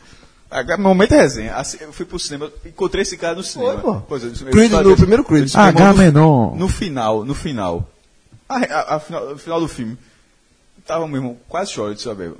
[0.48, 1.54] Agora, momento é resenha.
[1.54, 3.78] Assim, Eu fui pro cinema, encontrei esse cara no cinema.
[3.78, 3.94] pô.
[4.08, 5.40] Pois é, Creed, no primeiro Creed.
[5.40, 6.56] eu disse, meu irmão, H no- menor.
[6.56, 7.88] No final, no final.
[8.50, 9.96] A, a- a final, no final do filme.
[10.86, 12.32] Tava, meu irmão, quase chorando de saber.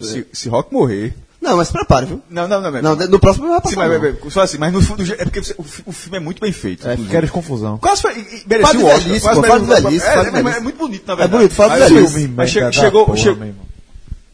[0.00, 1.14] Se, se Rock morrer.
[1.40, 2.22] Não, mas se prepare, viu?
[2.30, 2.70] Não, não, não.
[2.70, 2.96] não.
[2.96, 3.76] Não, no próximo vai Sim, passar.
[3.76, 4.10] mas, não.
[4.10, 6.40] mas, mas, só assim, mas no fundo, é porque você- o, o filme é muito
[6.40, 6.86] bem feito.
[6.86, 7.10] É, inclusive.
[7.14, 7.78] queres confusão.
[7.78, 9.00] Quase foi, Fala merecia o Oscar.
[9.00, 10.56] velhice, quase pô, velhice, é, é, mas velhice.
[10.56, 11.36] é muito bonito, na verdade.
[11.36, 12.28] bonito, fala Mas, velhice.
[12.28, 13.46] Mas da chegou, porra, chegou,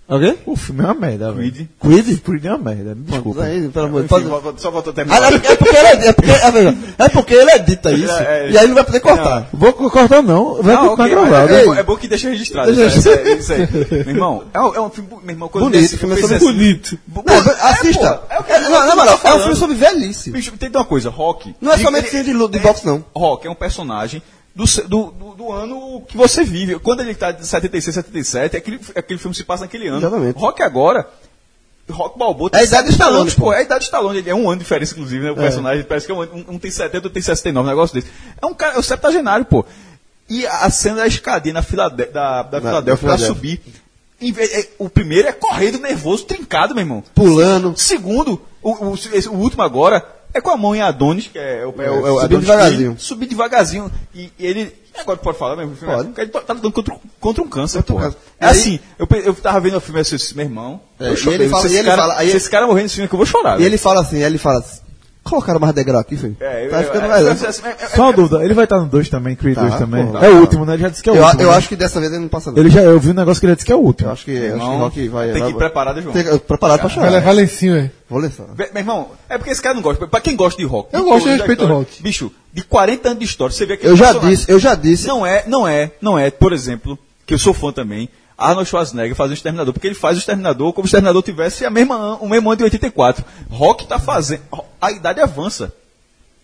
[0.09, 0.29] irmão.
[0.29, 0.39] Alguém?
[0.47, 1.53] O filme é uma merda, velho.
[1.53, 1.69] Creed.
[1.81, 2.20] Creed?
[2.20, 3.43] Creed é uma merda, me desculpa.
[3.45, 4.61] Aí, pelo amor de Deus.
[4.61, 5.23] só voltou a Ah, terminar.
[5.23, 8.12] É porque é porque ele é, é porque, é, veja, é porque ele edita isso.
[8.12, 8.51] É, é.
[8.51, 9.49] E aí não vai poder cortar.
[9.53, 11.53] Vou cortar não, vai Não, continuar ok, gravado.
[11.77, 12.74] é, é bom que deixa registrado.
[12.74, 13.69] Deixa isso, é- isso aí.
[13.91, 16.39] Meu irmão, é um, é um filme, meu irmão, quando Bonito, eu disse- filme assim,
[16.39, 16.99] bonito.
[17.24, 18.23] Não, é, assista.
[18.31, 20.31] é o É, não, na moral, é um filme sobre velhice.
[20.31, 21.55] Bicho, tem uma coisa, Rock.
[21.61, 23.05] Não é somente de boxe, não.
[23.15, 24.23] Rock é um personagem
[24.55, 26.79] do, do, do, ano que você vive.
[26.79, 29.99] Quando ele está de 76, 77, aquele, aquele filme se passa naquele ano.
[29.99, 30.39] Exatamente.
[30.39, 31.09] Rock agora.
[31.91, 33.53] Rock Balboa É a idade de Stallone, anos, pô.
[33.53, 34.19] É a idade de Stallone.
[34.19, 35.31] Ele é um ano de diferença, inclusive, né?
[35.33, 37.95] O personagem parece que é um, um, um tem 70, outro tem 69, um negócio
[37.95, 38.09] desse.
[38.41, 39.65] É um cara, é o septagenário, pô.
[40.29, 43.27] E a cena da escadinha na Filade- da, da Filadélfia pra Filadélfia.
[43.35, 43.61] subir.
[44.20, 47.03] Em vez- é, o primeiro é correndo nervoso, trincado, meu irmão.
[47.15, 47.74] Pulando.
[47.77, 51.64] Segundo, o, o, esse- o último agora é com a mão em Adonis, que é,
[51.66, 52.96] o, é, o- é o Adonis devagarzinho.
[52.98, 53.90] Subir devagarzinho.
[54.14, 54.82] E, e ele.
[54.98, 55.74] Agora pode falar mesmo?
[55.76, 56.09] Pode.
[56.09, 58.16] Porque ele tá lutando contra, contra um câncer, câncer.
[58.38, 60.80] É assim, eu, eu tava vendo o filme assim, meu irmão.
[61.00, 61.38] É, eu e chorei.
[61.40, 63.14] ele fala- se esse ele cara, fala- aí- se esse cara morrer nesse filme aqui,
[63.14, 63.54] eu vou chorar.
[63.54, 63.68] E velho.
[63.70, 64.80] ele fala assim, ele fala assim,
[65.23, 66.36] colocaram mais degrau aqui, filho.
[66.40, 67.44] É, tá eu- ficando é, mais...
[67.44, 67.53] Eu,
[67.94, 70.07] Só uma dúvida, ele vai estar no 2 também, Creed Tá, 2 também.
[70.07, 70.19] pô.
[70.19, 70.74] é o último, né?
[70.74, 71.43] Ele já disse que é o eu, último.
[71.43, 71.57] eu né?
[71.57, 72.59] acho que dessa vez ele não passa não.
[72.59, 74.09] Ele já, eu vi um negócio que ele disse que é o último.
[74.09, 75.27] Eu acho que, acho que Irmão, Rock vai...
[75.27, 76.12] tem que vai- ir preparado, João.
[76.12, 77.11] Tem que- preparado pra Vai chorar.
[77.11, 77.90] levar lencinho, é.
[78.11, 78.44] Vou ler só.
[78.55, 80.07] Ve- Meu irmão, é porque esse cara não gosta.
[80.07, 80.89] Pra quem gosta de rock.
[80.93, 82.03] Eu gosto, eu a respeito história, rock.
[82.03, 85.07] Bicho, de 40 anos de história, você vê que Eu já disse, eu já disse.
[85.07, 89.15] Não é, não é, não é, por exemplo, que eu sou fã também, Arnold Schwarzenegger
[89.15, 92.16] fazendo o Exterminador, porque ele faz o Exterminador como se o Exterminador tivesse a mesma,
[92.16, 93.24] o mesmo ano de 84.
[93.51, 94.40] Rock tá fazendo,
[94.82, 95.72] a idade avança.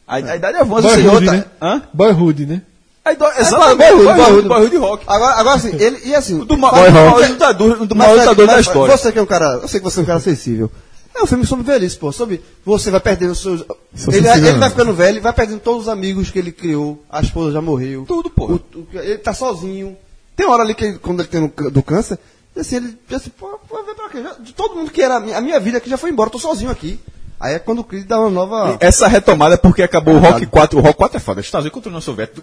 [0.07, 0.89] A, a idade avança.
[0.89, 1.45] Boyhood, outra- né?
[1.61, 1.83] Hã?
[1.93, 2.63] Boyhood, né?
[3.05, 4.49] É, exatamente, Boyhood, Boyhood, Boyhood.
[4.49, 5.05] Boyhood Rock.
[5.07, 6.39] Agora, agora assim, ele, e assim...
[6.45, 8.97] Do ma- maior lutador, do maior lutador da história.
[8.97, 10.71] Você que é um cara, eu sei que você é um cara sensível.
[11.15, 12.13] É um filme sobre velhice, pô.
[12.13, 13.61] Sobre você vai perdendo os seus.
[13.63, 17.03] Ele, sensível, ele vai ficando velho, vai perdendo todos os amigos que ele criou.
[17.11, 18.05] A esposa já morreu.
[18.07, 18.45] Tudo, pô.
[18.45, 19.97] O- o- ele tá sozinho.
[20.37, 22.19] Tem uma hora ali que ele- quando ele tem no do câncer,
[22.57, 24.23] assim, ele diz assim, pô, vai ver pra quê?
[24.23, 26.31] Já- de todo mundo que era a minha, a minha vida que já foi embora,
[26.31, 27.01] tô sozinho aqui.
[27.41, 28.77] Aí é quando o Creed dá uma nova.
[28.81, 30.77] Essa retomada é porque acabou o Rock 4.
[30.79, 31.41] O Rock 4 é foda.
[31.41, 32.43] Estados Unidos contra o União Soviética.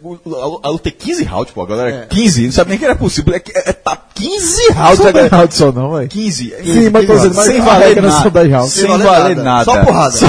[0.63, 1.63] A luta é 15 rounds, pô.
[1.63, 2.45] A galera, 15.
[2.45, 3.33] Não sabe nem que era possível.
[3.35, 4.99] É, que- é, tá 15 rounds.
[4.99, 6.07] Não a galera- tem round só não, velho.
[6.07, 6.53] 15.
[6.63, 8.21] Sim, mas tô dizendo, mas sem valer não nada.
[8.23, 8.71] são 10 rounds.
[8.73, 9.43] Sem Sem valer nada.
[9.43, 9.65] nada.
[9.65, 10.11] Só porrada.
[10.15, 10.27] Só,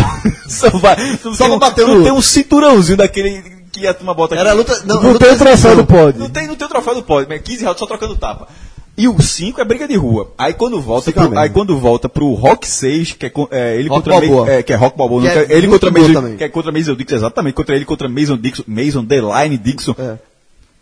[0.48, 4.14] só, vai, não Só tem, pra bater não tem um cinturãozinho daquele que a turma
[4.14, 4.40] bota aqui.
[4.40, 4.82] Era luta.
[4.84, 6.20] Não, Não luta tem o troféu do pódio.
[6.20, 8.48] Não tem, não tem o troféu do pódio, mas 15 rounds só trocando tapa.
[8.98, 10.32] E o 5 é briga de rua.
[10.38, 14.02] Aí quando volta, pro, aí quando volta pro Rock 6, que é, é, ele Rock
[14.04, 14.46] contra Balboa.
[14.46, 16.36] Me- é, que é Rock Balboa, Que não, é que é ele contra Mason, também.
[16.38, 19.94] que é contra Mason Dixon, exatamente, contra ele contra Mason Dixon, Mason Deline Dixon.
[19.98, 20.16] É.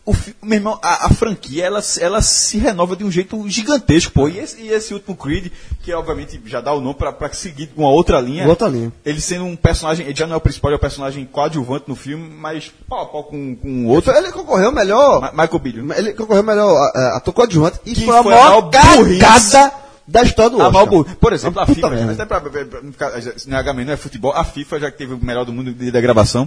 [0.06, 4.12] O, meu irmão, a, a franquia, ela, se- ela se renova de um jeito gigantesco,
[4.12, 4.28] pô.
[4.28, 5.50] E esse, e esse último Creed,
[5.82, 8.46] que obviamente já dá o nome pra, pra seguir com uma outra linha.
[8.46, 8.92] Outra linha.
[9.02, 11.86] Ele sendo um personagem, ele já não é o principal, ele é o personagem coadjuvante
[11.88, 14.12] no filme, mas pau a pau com, com outro.
[14.12, 15.22] Ele concorreu melhor.
[15.22, 15.92] Ma- Michael Billion.
[15.94, 19.72] Ele concorreu melhor a- a- coadjuvante e Que foi a a maior cagada
[20.06, 20.86] da história do A Oscar.
[20.86, 21.16] burrice.
[21.16, 22.12] Por exemplo, a Puta FIFA, merda.
[22.12, 23.10] até pra, pra- pra
[23.46, 26.00] não é não é futebol, a FIFA, já que teve o melhor do mundo da
[26.02, 26.46] gravação,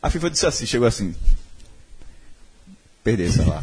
[0.00, 1.12] a FIFA disse assim, chegou assim.
[3.02, 3.62] Perder, sei lá.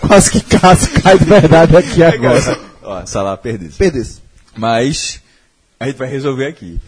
[0.00, 2.58] Quase que caso cai de verdade aqui agora.
[2.82, 3.72] Ó, sei lá, perder.
[3.72, 4.20] Perdesse.
[4.54, 5.20] Mas
[5.80, 6.80] a gente vai resolver aqui.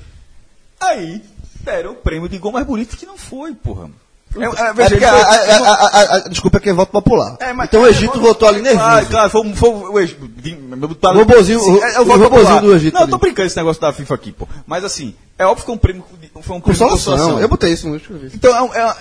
[0.80, 1.22] Aí
[1.60, 3.86] deram o prêmio de gol mais bonito que não foi, porra.
[3.86, 3.90] É,
[4.36, 7.36] é, É foi- a- desculpa, é que é voto popular.
[7.40, 8.84] É, então o Egito é, votou ali nervoso.
[8.84, 10.30] Claro, claro, foi, um- foi o Egito.
[10.76, 12.60] meu- O robozinho- o- é, é o robozinho popular.
[12.60, 14.46] do Egito Não, eu tô brincando esse negócio da FIFA aqui, pô.
[14.66, 16.04] Mas assim, é óbvio que foi um prêmio,
[16.42, 17.12] foi um prêmio Consolação.
[17.12, 17.40] consolação.
[17.40, 18.30] Eu botei isso no ver.
[18.34, 18.94] Então, é, é,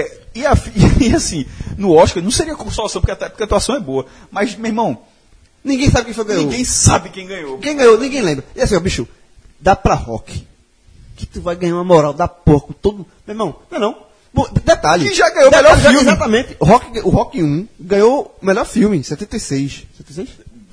[0.00, 0.52] é- e, a
[1.00, 1.44] e assim,
[1.76, 4.06] no Oscar não seria consolação, porque a, porque a atuação é boa.
[4.30, 4.98] Mas, meu irmão,
[5.62, 6.44] Ninguém sabe quem foi ganhou.
[6.44, 7.58] ninguém sabe quem ganhou.
[7.58, 8.44] Quem ganhou, ninguém lembra.
[8.56, 9.06] E assim, ó, bicho,
[9.60, 10.46] dá pra rock.
[11.16, 13.06] Que tu vai ganhar uma moral da porra com todo.
[13.26, 14.09] Meu irmão, não é não.
[14.32, 15.08] Bom, detalhe.
[15.08, 16.00] Que já ganhou o melhor já- filme.
[16.08, 16.56] Exatamente.
[16.60, 19.84] O Rock, o Rock 1 ganhou o melhor filme, em 76.
[19.96, 20.28] 76?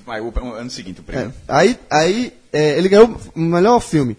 [0.06, 1.34] Mas o, o ano seguinte, o prêmio.
[1.48, 1.54] É.
[1.54, 4.18] Aí, aí é, ele ganhou o melhor filme.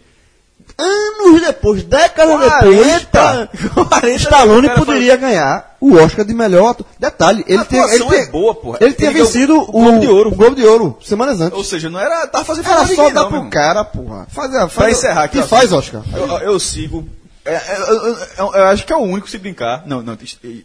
[0.76, 3.50] Anos depois, décadas 40.
[3.52, 6.86] depois, 40 Stallone o poderia ganhar o Oscar de melhor ator.
[6.98, 8.78] Detalhe, ele A tem, ele tem, é boa, porra.
[8.80, 10.30] Ele tinha Ele vencido o Globo de Ouro.
[10.30, 11.56] o Globo de Ouro semanas antes.
[11.58, 12.26] Ou seja, não era.
[12.28, 14.26] Tava fazendo Era só dar pro cara, porra.
[14.30, 15.38] Faz, faz, Pra encerrar aqui.
[15.38, 16.02] Que ó, faz, Oscar?
[16.14, 17.08] Eu- eu sigo.
[17.48, 19.86] É, é, eu, acho que é o único se brincar.
[19.86, 20.16] Não, não,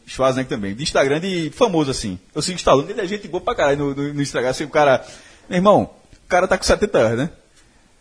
[0.06, 0.76] Schwarzenegger também.
[0.76, 2.20] De Instagram de famoso assim.
[2.36, 4.50] Eu sigo Stallone, ele é gente boa pra caralho no, no, no Instagram.
[4.50, 5.06] Assim, o cara.
[5.50, 5.90] Meu irmão,
[6.26, 7.30] o cara tá com 70 anos, né?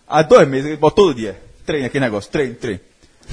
[0.09, 1.41] Há dois meses, ele bota todo dia.
[1.65, 2.81] Treina aquele negócio, treino, treino.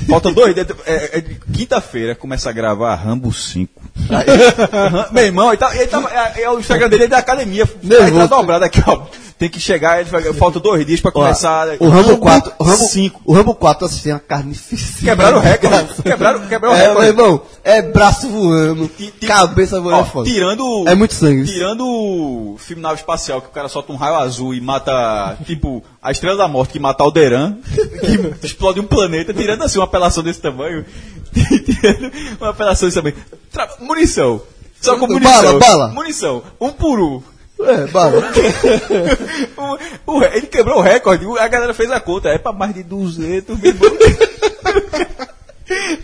[0.07, 0.67] Falta dois dias.
[0.85, 1.21] É, é,
[1.53, 3.81] Quinta-feira começa a gravar Rambo 5.
[4.09, 4.25] Aí,
[5.11, 7.63] meu irmão, ele tá, ele tava, é, é, o Instagram dele é da academia.
[7.63, 8.27] Aí tá Nervoso.
[8.27, 9.07] dobrado aqui, ó.
[9.39, 11.65] Tem que chegar, ele vai, falta dois dias pra começar.
[11.79, 13.21] O Rambo 4, o Rambo 5.
[13.23, 15.09] O Rambo 4 assisti uma carnificina.
[15.11, 16.03] Quebraram o recorde.
[16.03, 17.07] Quebraram, quebraram o É, meu recorde.
[17.07, 20.29] irmão, é braço voando, Ti- ti- cabeça voando, ó, é foda.
[20.29, 20.83] tirando.
[20.85, 21.45] É muito sangue.
[21.45, 25.81] Tirando o filme nave espacial, que o cara solta um raio azul e mata, tipo,
[26.03, 27.55] a estrela da morte que mata Alderan,
[28.41, 30.85] que explode um planeta, tirando assim uma apelação desse tamanho.
[31.33, 32.11] tirando
[32.41, 33.15] uma apelação desse tamanho.
[33.51, 34.41] Tra- munição.
[34.81, 35.43] Só com munição.
[35.43, 35.87] Bala, bala.
[35.89, 36.43] Munição.
[36.59, 37.21] Um por um.
[37.61, 38.23] É, bala.
[40.07, 42.83] O- o- ele quebrou o recorde, a galera fez a conta, é pra mais de
[42.83, 43.91] 200 meu irmão.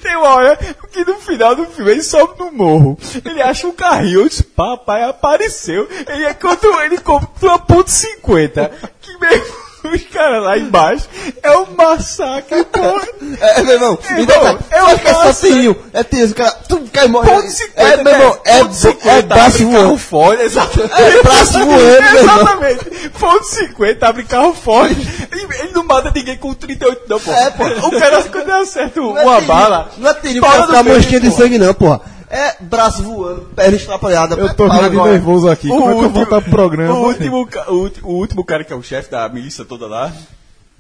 [0.01, 0.57] Tem uma hora
[0.91, 4.43] que no final do filme ele sobe no morro, ele acha um carrinho, eu disse,
[4.43, 8.71] papai apareceu, ele encontra, ele compra uma ponto 50,
[9.01, 11.05] que mesmo os caras lá embaixo,
[11.41, 13.01] é um massacre, porra.
[13.41, 16.03] É, meu irmão, É, detalhe, irmão, é eu acho que é uma só tinho, é
[16.03, 17.29] tinho, o cara, tu cai e morre.
[17.29, 19.97] Ponto 50, é, meu irmão, é, ponto 50, é braço voando.
[19.97, 20.93] fora, exatamente.
[21.01, 22.23] É braço voando, meu.
[22.23, 23.09] Exatamente.
[23.19, 24.89] Ponto 50, abre carro fora.
[24.91, 27.31] Ele, não mata ninguém com 38, não, pô.
[27.31, 27.63] É, pô.
[27.87, 29.91] O cara, quando acerta é uma bala.
[29.97, 31.41] Não é tinho, o fora cara do ficar manchinha de porra.
[31.41, 32.01] sangue não, porra.
[32.29, 34.35] É braço voando, perna estrapalhada.
[34.35, 35.67] Eu é tô rindo nervoso aqui.
[35.67, 36.93] Como é que eu vou voltar pro programa?
[36.93, 40.11] O último, o, o último cara que é o chefe da milícia toda lá,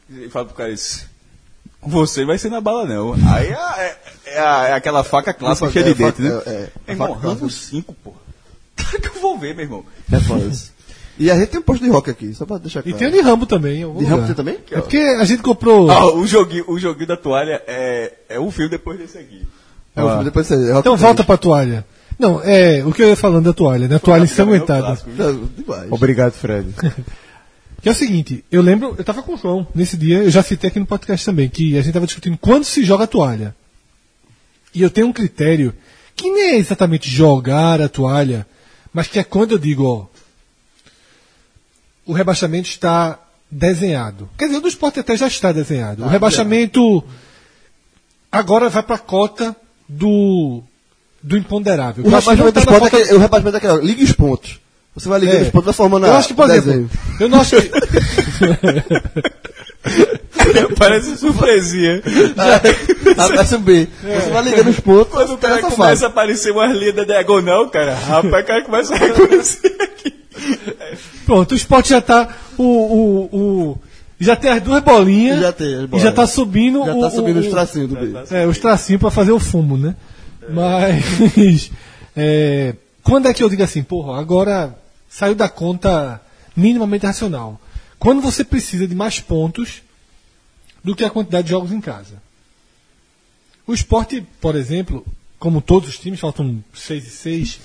[0.09, 1.07] ele fala pro cara isso.
[1.81, 3.13] Você vai ser na bala, não.
[3.13, 3.53] Aí é,
[3.85, 6.41] é- é é aquela faca clássica É, cheia de dente, né?
[6.45, 8.17] é, é, irmão, Rambo 5, porra.
[8.75, 9.85] Claro que eu vou ver, meu irmão.
[10.11, 10.73] É foda isso.
[11.17, 12.97] E a gente tem um posto de rock aqui, só pra deixar E claro.
[12.97, 13.77] tem o de Rambo também.
[13.77, 14.25] De Rambo lugar.
[14.25, 14.59] tem também?
[14.71, 15.89] É porque a gente comprou.
[15.89, 19.47] Ah, o, joguinho, o joguinho da toalha é, é um filme depois desse aqui.
[19.95, 20.73] É o filme depois você.
[20.77, 21.85] Então volta pra toalha.
[22.17, 23.95] Não, é o que eu ia falando da toalha, né?
[23.95, 24.99] A toalha ensanguentada.
[25.17, 25.91] Não, demais.
[25.91, 26.73] Obrigado, Fred.
[27.81, 30.41] Que é o seguinte, eu lembro, eu tava com o João nesse dia, eu já
[30.41, 33.55] citei aqui no podcast também, que a gente tava discutindo quando se joga a toalha.
[34.73, 35.71] E eu tenho um critério
[36.15, 38.47] que nem é exatamente jogar a toalha,
[38.91, 40.07] mas que é quando eu digo, ó,
[42.07, 43.19] o rebaixamento está
[43.51, 44.27] desenhado.
[44.35, 46.03] Quer dizer, o do esporte até já está desenhado.
[46.03, 47.03] o rebaixamento
[48.31, 49.55] agora vai para a cota
[49.87, 50.61] do
[51.21, 52.03] do imponderável.
[52.03, 54.59] O Eu rebaixamento tá na esporte é o rebaixamento é aquele, liga os pontos.
[54.95, 55.41] Você vai ligando É.
[55.41, 56.75] os pontos, vai formando Eu a acho que, por desenho.
[56.85, 57.69] exemplo, eu não acho que.
[60.77, 62.01] Parece surpresinha.
[63.35, 63.89] Vai subir.
[64.01, 65.13] Você vai ligando os pontos.
[65.13, 66.05] Quando o cara começa fase.
[66.05, 70.13] a aparecer uma linha da diagonal, cara, rapaz, o cara começa a reconhecer aqui.
[71.25, 72.29] Pronto, o esporte já tá.
[72.57, 73.29] O, o,
[73.71, 73.77] o-
[74.19, 75.39] já tem as duas bolinhas.
[75.39, 76.03] Já tem as E bolas.
[76.03, 76.85] já tá subindo.
[76.85, 78.13] Já o, tá subindo o, os tracinhos do B.
[78.31, 79.95] É, os tracinhos pra fazer o fumo, né?
[80.49, 81.71] Mas.
[82.15, 84.75] é, quando é que eu digo assim, porra, agora
[85.09, 86.21] saiu da conta
[86.55, 87.59] minimamente racional?
[87.99, 89.81] Quando você precisa de mais pontos
[90.85, 92.21] do que a quantidade de jogos em casa.
[93.65, 95.03] O esporte, por exemplo,
[95.39, 97.59] como todos os times, faltam 6 e 6.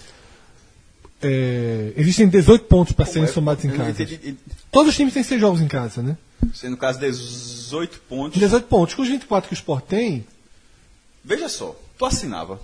[1.96, 3.94] existem 18 pontos para serem somados em casa.
[4.72, 6.16] Todos os times têm 6 jogos em casa, né?
[6.54, 8.38] Sendo no caso 18 pontos.
[8.38, 8.94] 18 pontos.
[8.94, 10.24] Com os 24 que o Sport tem,
[11.24, 12.58] Veja só, tu assinava.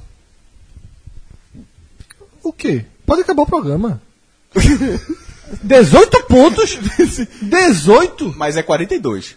[2.42, 2.84] o quê?
[3.04, 4.00] Pode acabar o programa.
[5.62, 6.78] 18 pontos?
[7.42, 8.34] 18?
[8.36, 9.36] Mas é 42.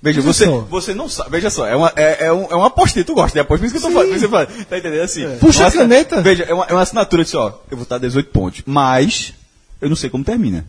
[0.00, 0.60] Veja, Veja você, só.
[0.60, 1.30] você não sabe.
[1.30, 3.64] Veja só, é uma, é, é, um, é uma apostinha, tu gosta de aposta, por
[3.66, 4.66] isso que eu tô falando.
[4.66, 5.22] Tá entendendo assim?
[5.38, 6.22] Puxa a caneta.
[6.22, 9.34] Veja, é uma, é uma assinatura de ó, eu vou estar 18 pontos, mas
[9.80, 10.64] eu não sei como termina.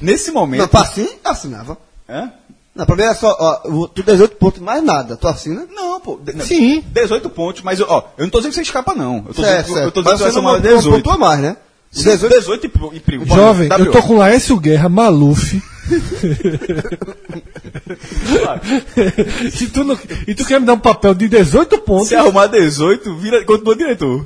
[0.00, 0.60] Nesse momento.
[0.60, 1.76] Não, pra assim, assinava.
[2.08, 2.30] Hã?
[2.74, 5.16] Não, pra mim é só, ó, eu- tu 18 pontos, mais nada.
[5.16, 5.66] Tu assina?
[5.74, 6.18] Não, pô.
[6.22, 6.84] de- Sim.
[6.92, 9.24] 18 pontos, mas ó, eu não tô dizendo que você escapa, não.
[9.26, 9.94] Eu tô Certo, dizendo, eu certo.
[9.94, 10.90] tô dizendo Mas que você não não 18.
[11.02, 11.56] pontua mais, né?
[11.90, 13.26] Sim, 18 18 e, e primo.
[13.26, 13.86] Jovem, W.
[13.88, 15.60] eu tô com Laércio Guerra, Maluf.
[19.60, 22.08] e, tu não- e tu quer me dar um papel de 18 pontos?
[22.08, 24.24] Se arrumar 18, vira, continua diretor.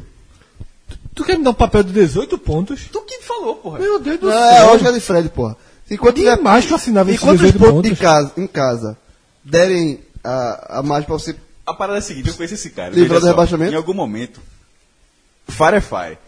[1.14, 2.89] Tu quer me dar um papel de 18 pontos?
[2.90, 3.78] Tu que falou, porra.
[3.78, 4.62] Meu Deus do é céu.
[4.62, 5.56] a lógica de Fred, porra.
[5.90, 7.90] Enquanto Tem mais que eu assinava esses Enquanto os 18 pontos pontos.
[7.90, 8.97] de casa, em casa
[9.44, 11.36] derem a, a margem pra você.
[11.66, 12.90] A parada é a seguinte, eu conheço esse cara.
[12.90, 13.72] Veja do só, rebaixamento?
[13.72, 14.40] Em algum momento,
[15.48, 16.18] fire é fire.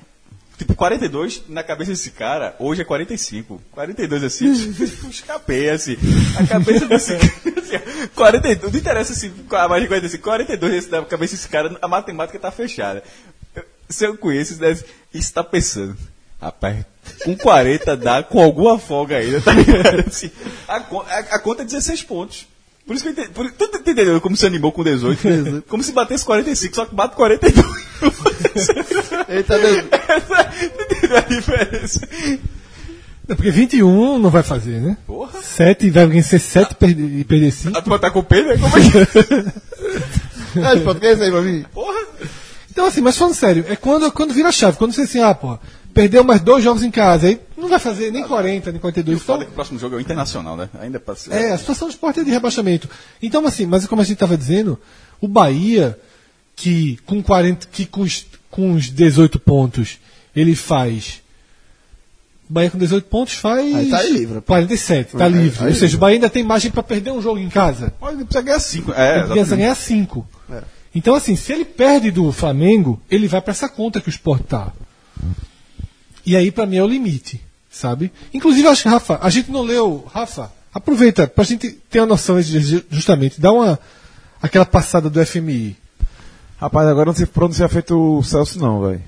[0.56, 3.61] Tipo, 42 na cabeça desse cara, hoje é 45.
[3.73, 4.52] 42 assim,
[5.11, 5.97] escapei assim.
[6.39, 10.90] A cabeça desse cara, assim, 42, não interessa assim, a mais de 45, 42 esse,
[10.90, 13.02] na cabeça desse cara, a matemática tá fechada.
[13.89, 14.85] Se eu conheço, deve-
[15.32, 15.97] tá pensando.
[16.40, 16.85] Rapaz,
[17.24, 20.05] com 40 dá com alguma folga ainda, tá ligado?
[20.09, 20.31] Assim,
[20.69, 22.47] a, a- a conta é 16 pontos.
[22.86, 23.28] Por isso que eu entendi.
[23.31, 25.65] Por, tu tá entendendo como se animou com 18?
[25.69, 27.66] Como se batesse 45, só que bate 42.
[29.28, 29.85] Eita, Deus.
[30.62, 32.01] Entendeu a diferença?
[33.27, 34.98] É porque 21 não vai fazer, né?
[35.06, 35.40] Porra.
[35.43, 37.78] 7 vai alguém ser 7 e perder, perder 5.
[37.78, 38.59] A turma tá com pena, né?
[38.61, 41.65] Como é que É, pronto, que é isso aí pra mim?
[41.73, 42.01] Porra.
[42.75, 45.33] Então, assim, mas falando sério, é quando, quando vira a chave, quando você assim, ah,
[45.33, 45.57] pô,
[45.95, 49.17] perdeu mais dois jogos em casa, aí não vai fazer nem 40, nem 42.
[49.23, 50.69] Então, Foda que o próximo jogo é o Internacional, né?
[50.81, 51.33] Ainda passa.
[51.33, 52.91] é, a situação do esporte é de rebaixamento.
[53.23, 54.77] Então, assim, mas como a gente estava dizendo,
[55.21, 55.97] o Bahia,
[56.57, 59.99] que com 40, que com os, com os 18 pontos,
[60.35, 61.23] ele faz.
[62.51, 63.73] O Bahia com 18 pontos faz.
[63.73, 64.47] Aí tá livre, pô.
[64.49, 65.65] 47, tá Aí- livre.
[65.65, 67.95] aí Ou seja, o Bahia ainda tem margem para perder um jogo em casa.
[68.01, 68.93] Olha, ele precisa ganhar 5.
[68.93, 70.27] É, Ele precisa ganhar 5.
[70.95, 74.43] Então, assim, se ele perde do Flamengo, ele vai para essa conta que o Sport
[74.45, 74.73] tá.
[76.25, 77.41] E aí, para mim, é o limite,
[77.71, 78.12] sabe?
[78.33, 80.05] Inclusive, eu acho que, Rafa, a gente não leu.
[80.12, 83.79] Rafa, aproveita, pra gente ter uma noção, de- justamente, dá uma.
[84.41, 85.77] aquela passada do FMI.
[86.59, 89.03] Rapaz, agora não sei você feito o Celso, não, velho.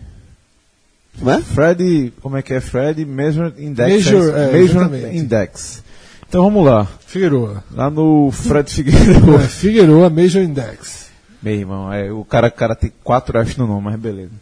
[1.19, 1.41] Como é?
[1.41, 2.61] Fred, como é que é?
[2.61, 3.89] Fred Measure Index.
[3.89, 5.17] Measure, é, é, exatamente.
[5.17, 5.83] Index.
[6.29, 6.87] Então vamos lá.
[7.07, 7.65] Figueroa.
[7.71, 9.37] Lá no Fred Figueiredo.
[9.37, 11.06] É, Figueroa Major Index.
[11.47, 14.33] Meu irmão, é, o cara, cara tem quatro Fs no nome, mas beleza.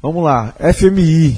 [0.00, 0.54] Vamos lá.
[0.72, 1.36] FMI.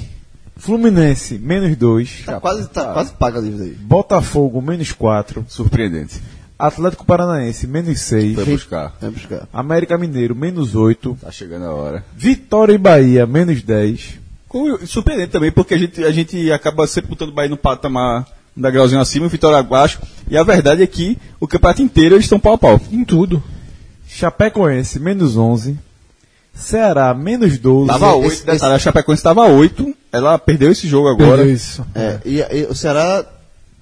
[0.55, 2.21] Fluminense, menos 2.
[2.23, 3.71] Tá quase, tá quase paga livre aí.
[3.71, 5.43] Botafogo, menos 4.
[5.47, 6.21] Surpreendente.
[6.59, 8.35] Atlético Paranaense, menos 6.
[8.35, 8.95] Foi buscar.
[9.01, 9.47] Vai buscar.
[9.51, 11.17] América Mineiro, menos 8.
[11.19, 12.05] Tá chegando a hora.
[12.15, 14.19] Vitória e Bahia, menos 10.
[14.47, 18.27] Com- Surpreendente também, porque a gente, a gente acaba sempre botando o Bahia no patamar
[18.55, 19.99] um degrauzinho acima, o Vitória abaixo.
[20.29, 22.79] E a verdade é que o campeonato inteiro eles estão pau a pau.
[22.91, 23.41] Em tudo.
[24.13, 25.79] Chapecoense, menos 11.
[26.53, 27.87] Ceará, menos 12.
[27.87, 31.37] Tava Esse- 8, esse- detalhe, a Chapecoense estava 8, ela perdeu esse jogo agora.
[31.37, 31.85] Perdeu isso.
[31.95, 33.25] É, e, e o Ceará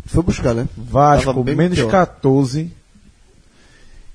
[0.05, 0.67] foi buscar, né?
[0.77, 1.89] Vasco, menos pior.
[1.89, 2.71] 14.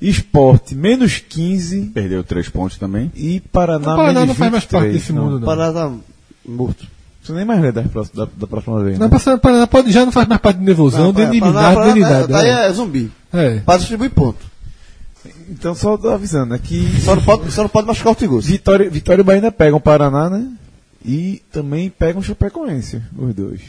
[0.00, 1.86] Esporte, menos 15.
[1.94, 3.10] Perdeu 3 pontos também.
[3.14, 5.00] E Paraná, O Paraná menos não faz mais parte 23.
[5.02, 5.46] desse mundo, não.
[5.46, 5.92] Paraná tá
[6.46, 6.86] morto.
[7.22, 8.98] Você nem mais lê da, próxima- da, da próxima vez.
[8.98, 9.10] Não, Né?
[9.10, 12.28] passando Paraná pode, já não faz mais parte de Nevosão, de inimidade, Paraná- de unidade.
[12.28, 12.68] Daí né?
[12.68, 13.10] é zumbi.
[13.32, 13.60] É.
[13.60, 14.53] Para distribuir ponto.
[15.48, 18.46] Então só tô avisando né, que Só não pode, só não pode machucar o Tigoso.
[18.48, 20.46] Vitória, Vitória e Bahia ainda pegam o Paraná, né?
[21.04, 23.60] E também pegam o Chapecoense, os dois.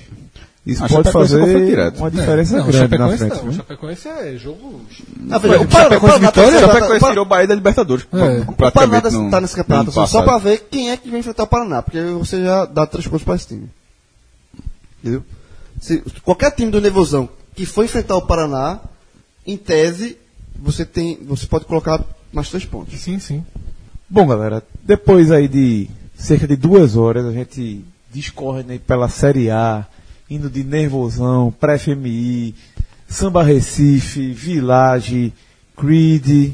[0.66, 1.98] Isso A pode fazer não foi direto.
[2.00, 3.44] uma diferença Não, o grande na Chapecoense frente.
[3.44, 3.50] não.
[3.50, 3.54] O?
[3.54, 4.82] Chapecoense é jogo.
[4.82, 4.86] O
[5.30, 8.08] Chapecoense Vitória, A tá- Chapecoense tá- tirou o Bahia da Libertadores.
[8.12, 8.40] É.
[8.50, 11.48] O Paraná no- tá nesse campeonato só, pra ver quem é que vai enfrentar o
[11.48, 13.70] Paraná, porque você já dá três pontos pra esse time.
[15.04, 15.24] Entendeu?
[15.80, 18.80] Se, qualquer time do Nevozão que for enfrentar o Paraná,
[19.46, 20.18] em tese,
[20.60, 21.18] você tem.
[21.28, 23.00] Você pode colocar mais três pontos.
[23.00, 23.44] Sim, sim.
[24.10, 29.50] Bom, galera, depois aí de cerca de duas horas, a gente discorre né, pela Série
[29.50, 29.86] A,
[30.30, 32.56] indo de Nervosão, Pré-FMI,
[33.08, 35.34] Samba Recife, Village,
[35.76, 36.54] Creed.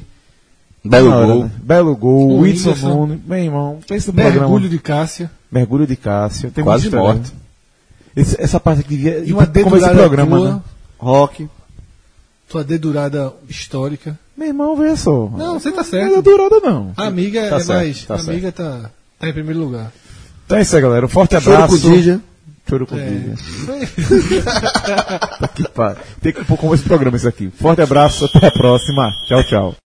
[0.83, 1.43] Belo hora, gol.
[1.43, 1.51] né?
[1.61, 2.73] Belo Gol, O Whitson.
[2.87, 3.19] Nunes.
[3.25, 4.69] Meu irmão, pensa no Mergulho programa.
[4.69, 5.31] de Cássia.
[5.51, 6.49] Mergulho de Cássio.
[6.51, 7.31] Tem Quase morte.
[7.31, 7.37] né?
[8.15, 9.19] Esse- essa parte aqui devia.
[9.19, 10.61] E uma como esse programa, tua, né?
[10.97, 11.47] Rock.
[12.51, 14.17] Tua dedurada histórica.
[14.37, 15.29] Meu irmão, veja só.
[15.35, 16.15] Não, você tá Não é certo.
[16.21, 16.93] dedurada, não.
[16.97, 18.05] A amiga Tá é certo, mais.
[18.05, 18.29] tá a certo.
[18.31, 19.91] amiga tá, tá em primeiro lugar.
[20.45, 21.05] Então é isso aí, galera.
[21.05, 21.77] Um forte abraço.
[22.69, 23.33] Choro com É.
[25.55, 25.97] Que pariu.
[26.21, 27.51] Tem que pôr como esse programa isso aqui.
[27.59, 29.09] Forte abraço, até a próxima.
[29.27, 29.75] Tchau, tchau.